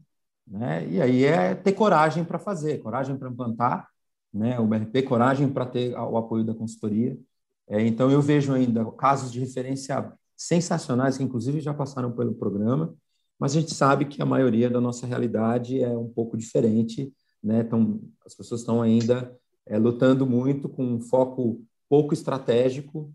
Né? 0.47 0.87
E 0.87 1.01
aí 1.01 1.23
é 1.23 1.55
ter 1.55 1.73
coragem 1.73 2.23
para 2.23 2.37
fazer, 2.37 2.77
coragem 2.79 3.17
para 3.17 3.29
implantar 3.29 3.89
né? 4.33 4.59
o 4.59 4.67
BRP, 4.67 5.03
coragem 5.03 5.49
para 5.51 5.65
ter 5.65 5.95
o 5.97 6.17
apoio 6.17 6.43
da 6.43 6.53
consultoria. 6.53 7.17
É, 7.67 7.81
então, 7.81 8.11
eu 8.11 8.21
vejo 8.21 8.53
ainda 8.53 8.85
casos 8.91 9.31
de 9.31 9.39
referência 9.39 10.13
sensacionais, 10.35 11.17
que 11.17 11.23
inclusive 11.23 11.61
já 11.61 11.73
passaram 11.73 12.11
pelo 12.11 12.35
programa, 12.35 12.93
mas 13.39 13.55
a 13.55 13.59
gente 13.59 13.73
sabe 13.73 14.05
que 14.05 14.21
a 14.21 14.25
maioria 14.25 14.69
da 14.69 14.81
nossa 14.81 15.07
realidade 15.07 15.81
é 15.81 15.89
um 15.89 16.09
pouco 16.09 16.37
diferente, 16.37 17.11
né? 17.45 17.61
Então, 17.61 18.01
as 18.25 18.33
pessoas 18.33 18.61
estão 18.61 18.81
ainda 18.81 19.37
é, 19.65 19.77
lutando 19.77 20.25
muito 20.25 20.67
com 20.67 20.83
um 20.83 20.99
foco 20.99 21.63
pouco 21.87 22.13
estratégico, 22.13 23.13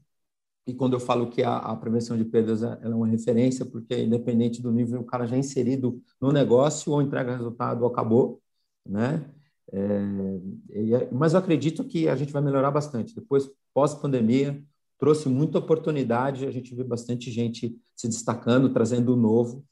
e 0.66 0.72
quando 0.72 0.92
eu 0.92 1.00
falo 1.00 1.28
que 1.28 1.42
a, 1.42 1.56
a 1.56 1.74
prevenção 1.74 2.16
de 2.16 2.24
perdas 2.24 2.62
é, 2.62 2.78
é 2.82 2.88
uma 2.88 3.08
referência, 3.08 3.66
porque 3.66 4.04
independente 4.04 4.62
do 4.62 4.70
nível, 4.70 5.00
o 5.00 5.04
cara 5.04 5.26
já 5.26 5.34
é 5.34 5.38
inserido 5.40 6.00
no 6.20 6.30
negócio, 6.30 6.92
ou 6.92 7.02
entrega 7.02 7.36
resultado, 7.36 7.82
ou 7.82 7.88
acabou, 7.88 8.40
né? 8.86 9.28
É, 9.72 11.08
mas 11.12 11.32
eu 11.32 11.38
acredito 11.40 11.84
que 11.84 12.08
a 12.08 12.14
gente 12.14 12.32
vai 12.32 12.42
melhorar 12.42 12.70
bastante. 12.70 13.14
Depois, 13.14 13.50
pós-pandemia, 13.74 14.62
trouxe 14.98 15.28
muita 15.28 15.58
oportunidade, 15.58 16.46
a 16.46 16.50
gente 16.50 16.74
vê 16.74 16.84
bastante 16.84 17.30
gente 17.30 17.76
se 17.96 18.06
destacando, 18.06 18.72
trazendo 18.72 19.14
o 19.14 19.16
novo, 19.16 19.64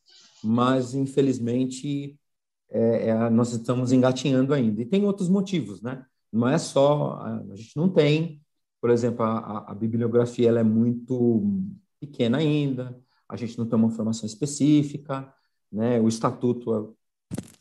mas 0.43 0.95
infelizmente 0.95 2.19
é, 2.71 3.09
é, 3.09 3.31
nós 3.31 3.53
estamos 3.53 3.93
engatinhando 3.93 4.55
ainda. 4.55 4.83
E 4.83 4.87
tem 4.87 5.05
outros 5.05 5.29
motivos, 5.29 5.81
né? 5.81 6.05
Não 6.33 6.49
é 6.49 6.59
só, 6.59 7.15
a, 7.15 7.57
gente 7.57 7.77
não 7.77 7.89
tem, 7.89 8.41
por 8.81 8.91
exemplo, 8.91 9.25
a, 9.25 9.71
a, 9.71 9.75
bibliografia 9.75 10.49
ela 10.49 10.61
é 10.61 10.65
muito 10.65 11.43
pequena 11.99 12.39
ainda, 12.39 12.99
a 13.29 13.37
gente 13.37 13.59
não 13.59 13.67
tem 13.67 13.79
uma 13.79 13.91
formação 13.91 14.27
específica, 14.27 15.33
né? 15.73 16.01
O 16.01 16.09
estatuto 16.09 16.97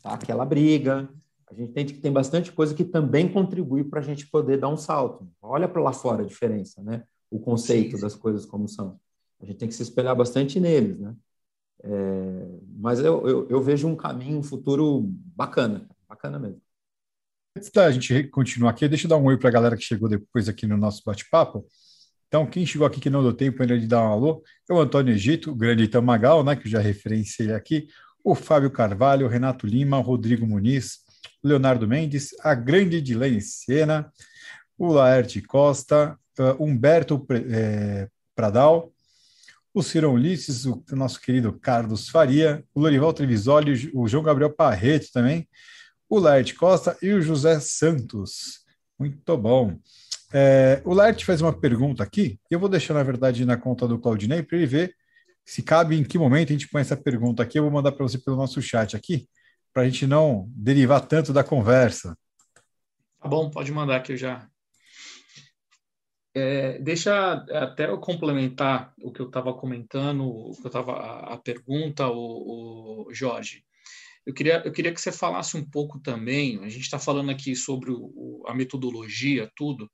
tá 0.02 0.14
aquela 0.14 0.44
briga, 0.44 1.08
a 1.50 1.54
gente 1.54 1.94
que 1.94 2.00
tem 2.00 2.12
bastante 2.12 2.52
coisa 2.52 2.74
que 2.74 2.84
também 2.84 3.26
contribui 3.30 3.84
para 3.84 4.00
a 4.00 4.02
gente 4.02 4.26
poder 4.26 4.58
dar 4.58 4.68
um 4.68 4.76
salto. 4.76 5.26
Olha 5.40 5.66
para 5.68 5.82
lá 5.82 5.92
fora 5.92 6.22
a 6.22 6.26
diferença, 6.26 6.82
né? 6.82 7.04
o 7.30 7.38
conceito 7.38 7.96
sim, 7.96 8.02
das 8.02 8.14
coisas 8.14 8.44
como 8.44 8.68
são. 8.68 8.98
A 9.40 9.46
gente 9.46 9.58
tem 9.58 9.68
que 9.68 9.74
se 9.74 9.82
espelhar 9.82 10.16
bastante 10.16 10.58
neles, 10.58 10.98
né? 10.98 11.14
É, 11.82 11.90
mas 12.76 12.98
eu, 12.98 13.26
eu, 13.26 13.48
eu, 13.48 13.62
vejo 13.62 13.86
um 13.86 13.94
caminho, 13.94 14.38
um 14.38 14.42
futuro 14.42 15.02
bacana, 15.06 15.88
bacana 16.08 16.38
mesmo. 16.38 16.60
Antes 17.56 17.70
da 17.70 17.90
gente 17.90 18.24
continuar 18.24 18.70
aqui, 18.70 18.88
deixa 18.88 19.06
eu 19.06 19.10
dar 19.10 19.16
um 19.16 19.24
oi 19.24 19.36
para 19.36 19.48
a 19.48 19.52
galera 19.52 19.76
que 19.76 19.82
chegou 19.82 20.08
depois 20.08 20.48
aqui 20.48 20.66
no 20.66 20.76
nosso 20.76 21.02
bate-papo. 21.04 21.64
Então, 22.26 22.46
quem 22.46 22.66
chegou 22.66 22.86
aqui 22.86 23.00
que 23.00 23.08
não 23.08 23.22
deu 23.22 23.32
tempo 23.32 23.62
ainda 23.62 23.78
de 23.78 23.86
dar 23.86 24.02
um 24.02 24.12
alô 24.12 24.42
é 24.68 24.72
o 24.72 24.80
Antônio 24.80 25.14
Egito, 25.14 25.50
o 25.50 25.54
grande 25.54 25.84
Itamagal, 25.84 26.44
né, 26.44 26.54
que 26.54 26.66
eu 26.66 26.70
já 26.70 26.78
referenciei 26.78 27.52
aqui, 27.52 27.88
o 28.22 28.34
Fábio 28.34 28.70
Carvalho, 28.70 29.26
o 29.26 29.28
Renato 29.28 29.66
Lima, 29.66 29.98
o 29.98 30.02
Rodrigo 30.02 30.46
Muniz, 30.46 30.98
o 31.42 31.48
Leonardo 31.48 31.88
Mendes, 31.88 32.34
a 32.40 32.54
grande 32.54 33.00
Dilene 33.00 33.40
Sena, 33.40 34.12
o 34.76 34.92
Laerte 34.92 35.40
Costa, 35.40 36.18
uh, 36.38 36.62
Humberto 36.62 37.26
é, 37.50 38.08
Pradal, 38.34 38.92
o 39.78 39.82
Ciro 39.82 40.10
Ulisses, 40.10 40.64
o 40.64 40.82
nosso 40.90 41.20
querido 41.20 41.52
Carlos 41.52 42.08
Faria, 42.08 42.64
o 42.74 42.80
Lorival 42.80 43.12
Trevisoli, 43.12 43.90
o 43.94 44.08
João 44.08 44.24
Gabriel 44.24 44.52
Parreto 44.52 45.06
também, 45.12 45.48
o 46.08 46.18
Laerte 46.18 46.54
Costa 46.54 46.96
e 47.00 47.12
o 47.12 47.22
José 47.22 47.60
Santos. 47.60 48.64
Muito 48.98 49.36
bom. 49.36 49.78
É, 50.32 50.82
o 50.84 50.92
Laerte 50.92 51.24
fez 51.24 51.40
uma 51.40 51.52
pergunta 51.52 52.02
aqui, 52.02 52.40
eu 52.50 52.58
vou 52.58 52.68
deixar, 52.68 52.94
na 52.94 53.04
verdade, 53.04 53.44
na 53.44 53.56
conta 53.56 53.86
do 53.86 54.00
Claudinei 54.00 54.42
para 54.42 54.56
ele 54.58 54.66
ver 54.66 54.94
se 55.46 55.62
cabe 55.62 55.96
em 55.96 56.02
que 56.02 56.18
momento 56.18 56.50
a 56.50 56.52
gente 56.52 56.68
põe 56.68 56.80
essa 56.80 56.96
pergunta 56.96 57.42
aqui. 57.42 57.58
Eu 57.58 57.62
vou 57.62 57.72
mandar 57.72 57.92
para 57.92 58.02
você 58.02 58.18
pelo 58.18 58.36
nosso 58.36 58.60
chat 58.60 58.96
aqui, 58.96 59.28
para 59.72 59.84
a 59.84 59.84
gente 59.86 60.06
não 60.08 60.46
derivar 60.50 61.06
tanto 61.06 61.32
da 61.32 61.44
conversa. 61.44 62.18
Tá 63.20 63.28
bom, 63.28 63.48
pode 63.48 63.70
mandar 63.70 64.00
que 64.02 64.12
eu 64.12 64.16
já. 64.16 64.46
É, 66.38 66.78
deixa 66.78 67.32
até 67.32 67.86
eu 67.86 67.98
complementar 67.98 68.94
o 69.02 69.12
que 69.12 69.20
eu 69.20 69.26
estava 69.26 69.52
comentando, 69.52 70.24
o 70.24 70.52
que 70.52 70.66
eu 70.66 70.68
estava 70.68 70.92
a, 70.92 71.36
pergunta, 71.36 72.06
o, 72.08 73.06
o, 73.08 73.12
Jorge. 73.12 73.64
Eu 74.24 74.32
queria, 74.32 74.62
eu 74.64 74.70
queria 74.70 74.92
que 74.92 75.00
você 75.00 75.10
falasse 75.10 75.56
um 75.56 75.68
pouco 75.68 75.98
também. 76.00 76.62
A 76.62 76.68
gente 76.68 76.82
está 76.82 76.98
falando 76.98 77.30
aqui 77.30 77.56
sobre 77.56 77.90
o, 77.90 78.44
a 78.46 78.54
metodologia, 78.54 79.50
tudo, 79.56 79.90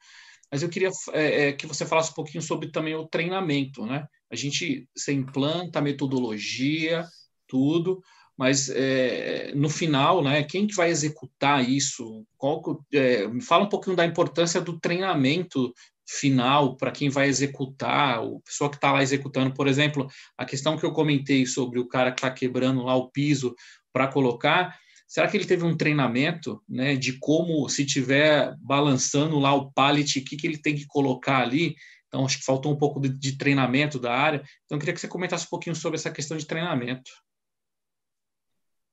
mas 0.53 0.63
eu 0.63 0.69
queria 0.69 0.91
é, 1.13 1.49
é, 1.49 1.53
que 1.53 1.67
você 1.67 1.87
falasse 1.87 2.11
um 2.11 2.15
pouquinho 2.15 2.43
sobre 2.43 2.71
também 2.71 2.95
o 2.95 3.09
treinamento, 3.09 3.87
né? 3.87 4.07
A 4.31 4.37
gente 4.37 4.89
se 4.97 5.13
implanta 5.13 5.79
a 5.79 5.83
metodologia, 5.83 7.07
tudo, 7.49 8.03
mas 8.37 8.69
é, 8.69 9.53
no 9.55 9.69
final, 9.69 10.23
né, 10.23 10.43
quem 10.43 10.67
que 10.67 10.75
vai 10.75 10.91
executar 10.91 11.69
isso? 11.69 12.27
Qual, 12.37 12.85
é, 12.93 13.29
fala 13.41 13.65
um 13.65 13.69
pouquinho 13.69 13.95
da 13.97 14.05
importância 14.05 14.61
do 14.61 14.79
treinamento 14.79 15.73
final 16.07 16.77
para 16.77 16.91
quem 16.91 17.09
vai 17.09 17.29
executar, 17.29 18.23
o 18.23 18.41
pessoa 18.41 18.71
que 18.71 18.77
está 18.77 18.93
lá 18.93 19.03
executando, 19.03 19.55
por 19.55 19.67
exemplo, 19.67 20.07
a 20.37 20.45
questão 20.45 20.77
que 20.77 20.85
eu 20.85 20.93
comentei 20.93 21.47
sobre 21.47 21.79
o 21.79 21.89
cara 21.89 22.13
que 22.13 22.19
está 22.19 22.31
quebrando 22.31 22.83
lá 22.83 22.95
o 22.95 23.11
piso 23.11 23.55
para 23.93 24.09
colocar, 24.09 24.77
será 25.07 25.29
que 25.29 25.37
ele 25.37 25.47
teve 25.47 25.65
um 25.65 25.77
treinamento, 25.77 26.63
né, 26.69 26.97
de 26.97 27.19
como 27.19 27.69
se 27.69 27.85
tiver 27.87 28.55
balançando 28.59 29.39
lá 29.39 29.55
o 29.55 29.73
pallet, 29.73 30.19
o 30.19 30.25
que, 30.25 30.37
que 30.37 30.47
ele 30.47 30.59
tem 30.59 30.75
que 30.75 30.87
colocar 30.87 31.39
ali? 31.39 31.77
Então 32.09 32.25
acho 32.25 32.39
que 32.39 32.45
faltou 32.45 32.73
um 32.73 32.79
pouco 32.79 33.01
de, 33.01 33.09
de 33.09 33.37
treinamento 33.37 33.99
da 33.99 34.13
área. 34.13 34.43
Então 34.65 34.77
eu 34.77 34.79
queria 34.79 34.95
que 34.95 35.01
você 35.01 35.09
comentasse 35.09 35.47
um 35.47 35.51
pouquinho 35.51 35.75
sobre 35.75 35.97
essa 35.97 36.11
questão 36.11 36.37
de 36.37 36.47
treinamento. 36.47 37.11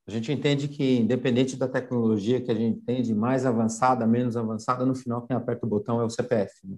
A 0.08 0.12
gente 0.12 0.32
entende 0.32 0.68
que, 0.68 0.98
independente 0.98 1.56
da 1.56 1.68
tecnologia 1.68 2.42
que 2.42 2.50
a 2.50 2.56
gente 2.56 2.82
tem, 2.82 3.02
de 3.02 3.14
mais 3.14 3.46
avançada, 3.46 4.08
menos 4.08 4.36
avançada, 4.36 4.86
no 4.86 4.96
final 4.96 5.26
quem 5.26 5.38
aperta 5.38 5.66
o 5.66 5.70
botão 5.70 6.02
é 6.02 6.04
o 6.04 6.10
CPF. 6.10 6.52
Né? 6.64 6.78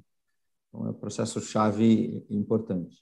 Então, 0.74 0.88
é 0.88 0.90
um 0.90 0.94
processo-chave 0.94 2.26
importante. 2.30 2.98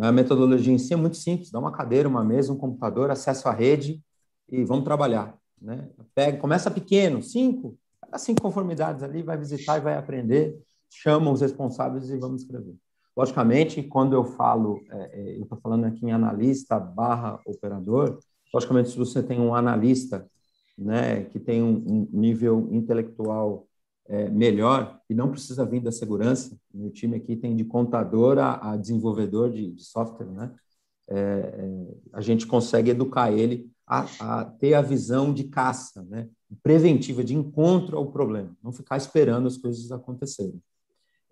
A 0.00 0.10
metodologia 0.10 0.72
em 0.72 0.78
si 0.78 0.94
é 0.94 0.96
muito 0.96 1.16
simples: 1.16 1.50
dá 1.50 1.58
uma 1.58 1.72
cadeira, 1.72 2.08
uma 2.08 2.24
mesa, 2.24 2.52
um 2.52 2.56
computador, 2.56 3.10
acesso 3.10 3.48
à 3.48 3.52
rede 3.52 4.02
e 4.48 4.64
vamos 4.64 4.84
trabalhar. 4.84 5.36
Né? 5.60 5.90
Pega, 6.14 6.38
começa 6.38 6.70
pequeno, 6.70 7.22
cinco, 7.22 7.78
cinco 8.16 8.40
conformidades 8.40 9.02
ali, 9.02 9.22
vai 9.22 9.36
visitar 9.36 9.76
e 9.76 9.80
vai 9.80 9.96
aprender, 9.96 10.58
chama 10.88 11.30
os 11.30 11.42
responsáveis 11.42 12.08
e 12.08 12.16
vamos 12.16 12.42
escrever. 12.42 12.74
Logicamente, 13.14 13.82
quando 13.82 14.14
eu 14.14 14.24
falo, 14.24 14.80
é, 14.90 15.10
é 15.12 15.36
eu 15.36 15.42
estou 15.42 15.58
falando 15.60 15.84
aqui 15.84 16.06
em 16.06 16.12
analista 16.12 16.78
barra 16.80 17.38
operador, 17.44 18.18
Logicamente, 18.52 18.90
se 18.90 18.98
você 18.98 19.22
tem 19.22 19.40
um 19.40 19.54
analista 19.54 20.28
né, 20.76 21.24
que 21.24 21.38
tem 21.38 21.62
um, 21.62 22.08
um 22.12 22.20
nível 22.20 22.68
intelectual 22.72 23.66
é, 24.10 24.28
melhor 24.28 25.00
e 25.08 25.14
não 25.14 25.30
precisa 25.30 25.64
vir 25.64 25.80
da 25.80 25.92
segurança, 25.92 26.58
meu 26.74 26.90
time 26.90 27.16
aqui 27.16 27.36
tem 27.36 27.54
de 27.54 27.64
contador 27.64 28.38
a, 28.38 28.72
a 28.72 28.76
desenvolvedor 28.76 29.50
de, 29.50 29.70
de, 29.70 29.84
software, 29.84 30.26
né? 30.26 30.52
É, 31.08 31.16
é, 31.16 31.86
a 32.12 32.20
gente 32.20 32.46
consegue 32.46 32.90
educar 32.90 33.32
ele 33.32 33.70
a, 33.86 34.06
a, 34.20 34.44
ter 34.44 34.74
a 34.74 34.82
visão 34.82 35.32
de 35.32 35.44
caça, 35.44 36.02
né? 36.04 36.28
preventiva, 36.62 37.22
de 37.22 37.34
encontro 37.34 37.96
ao 37.96 38.10
problema, 38.10 38.56
não 38.62 38.72
ficar 38.72 38.96
esperando 38.96 39.46
as 39.46 39.56
coisas 39.56 39.90
acontecerem. 39.92 40.60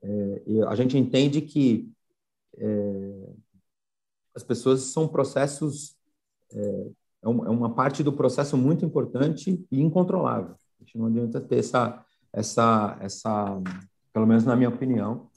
É, 0.00 0.42
a 0.68 0.74
gente 0.76 0.96
entende 0.96 1.40
que 1.40 1.90
é, 2.56 3.32
as 4.34 4.44
pessoas 4.44 4.82
são 4.82 5.08
processos 5.08 5.96
é, 6.52 6.58
é, 6.60 7.26
é 7.26 7.28
uma 7.28 7.74
parte 7.74 8.02
do 8.02 8.12
processo 8.12 8.56
muito 8.56 8.84
importante 8.84 9.66
e 9.70 9.80
incontrolável. 9.80 10.54
A 10.80 10.84
gente 10.84 10.96
não 10.96 11.06
adianta 11.06 11.40
ter 11.40 11.56
essa, 11.56 12.04
essa, 12.32 12.96
essa, 13.00 13.60
pelo 14.12 14.26
menos 14.26 14.44
na 14.44 14.56
minha 14.56 14.68
opinião, 14.68 15.28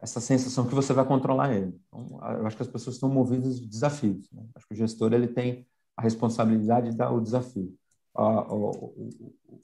essa 0.00 0.20
sensação 0.20 0.66
que 0.66 0.74
você 0.74 0.92
vai 0.92 1.04
controlar 1.04 1.54
ele. 1.54 1.74
Então, 1.88 2.20
eu 2.38 2.46
acho 2.46 2.56
que 2.56 2.62
as 2.62 2.68
pessoas 2.68 2.96
estão 2.96 3.08
movidas 3.08 3.58
de 3.58 3.66
desafios. 3.66 4.30
Né? 4.30 4.42
Acho 4.54 4.66
que 4.66 4.74
o 4.74 4.76
gestor 4.76 5.12
ele 5.12 5.28
tem 5.28 5.66
a 5.96 6.02
responsabilidade 6.02 6.90
de 6.90 6.96
dar 6.96 7.10
o 7.10 7.20
desafio. 7.20 7.74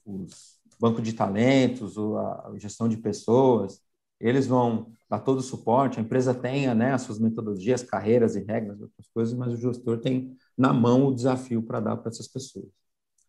os 0.07 0.59
bancos 0.81 1.03
de 1.03 1.13
talentos, 1.13 1.99
a 1.99 2.53
gestão 2.57 2.89
de 2.89 2.97
pessoas, 2.97 3.83
eles 4.19 4.47
vão 4.47 4.93
dar 5.09 5.21
todo 5.21 5.39
o 5.39 5.43
suporte, 5.43 5.99
a 5.99 6.03
empresa 6.03 6.35
tenha 6.35 6.75
né, 6.75 6.93
as 6.93 7.03
suas 7.03 7.19
metodologias, 7.19 7.83
carreiras 7.83 8.37
e 8.37 8.41
regras, 8.41 8.81
outras 8.81 9.09
coisas, 9.09 9.35
mas 9.35 9.53
o 9.53 9.57
gestor 9.57 9.99
tem 9.99 10.37
na 10.57 10.73
mão 10.73 11.07
o 11.07 11.15
desafio 11.15 11.63
para 11.63 11.81
dar 11.81 11.97
para 11.97 12.11
essas 12.11 12.29
pessoas. 12.29 12.69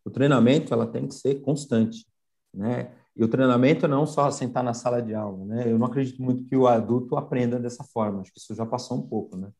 O 0.04 0.10
treinamento 0.10 0.72
ela 0.72 0.86
tem 0.86 1.06
que 1.06 1.14
ser 1.14 1.40
constante, 1.40 2.06
né? 2.52 2.92
E 3.14 3.22
o 3.22 3.28
treinamento 3.28 3.86
não 3.86 4.06
só 4.06 4.30
sentar 4.30 4.64
na 4.64 4.72
sala 4.72 5.02
de 5.02 5.14
aula, 5.14 5.44
né? 5.44 5.70
Eu 5.70 5.78
não 5.78 5.86
acredito 5.86 6.22
muito 6.22 6.44
que 6.44 6.56
o 6.56 6.66
adulto 6.66 7.16
aprenda 7.16 7.58
dessa 7.58 7.84
forma. 7.84 8.20
Acho 8.20 8.32
que 8.32 8.38
isso 8.38 8.54
já 8.54 8.64
passou 8.64 8.98
um 8.98 9.06
pouco, 9.06 9.36
né? 9.36 9.50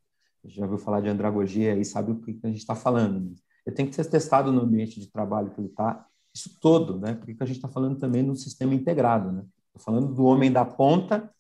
Já 0.45 0.65
ouviu 0.65 0.79
falar 0.79 1.01
de 1.01 1.09
andragogia 1.09 1.77
e 1.77 1.85
sabe 1.85 2.13
o 2.13 2.21
que 2.21 2.39
a 2.43 2.49
gente 2.49 2.59
está 2.59 2.75
falando. 2.75 3.21
Né? 3.21 3.35
Ele 3.67 3.77
tem 3.77 3.87
que 3.87 3.95
ser 3.95 4.05
testado 4.07 4.51
no 4.51 4.63
ambiente 4.63 4.99
de 4.99 5.11
trabalho 5.11 5.51
que 5.51 5.61
ele 5.61 5.69
está, 5.69 6.07
isso 6.35 6.59
todo, 6.61 6.99
né? 6.99 7.15
Porque 7.15 7.37
a 7.39 7.47
gente 7.47 7.57
está 7.57 7.69
falando 7.69 7.99
também 7.99 8.23
no 8.23 8.35
sistema 8.35 8.75
integrado, 8.75 9.31
né? 9.31 9.45
Estou 9.67 9.83
falando 9.83 10.15
do 10.15 10.25
homem 10.25 10.51
da 10.51 10.65
ponta 10.65 11.31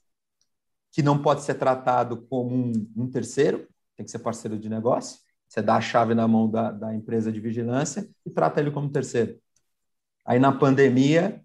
que 0.92 1.02
não 1.02 1.20
pode 1.20 1.42
ser 1.42 1.54
tratado 1.54 2.22
como 2.28 2.54
um, 2.54 2.72
um 2.96 3.10
terceiro, 3.10 3.66
tem 3.96 4.04
que 4.04 4.10
ser 4.10 4.18
parceiro 4.18 4.58
de 4.58 4.68
negócio 4.68 5.18
você 5.52 5.60
dá 5.60 5.76
a 5.76 5.80
chave 5.82 6.14
na 6.14 6.26
mão 6.26 6.50
da, 6.50 6.70
da 6.70 6.94
empresa 6.94 7.30
de 7.30 7.38
vigilância 7.38 8.08
e 8.24 8.30
trata 8.30 8.58
ele 8.58 8.70
como 8.70 8.88
terceiro. 8.88 9.38
Aí 10.24 10.38
na 10.38 10.50
pandemia, 10.50 11.44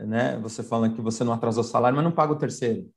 né, 0.00 0.38
você 0.38 0.62
fala 0.62 0.90
que 0.90 1.00
você 1.00 1.24
não 1.24 1.32
atrasou 1.32 1.62
o 1.62 1.66
salário, 1.66 1.96
mas 1.96 2.04
não 2.04 2.12
paga 2.12 2.32
o 2.32 2.38
terceiro. 2.38 2.90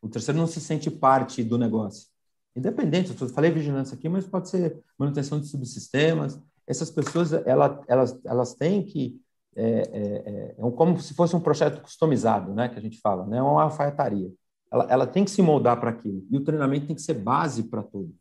O 0.00 0.08
terceiro 0.08 0.38
não 0.38 0.46
se 0.46 0.60
sente 0.60 0.90
parte 0.90 1.44
do 1.44 1.56
negócio. 1.56 2.08
Independente, 2.54 3.14
eu 3.18 3.28
falei 3.28 3.50
vigilância 3.50 3.94
aqui, 3.94 4.08
mas 4.08 4.26
pode 4.26 4.48
ser 4.48 4.82
manutenção 4.98 5.40
de 5.40 5.46
subsistemas. 5.46 6.40
Essas 6.66 6.90
pessoas, 6.90 7.32
elas, 7.32 7.78
elas, 7.88 8.20
elas 8.24 8.54
têm 8.54 8.82
que 8.82 9.20
é, 9.54 9.64
é, 9.64 10.54
é, 10.58 10.70
como 10.72 10.98
se 11.00 11.14
fosse 11.14 11.36
um 11.36 11.40
projeto 11.40 11.82
customizado, 11.82 12.52
né, 12.54 12.68
que 12.68 12.78
a 12.78 12.82
gente 12.82 12.98
fala, 13.00 13.26
né, 13.26 13.40
uma 13.40 13.62
alfaiataria. 13.62 14.32
Ela, 14.70 14.86
ela 14.90 15.06
tem 15.06 15.24
que 15.24 15.30
se 15.30 15.42
moldar 15.42 15.78
para 15.78 15.90
aquilo. 15.90 16.26
E 16.30 16.36
o 16.36 16.44
treinamento 16.44 16.86
tem 16.86 16.96
que 16.96 17.02
ser 17.02 17.14
base 17.14 17.64
para 17.64 17.82
todos. 17.82 18.14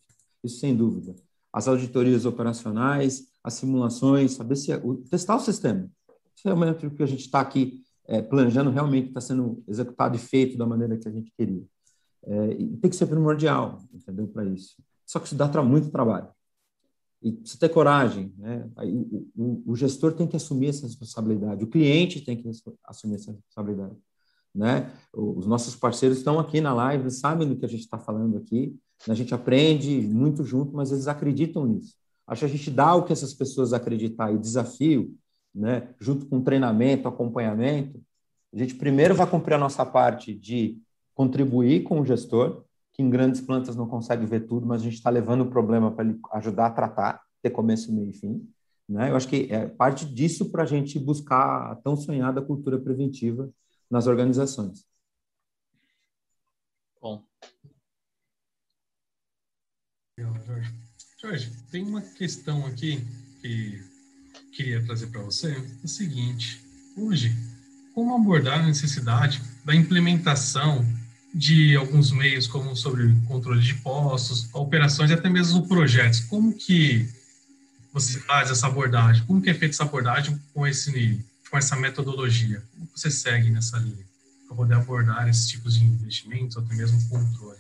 Isso 0.44 0.60
sem 0.60 0.76
dúvida 0.76 1.16
as 1.54 1.68
auditorias 1.68 2.26
operacionais, 2.26 3.28
as 3.44 3.56
simulações, 3.56 4.34
saber 4.34 4.56
se 4.56 4.72
é, 4.72 4.82
testar 5.10 5.36
o 5.36 5.40
sistema. 5.40 5.90
Isso 6.36 6.48
é 6.48 6.54
o 6.54 6.92
que 6.92 7.04
a 7.04 7.08
gente 7.08 7.22
está 7.22 7.42
aqui 7.42 7.82
é, 8.08 8.22
planejando 8.22 8.70
realmente 8.70 9.10
está 9.10 9.22
sendo 9.22 9.64
executado 9.68 10.16
e 10.16 10.20
feito 10.20 10.58
da 10.58 10.66
maneira 10.66 10.98
que 10.98 11.08
a 11.08 11.12
gente 11.12 11.32
queria. 11.38 11.64
É, 12.24 12.52
e 12.54 12.78
tem 12.78 12.90
que 12.90 12.96
ser 12.96 13.08
primordial, 13.08 13.80
entendeu, 13.94 14.28
para 14.28 14.46
isso. 14.46 14.76
Só 15.06 15.20
que 15.20 15.26
isso 15.26 15.36
dá 15.36 15.48
muito 15.64 15.90
trabalho. 15.90 16.30
E 17.22 17.32
precisa 17.32 17.60
ter 17.60 17.70
coragem, 17.70 18.34
né? 18.38 18.68
Aí, 18.76 18.96
o, 18.96 19.28
o, 19.36 19.64
o, 19.68 19.76
gestor 19.76 20.14
tem 20.14 20.28
que 20.28 20.36
assumir 20.36 20.68
essa 20.68 20.88
responsabilidade, 20.88 21.64
o 21.64 21.68
cliente 21.68 22.22
tem 22.22 22.36
que 22.36 22.50
assumir 22.84 23.16
essa 23.16 23.32
responsabilidade, 23.32 23.96
né? 24.54 24.92
Os 25.14 25.46
nossos 25.46 25.76
parceiros 25.76 26.18
estão 26.18 26.40
aqui 26.40 26.60
na 26.60 26.74
live, 26.74 27.12
sabem 27.12 27.48
do 27.48 27.56
que 27.56 27.66
a 27.66 27.70
gente 27.70 27.82
está 27.82 28.00
falando 28.00 28.38
aqui, 28.38 28.76
a 29.08 29.14
gente 29.14 29.34
aprende 29.36 30.02
muito 30.02 30.44
junto, 30.44 30.76
mas 30.76 30.92
eles 30.92 31.08
acreditam 31.08 31.66
nisso. 31.66 31.96
Acho 32.26 32.40
que 32.42 32.46
a 32.46 32.58
gente 32.58 32.72
dá 32.72 32.96
o 32.96 33.04
que 33.04 33.14
essas 33.14 33.34
pessoas 33.34 33.74
acreditar 33.74 34.34
e 34.34 34.40
desafio, 34.40 35.16
né, 35.54 35.90
junto 36.00 36.26
com 36.26 36.42
treinamento, 36.42 37.08
acompanhamento, 37.08 38.02
a 38.54 38.58
gente 38.58 38.76
primeiro 38.76 39.16
vai 39.16 39.30
cumprir 39.30 39.56
a 39.56 39.58
nossa 39.58 39.86
parte 39.86 40.34
de 40.34 40.82
contribuir 41.14 41.84
com 41.84 42.00
o 42.00 42.06
gestor, 42.06 42.66
que 42.94 43.02
em 43.02 43.10
grandes 43.10 43.40
plantas 43.40 43.76
não 43.76 43.88
consegue 43.88 44.26
ver 44.26 44.42
tudo, 44.42 44.66
mas 44.66 44.82
a 44.82 44.84
gente 44.84 44.96
está 44.96 45.10
levando 45.10 45.42
o 45.42 45.50
problema 45.50 45.92
para 45.92 46.06
ele 46.06 46.20
ajudar 46.34 46.68
a 46.68 46.72
tratar, 46.72 47.22
ter 47.42 47.50
começo, 47.50 47.94
meio 47.94 48.10
e 48.10 48.14
fim. 48.14 48.48
Né? 48.88 49.10
Eu 49.10 49.16
acho 49.16 49.28
que 49.28 49.48
é 49.50 49.68
parte 49.68 50.06
disso 50.06 50.52
para 50.52 50.64
a 50.64 50.66
gente 50.66 51.00
buscar 51.00 51.72
a 51.72 51.76
tão 51.76 51.96
sonhada 51.96 52.42
cultura 52.42 52.78
preventiva 52.78 53.50
nas 53.90 54.08
organizações. 54.08 54.86
Bom, 57.02 57.24
Jorge. 60.46 60.74
Jorge, 61.18 61.52
tem 61.72 61.86
uma 61.86 62.02
questão 62.02 62.66
aqui 62.66 62.98
que 63.42 63.91
queria 64.52 64.84
trazer 64.84 65.08
para 65.08 65.22
você. 65.22 65.52
É 65.52 65.86
o 65.86 65.88
seguinte: 65.88 66.62
hoje, 66.98 67.36
como 67.94 68.16
abordar 68.16 68.60
a 68.60 68.66
necessidade 68.66 69.42
da 69.66 69.76
implementação 69.76 70.86
de 71.34 71.76
alguns 71.76 72.12
meios, 72.12 72.48
como 72.48 72.76
sobre 72.76 73.16
controle 73.28 73.62
de 73.62 73.76
postos, 73.76 74.50
operações 74.54 75.10
e 75.12 75.14
até 75.14 75.30
mesmo 75.30 75.68
projetos? 75.68 76.20
Como 76.22 76.54
que 76.54 77.08
você 77.94 78.20
faz 78.20 78.50
essa 78.52 78.68
abordagem? 78.68 79.26
Como 79.26 79.42
que 79.42 79.50
é 79.50 79.54
feita 79.54 79.76
essa 79.76 79.84
abordagem 79.84 80.40
com 80.54 80.68
esse 80.68 81.24
com 81.50 81.58
essa 81.58 81.76
metodologia? 81.76 82.64
Como 82.74 82.90
você 82.96 83.12
segue 83.12 83.50
nessa 83.50 83.78
linha 83.78 84.06
para 84.48 84.56
poder 84.56 84.76
abordar 84.76 85.28
esses 85.30 85.48
tipos 85.48 85.78
de 85.78 85.86
investimentos, 85.86 86.58
ou 86.58 86.64
até 86.64 86.76
mesmo 86.76 87.02
controle? 87.10 87.60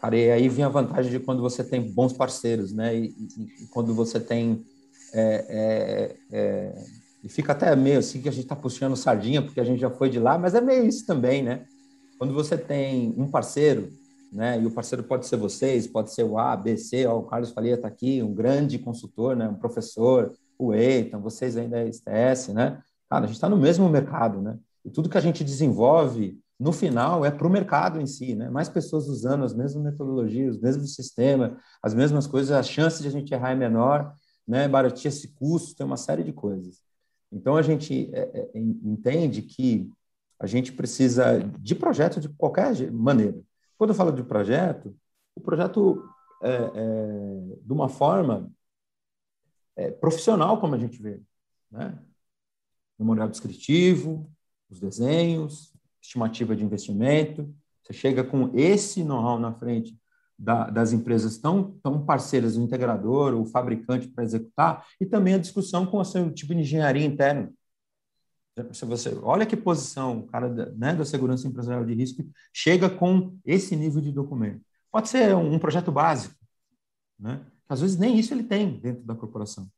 Cara, 0.00 0.16
e 0.16 0.30
aí 0.30 0.48
vem 0.48 0.64
a 0.64 0.68
vantagem 0.68 1.12
de 1.12 1.18
quando 1.18 1.42
você 1.42 1.62
tem 1.62 1.82
bons 1.82 2.12
parceiros, 2.12 2.72
né? 2.72 2.96
E, 2.96 3.14
e, 3.36 3.64
e 3.64 3.66
quando 3.66 3.94
você 3.94 4.18
tem. 4.18 4.64
É, 5.12 5.46
é, 5.48 6.16
é, 6.30 6.84
e 7.22 7.28
fica 7.28 7.52
até 7.52 7.74
meio 7.76 7.98
assim 7.98 8.20
que 8.20 8.28
a 8.28 8.32
gente 8.32 8.44
está 8.44 8.56
puxando 8.56 8.96
sardinha, 8.96 9.42
porque 9.42 9.60
a 9.60 9.64
gente 9.64 9.80
já 9.80 9.90
foi 9.90 10.08
de 10.08 10.18
lá, 10.18 10.38
mas 10.38 10.54
é 10.54 10.60
meio 10.60 10.86
isso 10.86 11.06
também, 11.06 11.42
né? 11.42 11.64
Quando 12.18 12.32
você 12.32 12.56
tem 12.56 13.14
um 13.16 13.30
parceiro, 13.30 13.90
né? 14.32 14.60
E 14.60 14.66
o 14.66 14.70
parceiro 14.70 15.02
pode 15.02 15.26
ser 15.26 15.36
vocês, 15.36 15.86
pode 15.86 16.12
ser 16.12 16.24
o 16.24 16.38
A, 16.38 16.56
B, 16.56 16.76
C, 16.76 17.06
ó, 17.06 17.18
o 17.18 17.24
Carlos 17.24 17.50
Faria 17.50 17.74
está 17.74 17.88
aqui, 17.88 18.22
um 18.22 18.32
grande 18.32 18.78
consultor, 18.78 19.36
né? 19.36 19.48
Um 19.48 19.54
professor, 19.54 20.32
o 20.58 20.74
Eitan, 20.74 21.18
vocês 21.18 21.56
ainda 21.56 21.78
é 21.78 21.90
STS, 21.90 22.52
né? 22.52 22.80
Cara, 23.08 23.24
a 23.24 23.26
gente 23.26 23.36
está 23.36 23.48
no 23.48 23.56
mesmo 23.56 23.88
mercado, 23.88 24.40
né? 24.40 24.56
E 24.84 24.90
tudo 24.90 25.08
que 25.08 25.18
a 25.18 25.20
gente 25.20 25.44
desenvolve 25.44 26.38
no 26.58 26.72
final 26.72 27.24
é 27.24 27.30
para 27.30 27.46
o 27.46 27.50
mercado 27.50 28.00
em 28.00 28.06
si, 28.06 28.34
né? 28.34 28.50
Mais 28.50 28.68
pessoas 28.68 29.08
usando 29.08 29.44
as 29.44 29.54
mesmas 29.54 29.82
metodologias, 29.82 30.56
os 30.56 30.62
mesmos 30.62 30.94
sistemas, 30.94 31.52
as 31.82 31.94
mesmas 31.94 32.26
coisas, 32.26 32.52
a 32.52 32.62
chance 32.62 33.02
de 33.02 33.08
a 33.08 33.10
gente 33.10 33.32
errar 33.32 33.52
é 33.52 33.54
menor, 33.56 34.12
né? 34.50 34.68
Esse 35.04 35.28
custo, 35.28 35.76
tem 35.76 35.86
uma 35.86 35.96
série 35.96 36.24
de 36.24 36.32
coisas. 36.32 36.82
Então 37.30 37.56
a 37.56 37.62
gente 37.62 38.10
é, 38.12 38.20
é, 38.20 38.50
entende 38.58 39.42
que 39.42 39.88
a 40.40 40.46
gente 40.46 40.72
precisa 40.72 41.38
de 41.38 41.74
projeto 41.76 42.20
de 42.20 42.28
qualquer 42.28 42.90
maneira. 42.90 43.40
Quando 43.78 43.90
eu 43.90 43.94
falo 43.94 44.10
de 44.10 44.24
projeto, 44.24 44.96
o 45.36 45.40
projeto 45.40 46.02
é, 46.42 46.52
é 46.52 47.56
de 47.62 47.72
uma 47.72 47.88
forma 47.88 48.50
é, 49.76 49.92
profissional, 49.92 50.60
como 50.60 50.74
a 50.74 50.78
gente 50.78 51.00
vê, 51.00 51.22
né? 51.70 51.96
Memorial 52.98 53.28
descritivo, 53.28 54.28
os 54.68 54.80
desenhos, 54.80 55.72
estimativa 56.02 56.56
de 56.56 56.64
investimento. 56.64 57.54
Você 57.82 57.92
chega 57.92 58.24
com 58.24 58.50
esse 58.58 59.04
know-how 59.04 59.38
na 59.38 59.52
frente 59.52 59.96
da, 60.40 60.70
das 60.70 60.92
empresas 60.92 61.36
tão, 61.36 61.78
tão 61.82 62.04
parceiras, 62.04 62.56
o 62.56 62.62
integrador, 62.62 63.34
o 63.34 63.44
fabricante 63.44 64.08
para 64.08 64.24
executar, 64.24 64.86
e 64.98 65.04
também 65.04 65.34
a 65.34 65.38
discussão 65.38 65.84
com 65.84 65.98
o 65.98 66.04
seu 66.04 66.32
tipo 66.32 66.54
de 66.54 66.62
engenharia 66.62 67.04
interna. 67.04 67.52
Se 68.72 68.84
você 68.84 69.14
olha 69.22 69.46
que 69.46 69.56
posição 69.56 70.20
o 70.20 70.26
cara 70.26 70.48
da, 70.48 70.66
né, 70.70 70.94
da 70.94 71.04
segurança 71.04 71.46
empresarial 71.46 71.84
de 71.84 71.94
risco 71.94 72.26
chega 72.52 72.88
com 72.88 73.36
esse 73.44 73.76
nível 73.76 74.00
de 74.00 74.12
documento. 74.12 74.62
Pode 74.90 75.08
ser 75.08 75.34
um, 75.36 75.58
projeto 75.58 75.92
básico, 75.92 76.34
né? 77.18 77.46
Às 77.68 77.80
vezes 77.80 77.96
nem 77.96 78.18
isso 78.18 78.34
ele 78.34 78.42
tem 78.42 78.80
dentro 78.80 79.04
da 79.04 79.14
corporação. 79.14 79.70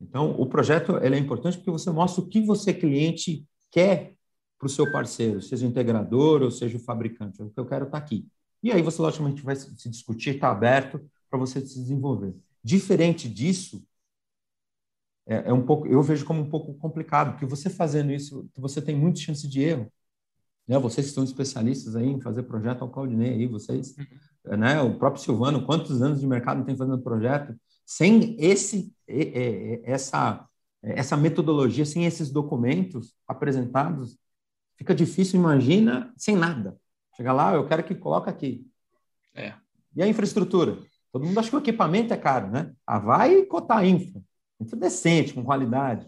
Então, 0.00 0.30
o 0.40 0.46
projeto 0.46 0.96
ele 1.02 1.16
é 1.16 1.18
importante 1.18 1.58
porque 1.58 1.70
você 1.70 1.90
mostra 1.90 2.22
o 2.22 2.28
que 2.28 2.40
você 2.40 2.72
cliente 2.72 3.46
quer 3.70 4.14
para 4.58 4.66
o 4.66 4.70
seu 4.70 4.90
parceiro, 4.90 5.42
seja 5.42 5.66
o 5.66 5.68
integrador 5.68 6.42
ou 6.42 6.50
seja 6.50 6.78
o 6.78 6.80
fabricante. 6.80 7.42
O 7.42 7.50
que 7.50 7.60
eu 7.60 7.66
quero 7.66 7.84
está 7.86 7.98
aqui. 7.98 8.26
E 8.66 8.72
aí 8.72 8.82
você, 8.82 9.00
logicamente, 9.00 9.42
vai 9.42 9.56
se 9.56 9.88
discutir, 9.88 10.34
está 10.34 10.50
aberto 10.50 11.00
para 11.30 11.38
você 11.38 11.60
se 11.60 11.80
desenvolver. 11.80 12.34
Diferente 12.62 13.28
disso, 13.28 13.86
é, 15.26 15.48
é, 15.48 15.52
um 15.52 15.64
pouco, 15.64 15.86
eu 15.86 16.02
vejo 16.02 16.24
como 16.24 16.40
um 16.40 16.50
pouco 16.50 16.74
complicado, 16.74 17.32
porque 17.32 17.46
você 17.46 17.70
fazendo 17.70 18.12
isso, 18.12 18.48
você 18.56 18.80
tem 18.82 18.96
muita 18.96 19.20
chance 19.20 19.46
de 19.46 19.62
erro. 19.62 19.92
Né? 20.66 20.78
Vocês 20.78 21.08
que 21.08 21.14
são 21.14 21.24
especialistas 21.24 21.94
aí 21.96 22.06
em 22.06 22.20
fazer 22.20 22.42
projeto 22.42 22.82
ao 22.82 22.90
Claudinei 22.90 23.34
aí, 23.34 23.46
vocês, 23.46 23.94
uhum. 24.44 24.56
né? 24.56 24.80
O 24.82 24.98
próprio 24.98 25.22
Silvano, 25.22 25.64
quantos 25.64 26.02
anos 26.02 26.20
de 26.20 26.26
mercado 26.26 26.64
tem 26.64 26.76
fazendo 26.76 27.02
projeto? 27.02 27.54
Sem 27.84 28.36
esse, 28.38 28.92
essa, 29.84 30.44
essa 30.82 31.16
metodologia, 31.16 31.86
sem 31.86 32.04
esses 32.04 32.30
documentos 32.30 33.14
apresentados, 33.28 34.18
Fica 34.76 34.94
difícil, 34.94 35.40
imagina, 35.40 36.12
sem 36.16 36.36
nada. 36.36 36.78
Chega 37.16 37.32
lá, 37.32 37.54
eu 37.54 37.66
quero 37.66 37.82
que 37.82 37.94
coloque 37.94 38.28
aqui. 38.28 38.66
É. 39.34 39.54
E 39.94 40.02
a 40.02 40.06
infraestrutura? 40.06 40.78
Todo 41.10 41.24
mundo 41.24 41.38
acha 41.38 41.48
que 41.48 41.56
o 41.56 41.60
equipamento 41.60 42.12
é 42.12 42.16
caro, 42.16 42.50
né? 42.50 42.72
Ah, 42.86 42.98
vai 42.98 43.42
cotar 43.44 43.84
infra. 43.86 44.20
Infra 44.60 44.76
decente, 44.76 45.32
com 45.32 45.42
qualidade. 45.42 46.06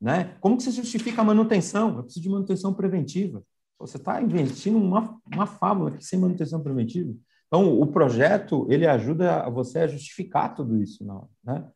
Né? 0.00 0.36
Como 0.40 0.56
que 0.56 0.62
você 0.62 0.70
justifica 0.70 1.22
a 1.22 1.24
manutenção? 1.24 1.96
Eu 1.96 2.02
preciso 2.02 2.22
de 2.22 2.28
manutenção 2.28 2.74
preventiva. 2.74 3.42
Você 3.78 3.96
está 3.96 4.20
investindo 4.20 4.76
uma, 4.76 5.18
uma 5.32 5.46
fábula 5.46 5.90
aqui 5.90 6.04
sem 6.04 6.18
manutenção 6.18 6.62
preventiva. 6.62 7.14
Então, 7.46 7.80
o 7.80 7.86
projeto, 7.86 8.66
ele 8.70 8.86
ajuda 8.86 9.48
você 9.50 9.80
a 9.80 9.86
justificar 9.86 10.54
tudo 10.54 10.80
isso, 10.80 11.04
não, 11.04 11.28
né? 11.42 11.66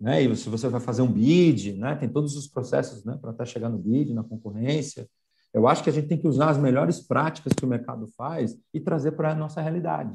né? 0.00 0.22
E 0.22 0.36
se 0.36 0.48
você 0.48 0.68
vai 0.68 0.80
fazer 0.80 1.02
um 1.02 1.10
bid, 1.10 1.72
né? 1.72 1.96
Tem 1.96 2.08
todos 2.08 2.36
os 2.36 2.46
processos, 2.46 3.04
né? 3.04 3.18
Para 3.20 3.30
até 3.30 3.44
chegar 3.44 3.68
no 3.68 3.78
bid, 3.78 4.12
na 4.12 4.22
concorrência, 4.22 5.08
eu 5.54 5.68
acho 5.68 5.84
que 5.84 5.88
a 5.88 5.92
gente 5.92 6.08
tem 6.08 6.18
que 6.18 6.26
usar 6.26 6.50
as 6.50 6.58
melhores 6.58 7.00
práticas 7.00 7.52
que 7.52 7.64
o 7.64 7.68
mercado 7.68 8.08
faz 8.08 8.58
e 8.74 8.80
trazer 8.80 9.12
para 9.12 9.30
a 9.30 9.34
nossa 9.36 9.60
realidade. 9.60 10.12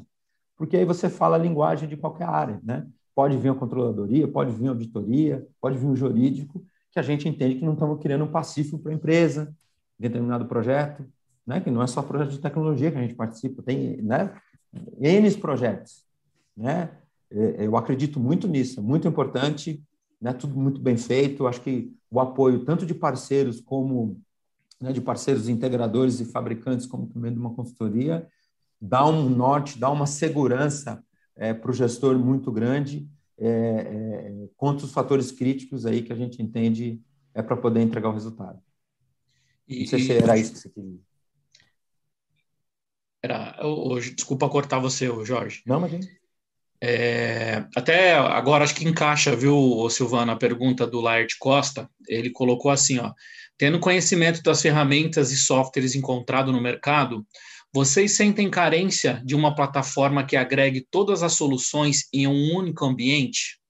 Porque 0.54 0.76
aí 0.76 0.84
você 0.84 1.08
fala 1.08 1.36
a 1.36 1.38
linguagem 1.38 1.88
de 1.88 1.96
qualquer 1.96 2.28
área, 2.28 2.60
né? 2.62 2.86
Pode 3.14 3.38
vir 3.38 3.48
a 3.48 3.54
controladoria, 3.54 4.28
pode 4.28 4.52
vir 4.52 4.66
a 4.66 4.70
auditoria, 4.70 5.48
pode 5.58 5.78
vir 5.78 5.86
o 5.86 5.96
jurídico, 5.96 6.62
que 6.92 6.98
a 6.98 7.02
gente 7.02 7.26
entende 7.26 7.54
que 7.54 7.64
não 7.64 7.72
estamos 7.72 7.98
criando 8.02 8.24
um 8.24 8.30
pacífico 8.30 8.78
para 8.78 8.92
a 8.92 8.94
empresa, 8.94 9.54
determinado 9.98 10.44
projeto, 10.44 11.06
né? 11.46 11.58
Que 11.58 11.70
não 11.70 11.82
é 11.82 11.86
só 11.86 12.02
projeto 12.02 12.32
de 12.32 12.38
tecnologia 12.38 12.92
que 12.92 12.98
a 12.98 13.02
gente 13.02 13.14
participa, 13.14 13.62
tem, 13.62 13.96
né? 14.02 14.34
N 15.00 15.34
projetos, 15.36 16.04
né? 16.54 16.90
É, 17.30 17.64
eu 17.64 17.78
acredito 17.78 18.20
muito 18.20 18.46
nisso, 18.46 18.80
é 18.80 18.82
muito 18.82 19.08
importante, 19.08 19.82
né? 20.20 20.34
Tudo 20.34 20.54
muito 20.54 20.82
bem 20.82 20.98
feito. 20.98 21.44
Eu 21.44 21.48
acho 21.48 21.62
que 21.62 21.90
o 22.10 22.20
apoio 22.20 22.62
tanto 22.66 22.84
de 22.84 22.92
parceiros 22.92 23.58
como 23.58 24.20
né, 24.80 24.92
de 24.92 25.00
parceiros 25.00 25.48
integradores 25.48 26.20
e 26.20 26.24
fabricantes, 26.24 26.86
como 26.86 27.06
também 27.06 27.32
de 27.32 27.38
uma 27.38 27.54
consultoria, 27.54 28.26
dá 28.80 29.06
um 29.06 29.28
norte, 29.28 29.78
dá 29.78 29.90
uma 29.90 30.06
segurança 30.06 31.04
é, 31.36 31.52
para 31.52 31.70
o 31.70 31.74
gestor 31.74 32.18
muito 32.18 32.50
grande 32.50 33.08
é, 33.38 33.48
é, 33.48 34.48
contra 34.56 34.86
os 34.86 34.92
fatores 34.92 35.30
críticos 35.30 35.86
aí 35.86 36.02
que 36.02 36.12
a 36.12 36.16
gente 36.16 36.42
entende 36.42 37.00
é 37.34 37.42
para 37.42 37.56
poder 37.56 37.80
entregar 37.80 38.08
o 38.08 38.14
resultado. 38.14 38.60
E, 39.68 39.80
Não 39.80 39.86
sei 39.86 40.00
se 40.00 40.12
era 40.12 40.36
isso 40.36 40.52
que 40.52 40.58
você 40.58 40.68
queria. 40.68 40.98
Era, 43.22 43.66
hoje, 43.66 44.14
desculpa 44.14 44.48
cortar 44.48 44.78
você, 44.78 45.06
Jorge. 45.24 45.62
Não, 45.66 45.78
mas 45.78 45.92
é, 46.82 47.66
até 47.76 48.14
agora 48.14 48.64
acho 48.64 48.74
que 48.74 48.88
encaixa, 48.88 49.36
viu, 49.36 49.88
Silvana, 49.90 50.32
a 50.32 50.36
pergunta 50.36 50.86
do 50.86 51.00
Laert 51.00 51.36
Costa. 51.38 51.88
Ele 52.08 52.30
colocou 52.30 52.70
assim, 52.70 52.98
ó, 52.98 53.12
tendo 53.60 53.78
conhecimento 53.78 54.42
das 54.42 54.62
ferramentas 54.62 55.30
e 55.30 55.36
softwares 55.36 55.94
encontrados 55.94 56.50
no 56.50 56.62
mercado, 56.62 57.26
vocês 57.70 58.16
sentem 58.16 58.48
carência 58.48 59.22
de 59.22 59.34
uma 59.34 59.54
plataforma 59.54 60.24
que 60.24 60.34
agregue 60.34 60.80
todas 60.90 61.22
as 61.22 61.34
soluções 61.34 62.08
em 62.10 62.26
um 62.26 62.56
único 62.56 62.86
ambiente? 62.86 63.60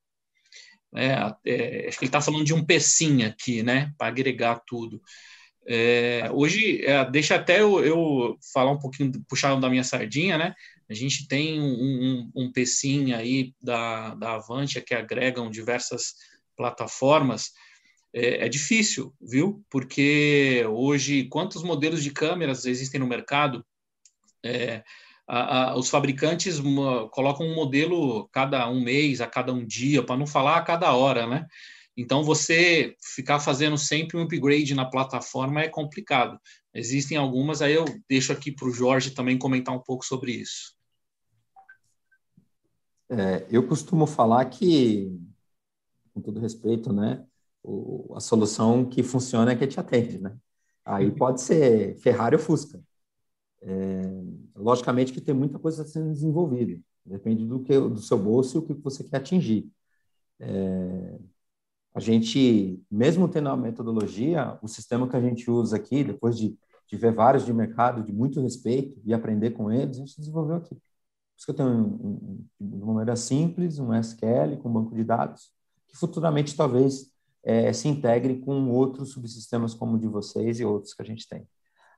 É, 0.95 1.35
é, 1.45 1.89
acho 1.89 1.99
que 1.99 2.05
ele 2.05 2.09
está 2.09 2.21
falando 2.21 2.45
de 2.45 2.55
um 2.55 2.65
pecinho 2.65 3.27
aqui, 3.27 3.65
né, 3.65 3.93
para 3.99 4.07
agregar 4.07 4.63
tudo. 4.65 5.03
É, 5.67 6.31
hoje, 6.33 6.85
é, 6.85 7.11
deixa 7.11 7.35
até 7.35 7.61
eu, 7.61 7.85
eu, 7.85 8.39
falar 8.53 8.71
um 8.71 8.79
pouquinho, 8.79 9.11
puxar 9.29 9.57
da 9.57 9.69
minha 9.69 9.83
sardinha, 9.83 10.39
né? 10.39 10.55
A 10.89 10.95
gente 10.95 11.27
tem 11.27 11.61
um, 11.61 11.67
um, 11.67 12.45
um 12.45 12.53
pecinho 12.53 13.17
aí 13.17 13.53
da, 13.61 14.15
da 14.15 14.35
Avantia 14.37 14.81
que 14.81 14.95
agregam 14.95 15.51
diversas 15.51 16.15
plataformas, 16.57 17.51
é, 18.13 18.47
é, 18.47 18.49
difícil, 18.49 19.15
viu? 19.21 19.65
Porque 19.71 20.65
hoje, 20.69 21.25
quantos 21.25 21.63
modelos 21.63 22.03
de 22.03 22.11
câmeras 22.11 22.65
existem 22.65 23.01
no 23.01 23.07
mercado? 23.07 23.65
É, 24.43 24.83
a, 25.27 25.71
a, 25.71 25.79
os 25.79 25.89
fabricantes 25.89 26.61
colocam 27.13 27.47
um 27.47 27.55
modelo 27.55 28.29
cada 28.33 28.69
um 28.69 28.81
mês, 28.81 29.21
a 29.21 29.27
cada 29.27 29.53
um 29.53 29.65
dia, 29.65 30.03
para 30.03 30.17
não 30.17 30.27
falar 30.27 30.57
a 30.57 30.63
cada 30.63 30.93
hora, 30.93 31.27
né? 31.27 31.47
Então, 31.97 32.25
você 32.25 32.97
ficar 33.01 33.41
fazendo 33.41 33.77
sempre 33.77 34.17
um 34.17 34.23
upgrade 34.23 34.75
na 34.75 34.85
plataforma 34.85 35.61
é 35.61 35.69
complicado. 35.69 36.41
Existem 36.73 37.17
algumas, 37.17 37.61
aí 37.63 37.75
eu 37.75 37.85
deixo 38.09 38.33
aqui 38.33 38.51
para 38.51 38.67
o 38.67 38.73
Jorge 38.73 39.11
também 39.11 39.39
comentar 39.39 39.75
um 39.75 39.81
pouco 39.81 40.05
sobre 40.05 40.33
isso. 40.33 40.75
É, 43.09 43.47
eu 43.51 43.67
costumo 43.67 44.07
falar 44.07 44.45
que, 44.47 45.21
com 46.15 46.21
todo 46.21 46.41
respeito, 46.41 46.93
né, 46.93 47.25
o, 47.63 48.15
a 48.17 48.21
solução 48.21 48.85
que 48.85 49.03
funciona 49.03 49.53
é 49.53 49.57
que 49.57 49.67
te 49.67 49.79
atende, 49.79 50.19
né? 50.19 50.37
Aí 50.85 51.09
uhum. 51.09 51.15
pode 51.15 51.41
ser 51.41 51.97
Ferrari 51.99 52.37
ou 52.37 52.43
Fusca. 52.43 52.81
É, 53.63 54.03
logicamente 54.57 55.13
que 55.13 55.21
tem 55.21 55.35
muita 55.35 55.59
coisa 55.59 55.85
sendo 55.85 56.13
desenvolvida, 56.13 56.81
depende 57.05 57.47
do 57.47 57.61
que 57.61 57.79
do 57.79 58.01
seu 58.01 58.19
bolso 58.19 58.57
e 58.57 58.59
o 58.59 58.63
que 58.63 58.73
você 58.75 59.05
quer 59.05 59.19
atingir. 59.19 59.71
É, 60.39 61.19
a 61.95 62.01
gente, 62.01 62.83
mesmo 62.91 63.29
tendo 63.29 63.49
a 63.49 63.57
metodologia, 63.57 64.59
o 64.63 64.69
sistema 64.69 65.09
que 65.09 65.17
a 65.17 65.21
gente 65.21 65.51
usa 65.51 65.77
aqui, 65.77 66.05
depois 66.05 66.39
de, 66.39 66.57
de 66.89 66.97
ver 66.97 67.13
vários 67.13 67.45
de 67.45 67.53
mercado, 67.53 68.03
de 68.03 68.13
muito 68.13 68.41
respeito 68.41 69.01
e 69.05 69.13
aprender 69.13 69.51
com 69.51 69.71
eles, 69.71 69.97
a 69.97 70.01
gente 70.01 70.19
desenvolveu 70.19 70.57
aqui. 70.57 70.75
Por 70.75 70.81
isso 71.37 71.47
que 71.47 71.51
eu 71.51 71.57
tenho 71.57 71.69
um, 71.69 72.47
um, 72.61 72.83
uma 72.83 72.95
maneira 72.95 73.17
simples, 73.17 73.79
um 73.79 73.93
SQL 73.95 74.57
com 74.63 74.73
banco 74.73 74.95
de 74.95 75.03
dados, 75.05 75.51
que 75.89 75.97
futuramente 75.97 76.57
talvez 76.57 77.10
é, 77.43 77.73
se 77.73 77.89
integre 77.89 78.39
com 78.41 78.71
outros 78.71 79.13
subsistemas 79.13 79.75
como 79.75 79.97
o 79.97 79.99
de 79.99 80.07
vocês 80.07 80.61
e 80.61 80.65
outros 80.65 80.95
que 80.95 81.03
a 81.03 81.05
gente 81.05 81.29
tem. 81.29 81.47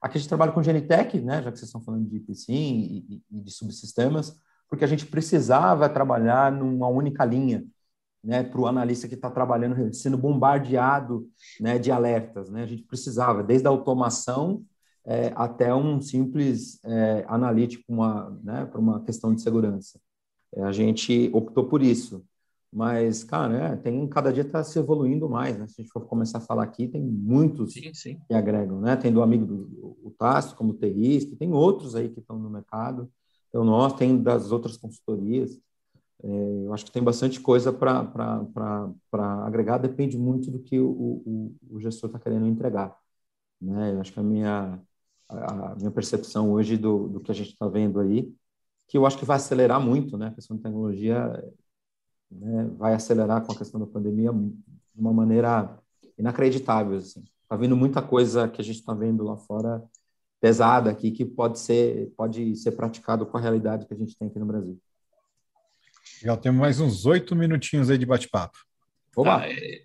Aqui 0.01 0.17
a 0.17 0.21
gente 0.21 0.29
trabalha 0.29 0.53
com 0.53 0.63
Genitec, 0.63 1.21
né, 1.21 1.43
já 1.43 1.53
que 1.53 1.59
vocês 1.59 1.69
estão 1.69 1.81
falando 1.81 2.09
de 2.09 2.17
IPSIM 2.17 3.05
e, 3.09 3.23
e, 3.31 3.41
de 3.41 3.51
subsistemas, 3.53 4.37
porque 4.69 4.85
a 4.85 4.89
gente 4.89 5.07
precisava 5.07 5.89
trabalhar 5.89 6.51
numa 6.51 6.89
única 6.89 7.25
linha, 7.25 7.65
né, 8.23 8.43
para 8.43 8.61
o 8.61 8.67
analista 8.67 9.07
que 9.07 9.15
está 9.15 9.31
trabalhando, 9.31 9.93
sendo 9.95 10.17
bombardeado 10.17 11.29
né, 11.61 11.79
de 11.79 11.91
alertas. 11.91 12.51
Né? 12.51 12.63
A 12.63 12.67
gente 12.67 12.83
precisava, 12.83 13.43
desde 13.43 13.67
a 13.67 13.71
automação 13.71 14.65
é, 15.05 15.33
até 15.35 15.75
um 15.75 16.01
simples 16.01 16.81
é, 16.85 17.25
analítico 17.29 17.93
né, 18.43 18.65
para 18.67 18.81
uma 18.81 19.03
questão 19.05 19.35
de 19.35 19.43
segurança. 19.43 20.01
É, 20.55 20.63
a 20.63 20.73
gente 20.73 21.31
optou 21.33 21.69
por 21.69 21.83
isso. 21.83 22.25
Mas, 22.73 23.23
cara, 23.23 23.75
é, 23.75 23.77
tem 23.77 24.09
cada 24.09 24.33
dia 24.33 24.43
está 24.43 24.65
se 24.65 24.79
evoluindo 24.79 25.29
mais, 25.29 25.59
né? 25.59 25.69
Se 25.69 25.81
a 25.81 25.85
gente 25.85 25.93
for 25.93 26.07
começar 26.07 26.39
a 26.39 26.41
falar 26.41 26.63
aqui, 26.63 26.89
tem 26.89 27.03
muitos 27.03 27.75
sim, 27.75 27.93
sim. 27.93 28.19
que 28.27 28.33
agregam, 28.33 28.81
né? 28.81 28.97
Tem 28.97 29.13
do 29.13 29.23
amigo 29.23 29.45
do 29.45 29.99
o 30.03 30.11
Tasso, 30.11 30.57
como 30.57 30.73
TIista, 30.73 31.37
tem 31.37 31.53
outros 31.53 31.95
aí 31.95 32.09
que 32.09 32.21
estão 32.21 32.39
no 32.39 32.49
mercado. 32.49 33.11
Então, 33.49 33.63
nós, 33.63 33.93
tem 33.95 34.23
das 34.23 34.51
outras 34.51 34.79
consultorias. 34.79 35.61
É, 36.23 36.29
eu 36.67 36.73
acho 36.73 36.87
que 36.87 36.93
tem 36.93 37.03
bastante 37.03 37.41
coisa 37.41 37.73
para 37.73 38.09
agregar, 39.45 39.79
depende 39.79 40.17
muito 40.17 40.51
do 40.51 40.61
que 40.61 40.81
o, 40.81 40.89
o, 40.91 41.57
o 41.71 41.81
gestor 41.81 42.09
está 42.09 42.19
querendo 42.19 42.47
entregar. 42.47 42.97
Né? 43.61 43.93
Eu 43.93 44.01
acho 44.01 44.13
que 44.13 44.21
a 44.21 44.23
minha, 44.23 44.81
a 45.29 45.75
minha 45.77 45.91
percepção 45.91 46.53
hoje 46.53 46.79
do, 46.79 47.09
do 47.09 47.21
que 47.21 47.31
a 47.31 47.35
gente 47.35 47.51
está 47.51 47.69
vendo 47.69 48.01
aí, 48.01 48.33
que 48.89 48.97
eu 48.97 49.05
acho 49.07 49.19
que 49.19 49.25
vai 49.25 49.37
acelerar 49.37 49.81
muito, 49.81 50.17
né? 50.19 50.29
A 50.29 50.35
questão 50.35 50.57
de 50.57 50.63
tecnologia 50.63 51.33
né, 52.41 52.71
vai 52.77 52.95
acelerar 52.95 53.45
com 53.45 53.53
a 53.53 53.57
questão 53.57 53.81
da 53.81 53.87
pandemia 53.87 54.33
de 54.33 55.01
uma 55.01 55.13
maneira 55.13 55.79
inacreditável. 56.19 56.97
Assim. 56.97 57.25
Tá 57.49 57.57
vindo 57.57 57.77
muita 57.77 58.01
coisa 58.01 58.49
que 58.49 58.61
a 58.61 58.65
gente 58.65 58.81
está 58.81 58.95
vendo 58.95 59.25
lá 59.25 59.37
fora 59.37 59.83
pesada 60.41 60.91
aqui 60.91 61.13
que 61.13 61.25
pode 61.25 61.61
ser 61.61 62.13
pode 62.17 62.57
ser 62.57 62.73
praticado 62.73 63.25
com 63.25 63.37
a 63.37 63.41
realidade 63.41 63.87
que 63.87 63.95
a 63.95 63.97
gente 63.97 64.17
tem 64.17 64.27
aqui 64.27 64.39
no 64.39 64.47
Brasil. 64.47 64.77
Já 66.21 66.37
temos 66.37 66.61
mais 66.61 66.81
uns 66.81 67.07
oito 67.07 67.35
minutinhos 67.37 67.91
aí 67.91 67.99
de 67.99 68.07
bate-papo. 68.07 68.59
Ah, 69.19 69.49
é... 69.49 69.83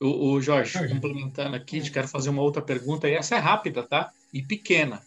o, 0.00 0.32
o, 0.32 0.40
Jorge, 0.40 0.72
Jorge, 0.72 0.94
complementando 0.94 1.56
aqui, 1.56 1.88
quero 1.90 2.06
fazer 2.06 2.30
uma 2.30 2.42
outra 2.42 2.60
pergunta, 2.60 3.08
e 3.08 3.14
essa 3.14 3.36
é 3.36 3.38
rápida, 3.38 3.82
tá? 3.82 4.12
E 4.32 4.42
pequena. 4.42 5.00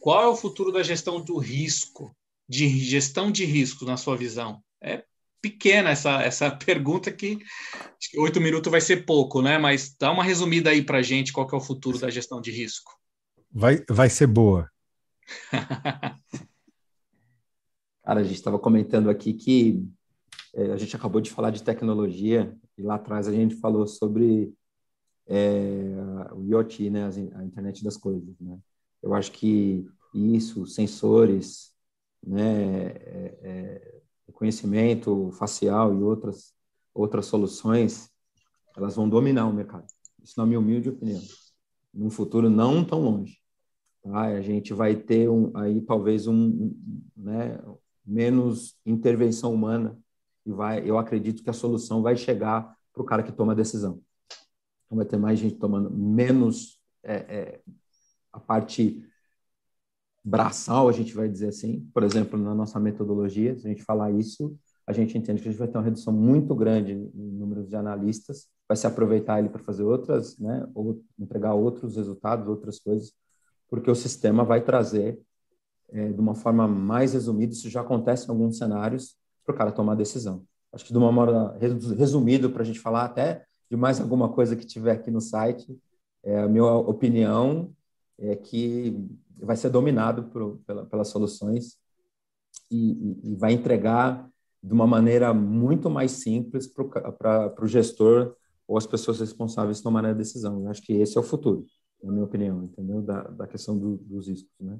Qual 0.00 0.22
é 0.22 0.26
o 0.26 0.36
futuro 0.36 0.72
da 0.72 0.82
gestão 0.82 1.20
do 1.20 1.38
risco, 1.38 2.14
de 2.48 2.68
gestão 2.80 3.30
de 3.30 3.44
risco, 3.44 3.84
na 3.84 3.96
sua 3.96 4.16
visão? 4.16 4.62
É 4.80 5.04
pequena 5.40 5.90
essa, 5.90 6.22
essa 6.22 6.50
pergunta 6.56 7.10
que 7.12 7.38
oito 8.16 8.40
minutos 8.40 8.70
vai 8.70 8.80
ser 8.80 9.04
pouco, 9.04 9.42
né? 9.42 9.58
Mas 9.58 9.94
dá 9.98 10.10
uma 10.10 10.24
resumida 10.24 10.70
aí 10.70 10.82
para 10.82 11.02
gente 11.02 11.32
qual 11.32 11.46
que 11.46 11.54
é 11.54 11.58
o 11.58 11.62
futuro 11.62 11.98
da 11.98 12.10
gestão 12.10 12.40
de 12.40 12.50
risco. 12.50 12.92
Vai, 13.50 13.82
vai 13.88 14.10
ser 14.10 14.26
boa. 14.26 14.70
Cara, 18.02 18.20
a 18.20 18.24
gente 18.24 18.36
estava 18.36 18.58
comentando 18.58 19.10
aqui 19.10 19.34
que 19.34 19.84
é, 20.54 20.72
a 20.72 20.76
gente 20.76 20.96
acabou 20.96 21.20
de 21.20 21.30
falar 21.30 21.50
de 21.50 21.62
tecnologia 21.62 22.56
e 22.76 22.82
lá 22.82 22.94
atrás 22.94 23.28
a 23.28 23.32
gente 23.32 23.56
falou 23.56 23.86
sobre 23.86 24.52
é, 25.26 25.94
o 26.32 26.42
IoT, 26.44 26.88
né, 26.88 27.04
a 27.34 27.44
internet 27.44 27.84
das 27.84 27.96
coisas, 27.98 28.34
né? 28.40 28.58
Eu 29.02 29.14
acho 29.14 29.30
que 29.30 29.86
isso, 30.14 30.66
sensores, 30.66 31.72
né, 32.26 32.86
é, 32.86 33.38
é 33.42 33.97
reconhecimento 34.28 35.30
facial 35.32 35.94
e 35.94 36.02
outras, 36.02 36.54
outras 36.94 37.26
soluções, 37.26 38.10
elas 38.76 38.94
vão 38.94 39.08
dominar 39.08 39.46
o 39.46 39.52
mercado. 39.52 39.86
Isso 40.22 40.38
na 40.38 40.46
minha 40.46 40.60
humilde 40.60 40.90
opinião. 40.90 41.20
Num 41.92 42.10
futuro 42.10 42.48
não 42.48 42.84
tão 42.84 43.00
longe. 43.00 43.38
Tá? 44.02 44.22
A 44.22 44.40
gente 44.40 44.72
vai 44.72 44.94
ter 44.94 45.28
um, 45.28 45.50
aí 45.56 45.80
talvez 45.80 46.26
um, 46.26 46.72
né, 47.16 47.58
menos 48.04 48.78
intervenção 48.86 49.52
humana 49.52 49.98
e 50.46 50.52
vai, 50.52 50.88
eu 50.88 50.98
acredito 50.98 51.42
que 51.42 51.50
a 51.50 51.54
solução 51.54 52.02
vai 52.02 52.16
chegar 52.16 52.76
para 52.92 53.02
o 53.02 53.06
cara 53.06 53.22
que 53.22 53.32
toma 53.32 53.52
a 53.52 53.56
decisão. 53.56 54.00
Então 54.86 54.96
vai 54.96 55.04
ter 55.04 55.18
mais 55.18 55.38
gente 55.38 55.56
tomando 55.56 55.90
menos 55.90 56.80
é, 57.02 57.14
é, 57.14 57.60
a 58.32 58.40
parte 58.40 59.02
braçal, 60.28 60.88
a 60.88 60.92
gente 60.92 61.14
vai 61.14 61.28
dizer 61.28 61.48
assim, 61.48 61.88
por 61.92 62.02
exemplo, 62.02 62.38
na 62.38 62.54
nossa 62.54 62.78
metodologia, 62.78 63.56
se 63.56 63.66
a 63.66 63.70
gente 63.70 63.82
falar 63.82 64.10
isso, 64.10 64.56
a 64.86 64.92
gente 64.92 65.16
entende 65.16 65.40
que 65.40 65.48
a 65.48 65.50
gente 65.50 65.58
vai 65.58 65.68
ter 65.68 65.78
uma 65.78 65.84
redução 65.84 66.12
muito 66.12 66.54
grande 66.54 66.92
em 66.92 67.30
número 67.32 67.64
de 67.64 67.74
analistas, 67.74 68.46
vai 68.66 68.76
se 68.76 68.86
aproveitar 68.86 69.38
ele 69.38 69.48
para 69.48 69.62
fazer 69.62 69.82
outras, 69.82 70.38
né, 70.38 70.66
ou 70.74 71.02
entregar 71.18 71.54
outros 71.54 71.96
resultados, 71.96 72.46
outras 72.46 72.78
coisas, 72.78 73.12
porque 73.68 73.90
o 73.90 73.94
sistema 73.94 74.44
vai 74.44 74.62
trazer 74.62 75.18
é, 75.90 76.12
de 76.12 76.20
uma 76.20 76.34
forma 76.34 76.68
mais 76.68 77.14
resumida, 77.14 77.52
isso 77.52 77.70
já 77.70 77.80
acontece 77.80 78.26
em 78.26 78.30
alguns 78.30 78.58
cenários, 78.58 79.16
para 79.44 79.54
o 79.54 79.56
cara 79.56 79.72
tomar 79.72 79.94
decisão. 79.94 80.44
Acho 80.70 80.84
que 80.84 80.92
de 80.92 80.98
uma 80.98 81.10
maneira 81.10 81.56
resumida, 81.96 82.50
para 82.50 82.62
a 82.62 82.66
gente 82.66 82.80
falar 82.80 83.04
até 83.04 83.46
de 83.70 83.76
mais 83.76 83.98
alguma 83.98 84.28
coisa 84.28 84.54
que 84.54 84.66
tiver 84.66 84.92
aqui 84.92 85.10
no 85.10 85.22
site, 85.22 85.78
é, 86.22 86.40
a 86.40 86.48
minha 86.48 86.64
opinião 86.64 87.72
é 88.18 88.36
que 88.36 88.94
vai 89.40 89.56
ser 89.56 89.70
dominado 89.70 90.24
por, 90.24 90.58
pela, 90.66 90.86
pelas 90.86 91.08
soluções 91.08 91.78
e, 92.70 93.32
e, 93.32 93.36
vai 93.36 93.52
entregar 93.52 94.28
de 94.62 94.72
uma 94.72 94.86
maneira 94.86 95.32
muito 95.32 95.88
mais 95.88 96.12
simples 96.12 96.66
para 96.66 97.54
o 97.62 97.66
gestor 97.66 98.34
ou 98.66 98.76
as 98.76 98.86
pessoas 98.86 99.20
responsáveis 99.20 99.80
tomarem 99.80 100.10
a 100.10 100.14
decisão. 100.14 100.62
Eu 100.62 100.70
acho 100.70 100.82
que 100.82 100.92
esse 100.92 101.16
é 101.16 101.20
o 101.20 101.24
futuro, 101.24 101.64
na 102.02 102.12
minha 102.12 102.24
opinião, 102.24 102.64
entendeu? 102.64 103.00
Da, 103.00 103.22
da 103.22 103.46
questão 103.46 103.78
do, 103.78 103.96
dos 103.96 104.28
riscos, 104.28 104.52
né? 104.60 104.78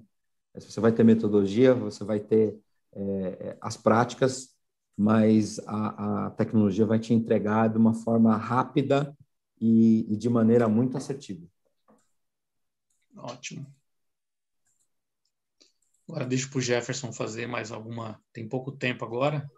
Você 0.55 0.81
vai 0.81 0.93
ter 0.93 1.05
metodologia, 1.05 1.73
você 1.75 2.05
vai 2.05 2.19
ter 2.19 2.59
é, 2.93 3.01
é, 3.01 3.59
as 3.61 3.77
práticas, 3.77 4.57
mas 4.97 5.61
a, 5.61 6.27
a, 6.27 6.31
tecnologia 6.31 6.85
vai 6.85 6.99
te 6.99 7.15
entregar 7.15 7.69
de 7.69 7.79
uma 7.79 7.95
forma 7.95 8.37
rápida 8.37 9.17
e, 9.61 10.13
e 10.13 10.17
de 10.17 10.29
maneira 10.29 10.69
muito 10.69 10.97
assertiva. 10.97 11.47
Ótimo. 13.17 13.78
Agora 16.09 16.25
deixa 16.25 16.49
para 16.49 16.59
o 16.59 16.63
Jefferson 16.63 17.13
fazer 17.13 17.47
mais 17.47 17.71
alguma. 17.71 18.19
Tem 18.33 18.49
pouco 18.49 18.73
tempo 18.73 19.05
agora. 19.05 19.49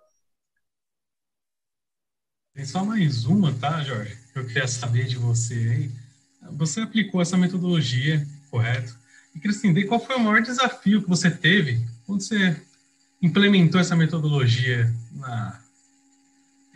Tem 2.52 2.64
só 2.64 2.84
mais 2.84 3.24
uma, 3.24 3.54
tá, 3.54 3.82
Jorge? 3.84 4.18
Eu 4.34 4.44
queria 4.44 4.66
saber 4.66 5.06
de 5.06 5.16
você 5.16 5.54
aí. 5.54 5.90
Você 6.56 6.80
aplicou 6.80 7.22
essa 7.22 7.36
metodologia, 7.36 8.26
correto? 8.50 8.98
E 9.34 9.38
queria 9.38 9.56
entender 9.56 9.84
qual 9.84 10.04
foi 10.04 10.16
o 10.16 10.20
maior 10.20 10.42
desafio 10.42 11.02
que 11.02 11.08
você 11.08 11.30
teve 11.30 11.86
quando 12.04 12.22
você 12.22 12.60
implementou 13.22 13.80
essa 13.80 13.94
metodologia 13.94 14.92
na, 15.12 15.62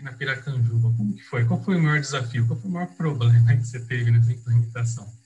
na 0.01 0.13
Piracanjuba. 0.13 0.95
Como 0.97 1.17
que 1.17 1.25
foi? 1.25 1.45
Qual 1.45 1.61
foi 1.61 1.75
o 1.77 1.83
maior 1.83 2.01
desafio? 2.01 2.47
Qual 2.47 2.61
foi 2.61 2.71
o 2.71 2.73
maior 2.75 2.89
problema 2.95 3.57
que 3.57 3.65
você 3.65 3.81
teve 3.81 4.13
nessa 4.13 4.33
implementação? 4.33 5.24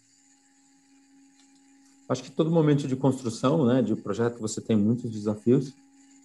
Acho 2.09 2.23
que 2.23 2.31
todo 2.31 2.51
momento 2.51 2.89
de 2.89 2.97
construção, 2.97 3.67
né, 3.67 3.83
de 3.83 3.95
projeto, 3.95 4.41
você 4.41 4.61
tem 4.61 4.77
muitos 4.77 5.11
desafios, 5.11 5.75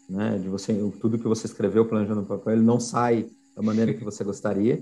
né, 0.09 0.37
de 0.37 0.47
você 0.47 0.73
tudo 1.01 1.19
que 1.19 1.27
você 1.27 1.45
escreveu 1.45 1.85
planejando 1.85 2.21
no 2.21 2.27
papel, 2.27 2.53
ele 2.53 2.63
não 2.63 2.79
sai 2.79 3.29
da 3.55 3.61
maneira 3.61 3.93
que 3.93 4.03
você 4.03 4.23
gostaria, 4.23 4.81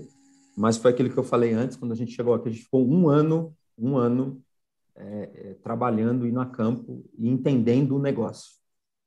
mas 0.56 0.76
foi 0.76 0.90
aquilo 0.90 1.10
que 1.10 1.18
eu 1.18 1.24
falei 1.24 1.52
antes, 1.52 1.76
quando 1.76 1.92
a 1.92 1.96
gente 1.96 2.12
chegou 2.12 2.34
aqui, 2.34 2.48
a 2.48 2.52
gente 2.52 2.64
ficou 2.64 2.86
um 2.86 3.08
ano, 3.08 3.52
um 3.76 3.96
ano 3.96 4.40
é, 4.94 5.30
é, 5.34 5.54
trabalhando, 5.62 6.26
indo 6.26 6.38
a 6.38 6.46
campo 6.46 7.04
e 7.18 7.28
entendendo 7.28 7.96
o 7.96 7.98
negócio. 7.98 8.54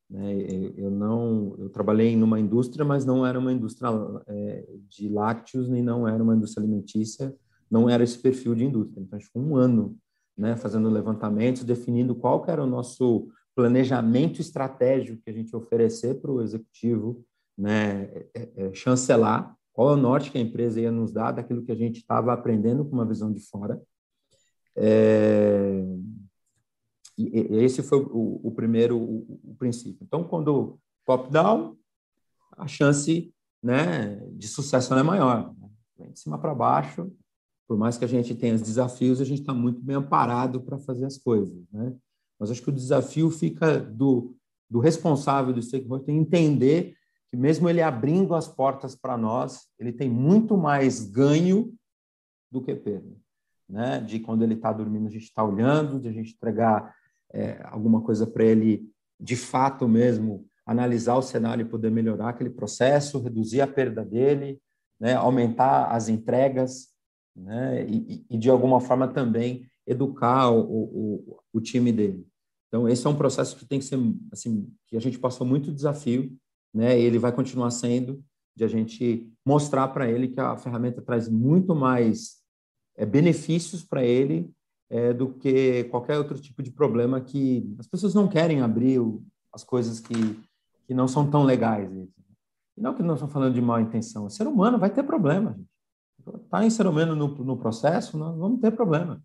Né? 0.09 0.33
Eu 0.75 0.91
não, 0.91 1.55
eu 1.57 1.69
trabalhei 1.69 2.15
numa 2.15 2.39
indústria, 2.39 2.83
mas 2.83 3.05
não 3.05 3.25
era 3.25 3.39
uma 3.39 3.53
indústria 3.53 3.89
é, 4.27 4.65
de 4.89 5.07
lácteos, 5.07 5.69
nem 5.69 5.81
não 5.81 6.07
era 6.07 6.21
uma 6.21 6.35
indústria 6.35 6.63
alimentícia, 6.63 7.33
não 7.69 7.89
era 7.89 8.03
esse 8.03 8.17
perfil 8.17 8.53
de 8.55 8.65
indústria. 8.65 9.01
Então, 9.01 9.15
a 9.15 9.19
gente 9.19 9.27
ficou 9.27 9.41
um 9.41 9.55
ano 9.55 9.97
né, 10.37 10.55
fazendo 10.55 10.89
levantamentos, 10.89 11.63
definindo 11.63 12.15
qual 12.15 12.41
que 12.43 12.51
era 12.51 12.63
o 12.63 12.67
nosso 12.67 13.29
planejamento 13.55 14.41
estratégico 14.41 15.21
que 15.23 15.29
a 15.29 15.33
gente 15.33 15.55
oferecer 15.55 16.15
para 16.21 16.31
o 16.31 16.41
executivo 16.41 17.25
né, 17.57 18.03
é, 18.03 18.27
é, 18.33 18.51
é, 18.57 18.73
chancelar, 18.73 19.55
qual 19.71 19.91
é 19.91 19.93
o 19.93 20.01
norte 20.01 20.31
que 20.31 20.37
a 20.37 20.41
empresa 20.41 20.81
ia 20.81 20.91
nos 20.91 21.11
dar 21.11 21.31
daquilo 21.31 21.63
que 21.63 21.71
a 21.71 21.75
gente 21.75 21.97
estava 21.97 22.33
aprendendo 22.33 22.83
com 22.85 22.93
uma 22.93 23.05
visão 23.05 23.31
de 23.31 23.39
fora. 23.39 23.81
É, 24.75 25.83
e, 27.17 27.47
esse 27.63 27.81
foi 27.81 27.99
o, 27.99 28.51
primeiro 28.51 28.97
o, 28.97 29.39
o, 29.43 29.55
princípio. 29.55 29.99
Então, 30.01 30.23
quando 30.23 30.77
top-down, 31.05 31.77
a 32.57 32.67
chance 32.67 33.33
né, 33.63 34.17
de 34.33 34.47
sucesso 34.47 34.93
é 34.93 35.03
maior. 35.03 35.53
Né? 35.97 36.09
De 36.09 36.19
cima 36.19 36.37
para 36.37 36.53
baixo, 36.53 37.11
por 37.67 37.77
mais 37.77 37.97
que 37.97 38.05
a 38.05 38.07
gente 38.07 38.35
tenha 38.35 38.55
os 38.55 38.61
desafios, 38.61 39.19
a 39.19 39.25
gente 39.25 39.41
está 39.41 39.53
muito 39.53 39.81
bem 39.81 39.95
amparado 39.95 40.61
para 40.61 40.77
fazer 40.77 41.05
as 41.05 41.17
coisas, 41.17 41.57
né? 41.71 41.93
Mas 42.39 42.51
acho 42.51 42.61
que 42.61 42.69
o 42.69 42.73
desafio 42.73 43.29
fica 43.29 43.79
do, 43.79 44.35
do 44.69 44.79
responsável 44.79 45.53
do 45.53 45.61
stakeholder 45.61 46.15
entender 46.15 46.95
que 47.29 47.37
mesmo 47.37 47.69
ele 47.69 47.81
abrindo 47.81 48.35
as 48.35 48.47
portas 48.47 48.95
para 48.95 49.17
nós, 49.17 49.67
ele 49.79 49.91
tem 49.91 50.09
muito 50.09 50.57
mais 50.57 51.03
ganho 51.09 51.73
do 52.51 52.61
que 52.61 52.75
perda. 52.75 53.15
Né? 53.67 53.99
De 53.99 54.19
quando 54.19 54.43
ele 54.43 54.53
está 54.53 54.71
dormindo, 54.71 55.07
a 55.07 55.11
gente 55.11 55.23
está 55.23 55.43
olhando, 55.43 55.99
de 55.99 56.07
a 56.07 56.11
gente 56.11 56.33
entregar 56.33 56.93
é, 57.33 57.59
alguma 57.65 58.01
coisa 58.01 58.27
para 58.27 58.43
ele 58.43 58.89
de 59.19 59.35
fato 59.35 59.87
mesmo 59.87 60.45
analisar 60.65 61.15
o 61.15 61.21
cenário 61.21 61.65
e 61.65 61.69
poder 61.69 61.89
melhorar 61.89 62.29
aquele 62.29 62.49
processo, 62.49 63.21
reduzir 63.21 63.61
a 63.61 63.67
perda 63.67 64.03
dele, 64.03 64.59
né? 64.99 65.13
aumentar 65.13 65.91
as 65.91 66.09
entregas, 66.09 66.94
né? 67.35 67.85
E, 67.87 68.25
e, 68.29 68.37
de 68.37 68.49
alguma 68.49 68.79
forma 68.79 69.07
também 69.07 69.67
educar 69.85 70.49
o, 70.49 70.61
o, 70.61 71.39
o 71.53 71.61
time 71.61 71.91
dele. 71.91 72.25
Então, 72.67 72.87
esse 72.87 73.05
é 73.05 73.09
um 73.09 73.15
processo 73.15 73.55
que 73.55 73.65
tem 73.65 73.79
que 73.79 73.85
ser, 73.85 73.99
assim, 74.31 74.71
que 74.87 74.97
a 74.97 74.99
gente 74.99 75.19
passou 75.19 75.45
muito 75.45 75.71
desafio, 75.71 76.35
né? 76.73 76.99
E 76.99 77.03
ele 77.03 77.19
vai 77.19 77.31
continuar 77.31 77.71
sendo 77.71 78.23
de 78.55 78.63
a 78.63 78.67
gente 78.67 79.29
mostrar 79.45 79.89
para 79.89 80.09
ele 80.09 80.29
que 80.29 80.39
a 80.39 80.57
ferramenta 80.57 81.01
traz 81.01 81.27
muito 81.27 81.75
mais 81.75 82.37
é, 82.95 83.05
benefícios 83.05 83.83
para 83.83 84.03
ele 84.03 84.49
é, 84.89 85.13
do 85.13 85.29
que 85.33 85.83
qualquer 85.85 86.17
outro 86.17 86.39
tipo 86.39 86.63
de 86.63 86.71
problema 86.71 87.19
que 87.19 87.69
as 87.77 87.87
pessoas 87.87 88.13
não 88.13 88.27
querem 88.27 88.61
abrir 88.61 88.99
o, 88.99 89.23
as 89.51 89.63
coisas 89.63 89.99
que, 89.99 90.13
que 90.87 90.93
não 90.93 91.07
são 91.07 91.29
tão 91.29 91.43
legais. 91.43 91.91
E 91.91 92.81
não 92.81 92.93
que 92.93 93.03
nós 93.03 93.17
estamos 93.17 93.33
falando 93.33 93.53
de 93.53 93.61
má 93.61 93.81
intenção. 93.81 94.25
O 94.25 94.29
ser 94.29 94.47
humano 94.47 94.77
vai 94.77 94.89
ter 94.89 95.03
problema, 95.03 95.53
gente. 95.53 95.74
Está 96.27 96.89
humano 96.89 97.15
no, 97.15 97.27
no 97.27 97.57
processo, 97.57 98.17
nós 98.17 98.37
vamos 98.37 98.59
ter 98.59 98.71
problema. 98.71 99.21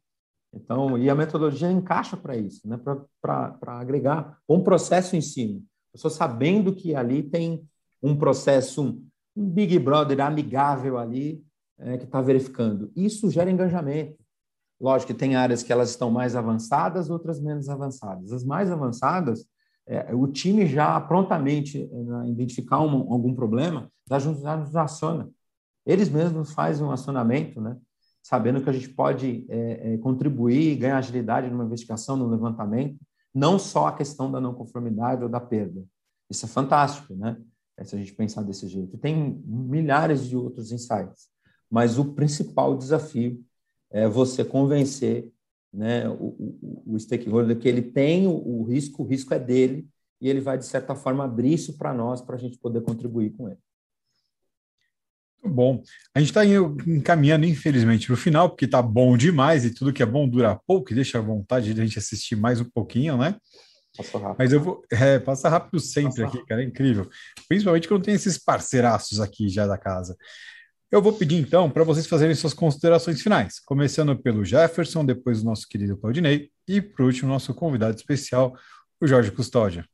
Então, 0.52 0.98
e 0.98 1.08
a 1.08 1.14
metodologia 1.14 1.70
encaixa 1.70 2.16
para 2.16 2.36
isso, 2.36 2.68
né? 2.68 2.78
para 3.20 3.78
agregar 3.78 4.38
um 4.48 4.62
processo 4.62 5.16
em 5.16 5.20
cima. 5.20 5.60
A 5.90 5.92
pessoa 5.92 6.10
sabendo 6.10 6.74
que 6.74 6.94
ali 6.94 7.22
tem 7.22 7.64
um 8.02 8.16
processo, 8.16 8.82
um, 8.82 9.06
um 9.36 9.48
Big 9.48 9.78
Brother 9.78 10.20
amigável 10.20 10.98
ali, 10.98 11.44
é, 11.78 11.96
que 11.96 12.04
está 12.04 12.20
verificando. 12.20 12.90
Isso 12.94 13.30
gera 13.30 13.50
engajamento. 13.50 14.18
Lógico 14.80 15.12
que 15.12 15.18
tem 15.18 15.36
áreas 15.36 15.62
que 15.62 15.72
elas 15.72 15.90
estão 15.90 16.10
mais 16.10 16.34
avançadas, 16.34 17.10
outras 17.10 17.40
menos 17.40 17.68
avançadas. 17.68 18.32
As 18.32 18.44
mais 18.44 18.70
avançadas, 18.70 19.46
é, 19.86 20.14
o 20.14 20.26
time 20.26 20.66
já 20.66 21.00
prontamente 21.00 21.82
é, 21.82 22.28
identificar 22.28 22.80
um, 22.80 23.12
algum 23.12 23.34
problema, 23.34 23.90
já 24.08 24.56
nos 24.56 24.76
aciona. 24.76 25.28
Eles 25.90 26.08
mesmos 26.08 26.52
fazem 26.52 26.86
um 26.86 26.90
acionamento, 26.90 27.60
né? 27.60 27.76
sabendo 28.22 28.62
que 28.62 28.70
a 28.70 28.72
gente 28.72 28.88
pode 28.90 29.46
é, 29.48 29.94
é, 29.94 29.98
contribuir, 29.98 30.76
ganhar 30.76 30.98
agilidade 30.98 31.50
numa 31.50 31.64
investigação, 31.64 32.16
no 32.16 32.28
levantamento, 32.28 32.96
não 33.34 33.58
só 33.58 33.88
a 33.88 33.96
questão 33.96 34.30
da 34.30 34.40
não 34.40 34.54
conformidade 34.54 35.22
ou 35.22 35.28
da 35.28 35.40
perda. 35.40 35.84
Isso 36.28 36.44
é 36.44 36.48
fantástico, 36.48 37.14
né? 37.14 37.36
É, 37.76 37.84
se 37.84 37.96
a 37.96 37.98
gente 37.98 38.14
pensar 38.14 38.42
desse 38.42 38.68
jeito. 38.68 38.98
Tem 38.98 39.42
milhares 39.44 40.28
de 40.28 40.36
outros 40.36 40.70
insights, 40.70 41.28
mas 41.68 41.98
o 41.98 42.12
principal 42.12 42.76
desafio 42.76 43.42
é 43.90 44.06
você 44.06 44.44
convencer 44.44 45.28
né, 45.72 46.08
o, 46.08 46.36
o, 46.62 46.82
o 46.94 47.00
stakeholder 47.00 47.58
que 47.58 47.68
ele 47.68 47.82
tem 47.82 48.26
o, 48.26 48.32
o 48.32 48.62
risco, 48.64 49.02
o 49.02 49.06
risco 49.06 49.32
é 49.32 49.38
dele, 49.38 49.88
e 50.20 50.28
ele 50.28 50.40
vai, 50.40 50.58
de 50.58 50.66
certa 50.66 50.94
forma, 50.94 51.24
abrir 51.24 51.54
isso 51.54 51.78
para 51.78 51.94
nós, 51.94 52.20
para 52.20 52.36
a 52.36 52.38
gente 52.38 52.58
poder 52.58 52.82
contribuir 52.82 53.30
com 53.30 53.48
ele. 53.48 53.58
Muito 55.42 55.54
bom. 55.54 55.82
A 56.14 56.20
gente 56.20 56.28
está 56.28 56.44
encaminhando, 56.44 57.46
infelizmente, 57.46 58.06
para 58.06 58.14
o 58.14 58.16
final, 58.16 58.50
porque 58.50 58.66
está 58.66 58.82
bom 58.82 59.16
demais 59.16 59.64
e 59.64 59.72
tudo 59.72 59.92
que 59.92 60.02
é 60.02 60.06
bom 60.06 60.28
dura 60.28 60.58
pouco 60.66 60.92
e 60.92 60.94
deixa 60.94 61.18
a 61.18 61.22
vontade 61.22 61.72
de 61.72 61.80
a 61.80 61.84
gente 61.84 61.98
assistir 61.98 62.36
mais 62.36 62.60
um 62.60 62.64
pouquinho, 62.64 63.16
né? 63.16 63.36
Passa 63.96 64.18
rápido. 64.18 64.36
Mas 64.38 64.52
eu 64.52 64.60
vou. 64.60 64.84
É, 64.90 65.18
passa 65.18 65.48
rápido 65.48 65.80
sempre 65.80 66.22
passa 66.22 66.38
aqui, 66.38 66.46
cara, 66.46 66.62
é 66.62 66.66
incrível. 66.66 67.08
Principalmente 67.48 67.88
quando 67.88 68.04
tem 68.04 68.14
esses 68.14 68.38
parceiraços 68.38 69.18
aqui 69.18 69.48
já 69.48 69.66
da 69.66 69.78
casa. 69.78 70.16
Eu 70.90 71.00
vou 71.00 71.12
pedir 71.12 71.36
então 71.36 71.70
para 71.70 71.84
vocês 71.84 72.06
fazerem 72.06 72.34
suas 72.34 72.52
considerações 72.52 73.22
finais, 73.22 73.60
começando 73.60 74.16
pelo 74.20 74.44
Jefferson, 74.44 75.04
depois 75.04 75.40
o 75.40 75.44
nosso 75.44 75.68
querido 75.68 75.96
Claudinei 75.96 76.50
e, 76.66 76.82
por 76.82 77.06
último, 77.06 77.28
nosso 77.28 77.54
convidado 77.54 77.96
especial, 77.96 78.56
o 79.00 79.06
Jorge 79.06 79.30
Custódia. 79.30 79.86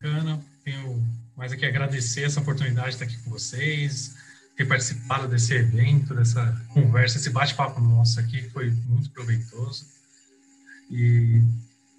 Bacana, 0.00 0.44
tenho 0.62 1.02
mais 1.38 1.52
aqui 1.52 1.64
agradecer 1.64 2.24
essa 2.24 2.40
oportunidade 2.40 2.88
de 2.88 2.94
estar 2.94 3.04
aqui 3.04 3.16
com 3.18 3.30
vocês, 3.30 4.16
ter 4.56 4.64
participado 4.66 5.28
desse 5.28 5.54
evento, 5.54 6.12
dessa 6.12 6.60
conversa, 6.74 7.16
esse 7.16 7.30
bate-papo 7.30 7.80
nosso 7.80 8.18
aqui, 8.18 8.42
foi 8.50 8.72
muito 8.88 9.08
proveitoso. 9.10 9.86
E, 10.90 11.40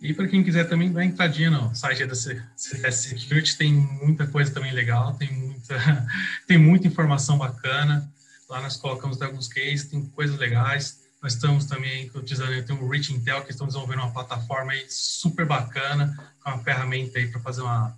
e 0.02 0.14
para 0.14 0.28
quem 0.28 0.44
quiser 0.44 0.66
também, 0.66 0.92
dá 0.92 1.06
entradinha 1.06 1.50
no 1.50 1.74
site 1.74 2.06
da 2.06 2.16
CS 2.16 2.96
Security, 2.96 3.58
tem 3.58 3.74
muita 3.74 4.28
coisa 4.28 4.52
também 4.52 4.74
legal, 4.74 5.14
tem 5.14 5.32
muita, 5.32 6.06
tem 6.46 6.58
muita 6.58 6.88
informação 6.88 7.38
bacana. 7.38 8.12
Lá 8.50 8.60
nós 8.60 8.76
colocamos 8.76 9.22
alguns 9.22 9.48
cases, 9.48 9.86
tem 9.86 10.06
coisas 10.08 10.38
legais. 10.38 11.00
Nós 11.24 11.36
estamos 11.36 11.64
também 11.64 12.12
utilizando, 12.14 12.62
tem 12.66 12.76
o 12.76 12.90
Rich 12.90 13.14
Intel, 13.14 13.46
que 13.46 13.52
estamos 13.52 13.74
desenvolvendo 13.74 14.04
uma 14.04 14.12
plataforma 14.12 14.74
aí 14.74 14.86
super 14.90 15.46
bacana, 15.46 16.14
uma 16.46 16.58
ferramenta 16.60 17.20
aí 17.20 17.28
para 17.28 17.40
fazer 17.40 17.62
uma 17.62 17.98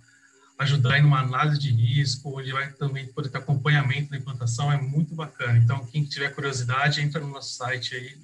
ajudar 0.62 0.98
em 0.98 1.04
uma 1.04 1.20
análise 1.20 1.58
de 1.58 1.70
risco, 1.70 2.38
onde 2.38 2.52
vai 2.52 2.72
também 2.72 3.06
poder 3.06 3.28
ter 3.28 3.38
acompanhamento 3.38 4.10
da 4.10 4.16
implantação, 4.16 4.72
é 4.72 4.80
muito 4.80 5.14
bacana. 5.14 5.58
Então, 5.58 5.84
quem 5.86 6.04
tiver 6.04 6.34
curiosidade, 6.34 7.00
entra 7.00 7.20
no 7.20 7.28
nosso 7.28 7.54
site 7.54 7.94
aí, 7.94 8.16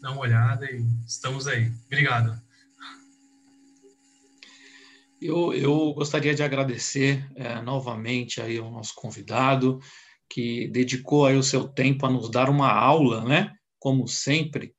dá 0.00 0.10
uma 0.10 0.20
olhada 0.20 0.70
e 0.70 0.84
estamos 1.06 1.46
aí. 1.46 1.70
Obrigado. 1.86 2.40
Eu, 5.20 5.54
eu 5.54 5.94
gostaria 5.94 6.34
de 6.34 6.42
agradecer 6.42 7.26
é, 7.34 7.60
novamente 7.62 8.42
aí 8.42 8.58
ao 8.58 8.70
nosso 8.70 8.94
convidado, 8.94 9.80
que 10.28 10.68
dedicou 10.68 11.26
aí 11.26 11.36
o 11.36 11.42
seu 11.42 11.66
tempo 11.66 12.04
a 12.04 12.10
nos 12.10 12.30
dar 12.30 12.50
uma 12.50 12.70
aula, 12.70 13.24
né? 13.24 13.54
Como 13.78 14.06
sempre, 14.06 14.74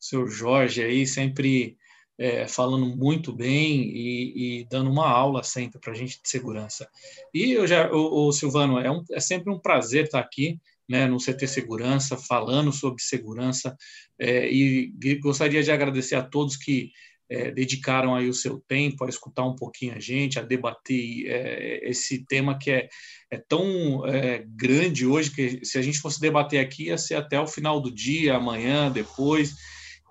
o 0.00 0.04
seu 0.04 0.26
Jorge 0.26 0.82
aí 0.82 1.06
sempre 1.06 1.76
é, 2.22 2.46
falando 2.46 2.86
muito 2.86 3.32
bem 3.32 3.82
e, 3.82 4.60
e, 4.60 4.64
dando 4.70 4.88
uma 4.88 5.08
aula 5.08 5.42
sempre 5.42 5.80
para 5.80 5.92
a 5.92 5.96
gente 5.96 6.22
de 6.22 6.28
segurança. 6.28 6.88
E 7.34 7.50
eu 7.50 7.66
já, 7.66 7.90
o, 7.90 8.28
o 8.28 8.32
Silvano, 8.32 8.78
é, 8.78 8.88
um, 8.88 9.02
é, 9.10 9.18
sempre 9.18 9.52
um 9.52 9.58
prazer 9.58 10.04
estar 10.04 10.20
aqui 10.20 10.60
né, 10.88 11.04
no 11.06 11.16
CT 11.16 11.48
Segurança, 11.48 12.16
falando 12.16 12.70
sobre 12.72 13.02
segurança, 13.02 13.76
é, 14.16 14.48
e 14.48 14.92
gostaria 15.20 15.64
de 15.64 15.72
agradecer 15.72 16.14
a 16.14 16.22
todos 16.22 16.56
que 16.56 16.92
é, 17.28 17.50
dedicaram 17.50 18.14
aí 18.14 18.28
o 18.28 18.34
seu 18.34 18.60
tempo 18.68 19.04
a 19.04 19.08
escutar 19.08 19.44
um 19.44 19.56
pouquinho 19.56 19.96
a 19.96 19.98
gente, 19.98 20.38
a 20.38 20.42
debater 20.42 21.26
é, 21.26 21.88
esse 21.90 22.24
tema 22.24 22.56
que 22.56 22.70
é, 22.70 22.88
é 23.32 23.38
tão 23.38 24.06
é, 24.06 24.44
grande 24.46 25.06
hoje 25.06 25.30
que 25.30 25.64
se 25.64 25.76
a 25.76 25.82
gente 25.82 25.98
fosse 25.98 26.20
debater 26.20 26.60
aqui 26.60 26.84
ia 26.84 26.98
ser 26.98 27.16
até 27.16 27.40
o 27.40 27.48
final 27.48 27.80
do 27.80 27.92
dia, 27.92 28.36
amanhã, 28.36 28.92
depois. 28.92 29.56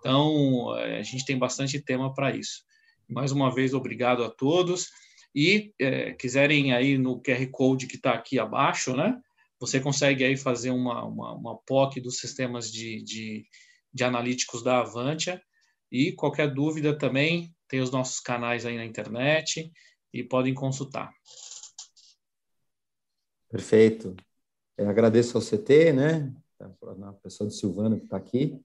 Então, 0.02 0.76
eh, 0.80 0.99
a 0.99 1.04
gente 1.04 1.24
tem 1.26 1.38
bastante 1.38 1.80
tema 1.80 2.12
para 2.12 2.36
isso. 2.36 2.64
Mais 3.08 3.32
uma 3.32 3.54
vez, 3.54 3.74
obrigado 3.74 4.24
a 4.24 4.30
todos. 4.32 4.89
E 5.34 5.74
é, 5.80 6.12
quiserem 6.14 6.74
aí 6.74 6.97
no 6.97 7.22
QR 7.22 7.45
Code 7.52 7.88
que 7.88 7.95
está 7.95 8.14
aqui 8.14 8.39
abaixo, 8.39 8.95
né? 8.95 9.22
Você 9.60 9.80
consegue 9.80 10.24
aí 10.24 10.36
fazer 10.36 10.72
uma, 10.72 11.06
uma, 11.06 11.34
uma 11.34 11.58
POC 11.60 12.02
dos 12.02 12.18
sistemas 12.18 12.72
de, 12.72 13.04
de, 13.04 13.45
de 13.93 14.04
analíticos 14.04 14.64
da 14.64 14.80
Avantia. 14.80 15.39
E 15.91 16.14
qualquer 16.14 16.52
dúvida 16.52 16.97
também, 16.97 17.54
tem 17.68 17.80
os 17.80 17.91
nossos 17.91 18.20
canais 18.20 18.66
aí 18.66 18.78
na 18.78 18.86
internet 18.86 19.72
e 20.12 20.24
podem 20.24 20.54
consultar. 20.54 21.14
Perfeito. 23.49 24.16
Eu 24.76 24.89
agradeço 24.89 25.38
ao 25.38 25.43
CT, 25.43 25.93
né? 25.93 26.34
A 26.60 27.14
pessoa 27.14 27.47
do 27.47 27.54
Silvano 27.54 27.97
que 27.97 28.06
está 28.06 28.18
aqui 28.18 28.60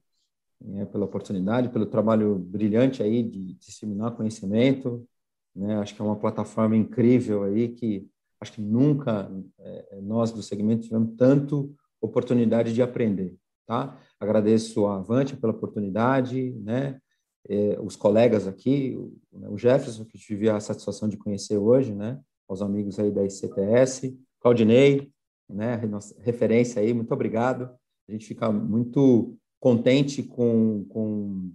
né, 0.61 0.85
pela 0.87 1.05
oportunidade, 1.05 1.69
pelo 1.69 1.87
trabalho 1.87 2.37
brilhante 2.37 3.03
aí 3.03 3.23
de 3.23 3.55
disseminar 3.55 4.17
conhecimento. 4.17 5.07
Né? 5.55 5.77
Acho 5.77 5.95
que 5.95 6.03
é 6.03 6.05
uma 6.05 6.17
plataforma 6.17 6.77
incrível 6.77 7.45
aí 7.45 7.69
que 7.69 8.09
acho 8.41 8.53
que 8.53 8.61
nunca 8.61 9.31
é, 9.59 10.01
nós 10.03 10.31
do 10.31 10.43
segmento 10.43 10.83
tivemos 10.83 11.15
tanto 11.17 11.75
oportunidade 12.01 12.73
de 12.73 12.83
aprender. 12.83 13.35
Tá? 13.67 13.99
Agradeço 14.21 14.87
a 14.87 14.97
Avante 14.97 15.37
pela 15.37 15.53
oportunidade, 15.53 16.53
né? 16.53 17.01
É, 17.49 17.79
os 17.81 17.95
colegas 17.95 18.47
aqui, 18.47 18.97
o, 18.97 19.39
né, 19.39 19.49
o 19.49 19.57
Jefferson, 19.57 20.05
que 20.05 20.19
tive 20.19 20.49
a 20.51 20.59
satisfação 20.59 21.09
de 21.09 21.17
conhecer 21.17 21.57
hoje, 21.57 21.95
né? 21.95 22.21
Aos 22.49 22.61
amigos 22.61 22.99
aí 22.99 23.11
da 23.11 23.25
ICTS, 23.25 24.19
Claudinei, 24.41 25.11
né? 25.49 25.77
Nossa 25.87 26.15
referência 26.21 26.83
aí, 26.83 26.93
muito 26.93 27.13
obrigado. 27.13 27.71
A 28.09 28.13
gente 28.13 28.27
fica 28.27 28.51
muito 28.51 29.37
contente 29.61 30.23
com, 30.23 30.85
com, 30.89 31.53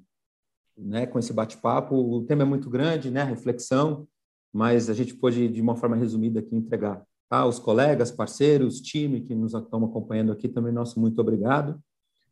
né, 0.77 1.05
com 1.05 1.19
esse 1.19 1.33
bate-papo. 1.33 1.95
O 1.95 2.23
tema 2.23 2.43
é 2.43 2.45
muito 2.45 2.69
grande, 2.69 3.09
né, 3.09 3.23
reflexão, 3.23 4.07
mas 4.53 4.89
a 4.89 4.93
gente 4.93 5.13
pôde, 5.13 5.47
de 5.47 5.61
uma 5.61 5.75
forma 5.75 5.95
resumida, 5.95 6.39
aqui 6.39 6.55
entregar. 6.55 7.05
Tá? 7.29 7.45
Os 7.45 7.59
colegas, 7.59 8.11
parceiros, 8.11 8.81
time 8.81 9.21
que 9.21 9.33
nos 9.33 9.53
estão 9.53 9.85
acompanhando 9.85 10.31
aqui, 10.31 10.49
também 10.49 10.73
nosso 10.73 10.99
muito 10.99 11.19
obrigado. 11.21 11.81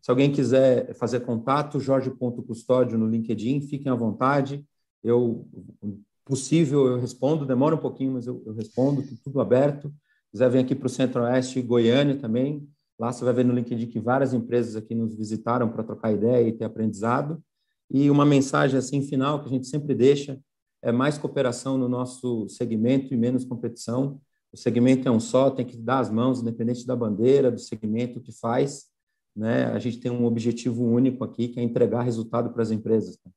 Se 0.02 0.10
alguém 0.10 0.32
quiser 0.32 0.94
fazer 0.96 1.22
contato, 1.22 1.80
jorge.custódio 1.80 2.98
no 2.98 3.08
LinkedIn, 3.08 3.62
fiquem 3.62 3.92
à 3.92 3.96
vontade. 3.96 4.66
Eu, 5.04 5.48
possível, 6.26 6.88
eu 6.88 7.00
respondo, 7.00 7.46
demora 7.46 7.76
um 7.76 7.80
pouquinho, 7.80 8.14
mas 8.14 8.28
eu, 8.28 8.42
eu 8.46 8.54
respondo, 8.54 9.04
tudo 9.24 9.42
aberto. 9.42 9.90
Se 9.90 10.32
quiser 10.32 10.50
vir 10.50 10.60
aqui 10.60 10.76
para 10.76 10.88
o 10.88 10.90
Centro-Oeste, 10.90 11.62
Goiânia 11.62 12.16
também, 12.16 12.68
Lá 13.00 13.14
você 13.14 13.24
vai 13.24 13.34
ver 13.34 13.46
no 13.46 13.54
LinkedIn 13.54 13.88
que 13.88 14.00
várias 14.00 14.34
empresas 14.34 14.76
aqui 14.76 14.94
nos 14.94 15.16
visitaram 15.16 15.70
para 15.70 15.84
trocar 15.84 16.12
ideia 16.12 16.46
e 16.46 16.52
ter 16.52 16.66
aprendizado. 16.66 17.42
E 17.90 18.10
uma 18.10 18.26
mensagem 18.26 18.78
assim 18.78 19.02
final 19.02 19.40
que 19.40 19.48
a 19.48 19.50
gente 19.50 19.68
sempre 19.68 19.96
deixa 19.96 20.38
é 20.82 20.92
mais 20.92 21.18
cooperação 21.18 21.78
no 21.78 21.88
nosso 21.88 22.48
segmento 22.50 23.14
e 23.14 23.18
menos 23.18 23.46
competição. 23.46 24.20
O 24.52 24.58
segmento 24.58 25.08
é 25.08 25.12
um 25.12 25.20
só, 25.20 25.50
tem 25.50 25.66
que 25.66 25.78
dar 25.78 26.00
as 26.00 26.10
mãos, 26.10 26.42
independente 26.42 26.86
da 26.86 26.96
bandeira, 26.96 27.50
do 27.50 27.60
segmento 27.60 28.20
que 28.20 28.34
faz. 28.34 28.88
Né? 29.36 29.66
A 29.66 29.80
gente 29.80 30.00
tem 30.00 30.12
um 30.12 30.26
objetivo 30.26 30.84
único 30.84 31.24
aqui, 31.24 31.48
que 31.48 31.60
é 31.60 31.64
entregar 31.64 32.02
resultado 32.02 32.52
para 32.52 32.62
as 32.62 32.72
empresas. 32.72 33.18
Né? 33.26 33.32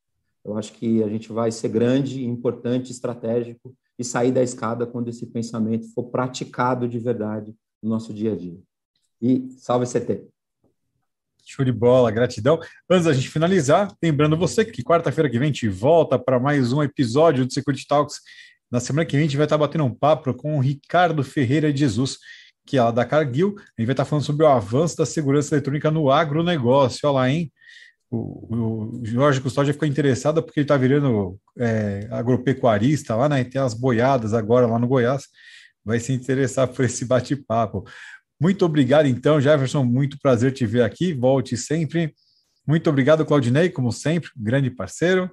Eu 0.45 0.57
acho 0.57 0.73
que 0.73 1.03
a 1.05 1.09
gente 1.09 1.33
vai 1.33 1.53
ser 1.53 1.69
grande, 1.69 2.25
importante, 2.25 2.91
estratégico 2.91 3.75
e 3.97 4.03
sair 4.03 4.33
da 4.33 4.43
escada 4.43 4.87
quando 4.87 5.09
esse 5.09 5.27
pensamento 5.27 5.87
for 5.93 6.05
praticado 6.05 6.89
de 6.89 6.99
verdade 6.99 7.55
no 7.81 7.91
nosso 7.91 8.13
dia 8.13 8.33
a 8.33 8.37
dia. 8.37 8.59
E 9.23 9.49
salve 9.57 9.87
CT! 9.87 10.27
Show 11.47 11.65
de 11.65 11.71
bola, 11.71 12.11
gratidão. 12.11 12.59
Antes 12.91 13.05
da 13.05 13.13
gente 13.13 13.29
finalizar, 13.29 13.95
lembrando 14.03 14.37
você 14.37 14.65
que 14.65 14.83
quarta-feira 14.83 15.31
que 15.31 15.39
vem 15.39 15.51
a 15.51 15.53
gente 15.53 15.69
volta 15.69 16.19
para 16.19 16.41
mais 16.41 16.73
um 16.73 16.83
episódio 16.83 17.47
do 17.47 17.53
Security 17.53 17.87
Talks. 17.87 18.17
Na 18.69 18.81
semana 18.81 19.07
que 19.07 19.13
vem 19.13 19.21
a 19.21 19.29
gente 19.29 19.37
vai 19.37 19.47
estar 19.47 19.57
batendo 19.57 19.85
um 19.85 19.95
papo 19.95 20.35
com 20.35 20.57
o 20.57 20.61
Ricardo 20.61 21.23
Ferreira 21.23 21.73
de 21.73 21.79
Jesus, 21.79 22.19
que 22.67 22.77
é 22.77 22.93
da 22.93 23.05
Cargill. 23.05 23.55
A 23.57 23.81
gente 23.81 23.87
vai 23.87 23.93
estar 23.93 24.05
falando 24.05 24.25
sobre 24.25 24.45
o 24.45 24.49
avanço 24.49 24.97
da 24.97 25.07
segurança 25.07 25.55
eletrônica 25.55 25.89
no 25.89 26.11
agronegócio. 26.11 27.09
Olha 27.09 27.15
lá, 27.15 27.31
hein? 27.31 27.53
O, 28.11 28.97
o 28.99 29.01
Jorge 29.05 29.41
Custódio 29.41 29.73
ficou 29.73 29.87
interessado 29.87 30.43
porque 30.43 30.59
ele 30.59 30.65
está 30.65 30.77
virando 30.77 31.39
é, 31.57 32.09
agropecuarista 32.11 33.15
lá, 33.15 33.29
né? 33.29 33.45
Tem 33.45 33.61
as 33.61 33.73
boiadas 33.73 34.35
agora 34.35 34.67
lá 34.67 34.81
no 34.81 34.89
Goiás. 34.89 35.29
Vai 35.85 36.01
se 36.01 36.13
interessar 36.13 36.67
por 36.67 36.85
esse 36.85 37.05
bate-papo. 37.05 37.85
Muito 38.43 38.65
obrigado, 38.65 39.07
então, 39.07 39.41
Jefferson. 39.41 39.85
Muito 39.85 40.19
prazer 40.19 40.51
te 40.51 40.67
ver 40.67 40.83
aqui. 40.83 41.13
Volte 41.15 41.57
sempre. 41.57 42.13
Muito 42.67 42.91
obrigado, 42.91 43.25
Claudinei, 43.25 43.71
como 43.71 43.93
sempre, 43.93 44.31
grande 44.37 44.69
parceiro. 44.69 45.31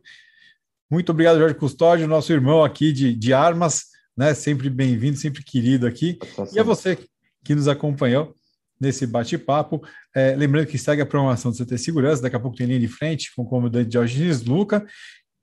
Muito 0.91 1.11
obrigado, 1.11 1.39
Jorge 1.39 1.55
Custódio, 1.55 2.07
nosso 2.07 2.31
irmão 2.31 2.63
aqui 2.63 2.93
de, 2.93 3.15
de 3.15 3.33
armas, 3.33 3.85
né? 4.15 4.35
Sempre 4.35 4.69
bem-vindo, 4.69 5.17
sempre 5.17 5.43
querido 5.43 5.87
aqui. 5.87 6.19
E 6.53 6.59
a 6.59 6.63
você 6.63 6.99
que 7.43 7.55
nos 7.55 7.67
acompanhou 7.67 8.35
nesse 8.79 9.07
bate-papo. 9.07 9.83
É, 10.15 10.35
lembrando 10.35 10.67
que 10.67 10.77
segue 10.77 11.01
a 11.01 11.05
programação 11.05 11.49
do 11.49 11.57
CT 11.57 11.79
Segurança, 11.79 12.21
daqui 12.21 12.35
a 12.35 12.39
pouco 12.39 12.57
tem 12.57 12.67
linha 12.67 12.79
de 12.79 12.87
frente 12.87 13.33
com 13.35 13.41
o 13.41 13.45
comandante 13.49 13.89
Diogenes 13.89 14.43
Luca. 14.43 14.85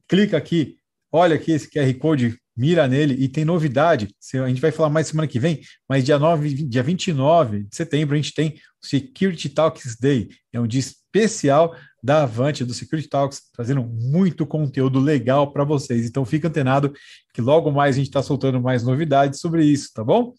Clica 0.07 0.37
aqui, 0.37 0.76
olha 1.11 1.37
aqui 1.37 1.53
esse 1.53 1.71
QR 1.71 1.93
Code 1.95 2.39
mira 2.57 2.89
nele 2.89 3.15
e 3.15 3.29
tem 3.29 3.45
novidade. 3.45 4.09
A 4.35 4.49
gente 4.49 4.61
vai 4.61 4.73
falar 4.73 4.89
mais 4.89 5.09
semana 5.09 5.29
que 5.29 5.39
vem, 5.39 5.61
mas 5.89 6.05
dia 6.05 6.19
9, 6.19 6.49
dia 6.67 6.83
29 6.83 7.65
de 7.65 7.77
setembro 7.77 8.15
a 8.15 8.17
gente 8.17 8.33
tem 8.33 8.59
o 8.83 8.87
Security 8.87 9.51
Talks 9.51 9.97
Day. 10.01 10.29
É 10.53 10.59
um 10.59 10.67
dia 10.67 10.81
especial 10.81 11.77
da 12.03 12.23
Avante 12.23 12.65
do 12.65 12.73
Security 12.73 13.09
Talks, 13.09 13.43
trazendo 13.53 13.83
muito 13.83 14.47
conteúdo 14.47 15.01
legal 15.01 15.53
para 15.53 15.65
vocês. 15.65 16.07
Então 16.07 16.25
fica 16.25 16.49
antenado 16.49 16.93
que 17.35 17.41
logo 17.41 17.71
mais 17.71 17.97
a 17.97 17.99
gente 17.99 18.09
está 18.09 18.23
soltando 18.23 18.61
mais 18.61 18.83
novidades 18.83 19.41
sobre 19.41 19.65
isso, 19.65 19.91
tá 19.93 20.03
bom? 20.03 20.33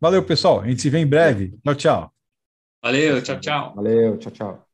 Valeu, 0.00 0.22
pessoal. 0.22 0.60
A 0.60 0.68
gente 0.68 0.80
se 0.80 0.88
vê 0.88 0.98
em 0.98 1.06
breve. 1.06 1.54
Tchau, 1.64 1.74
tchau. 1.74 2.12
Valeu, 2.82 3.20
tchau, 3.20 3.40
tchau. 3.40 3.74
Valeu, 3.74 4.16
tchau, 4.16 4.32
tchau. 4.32 4.68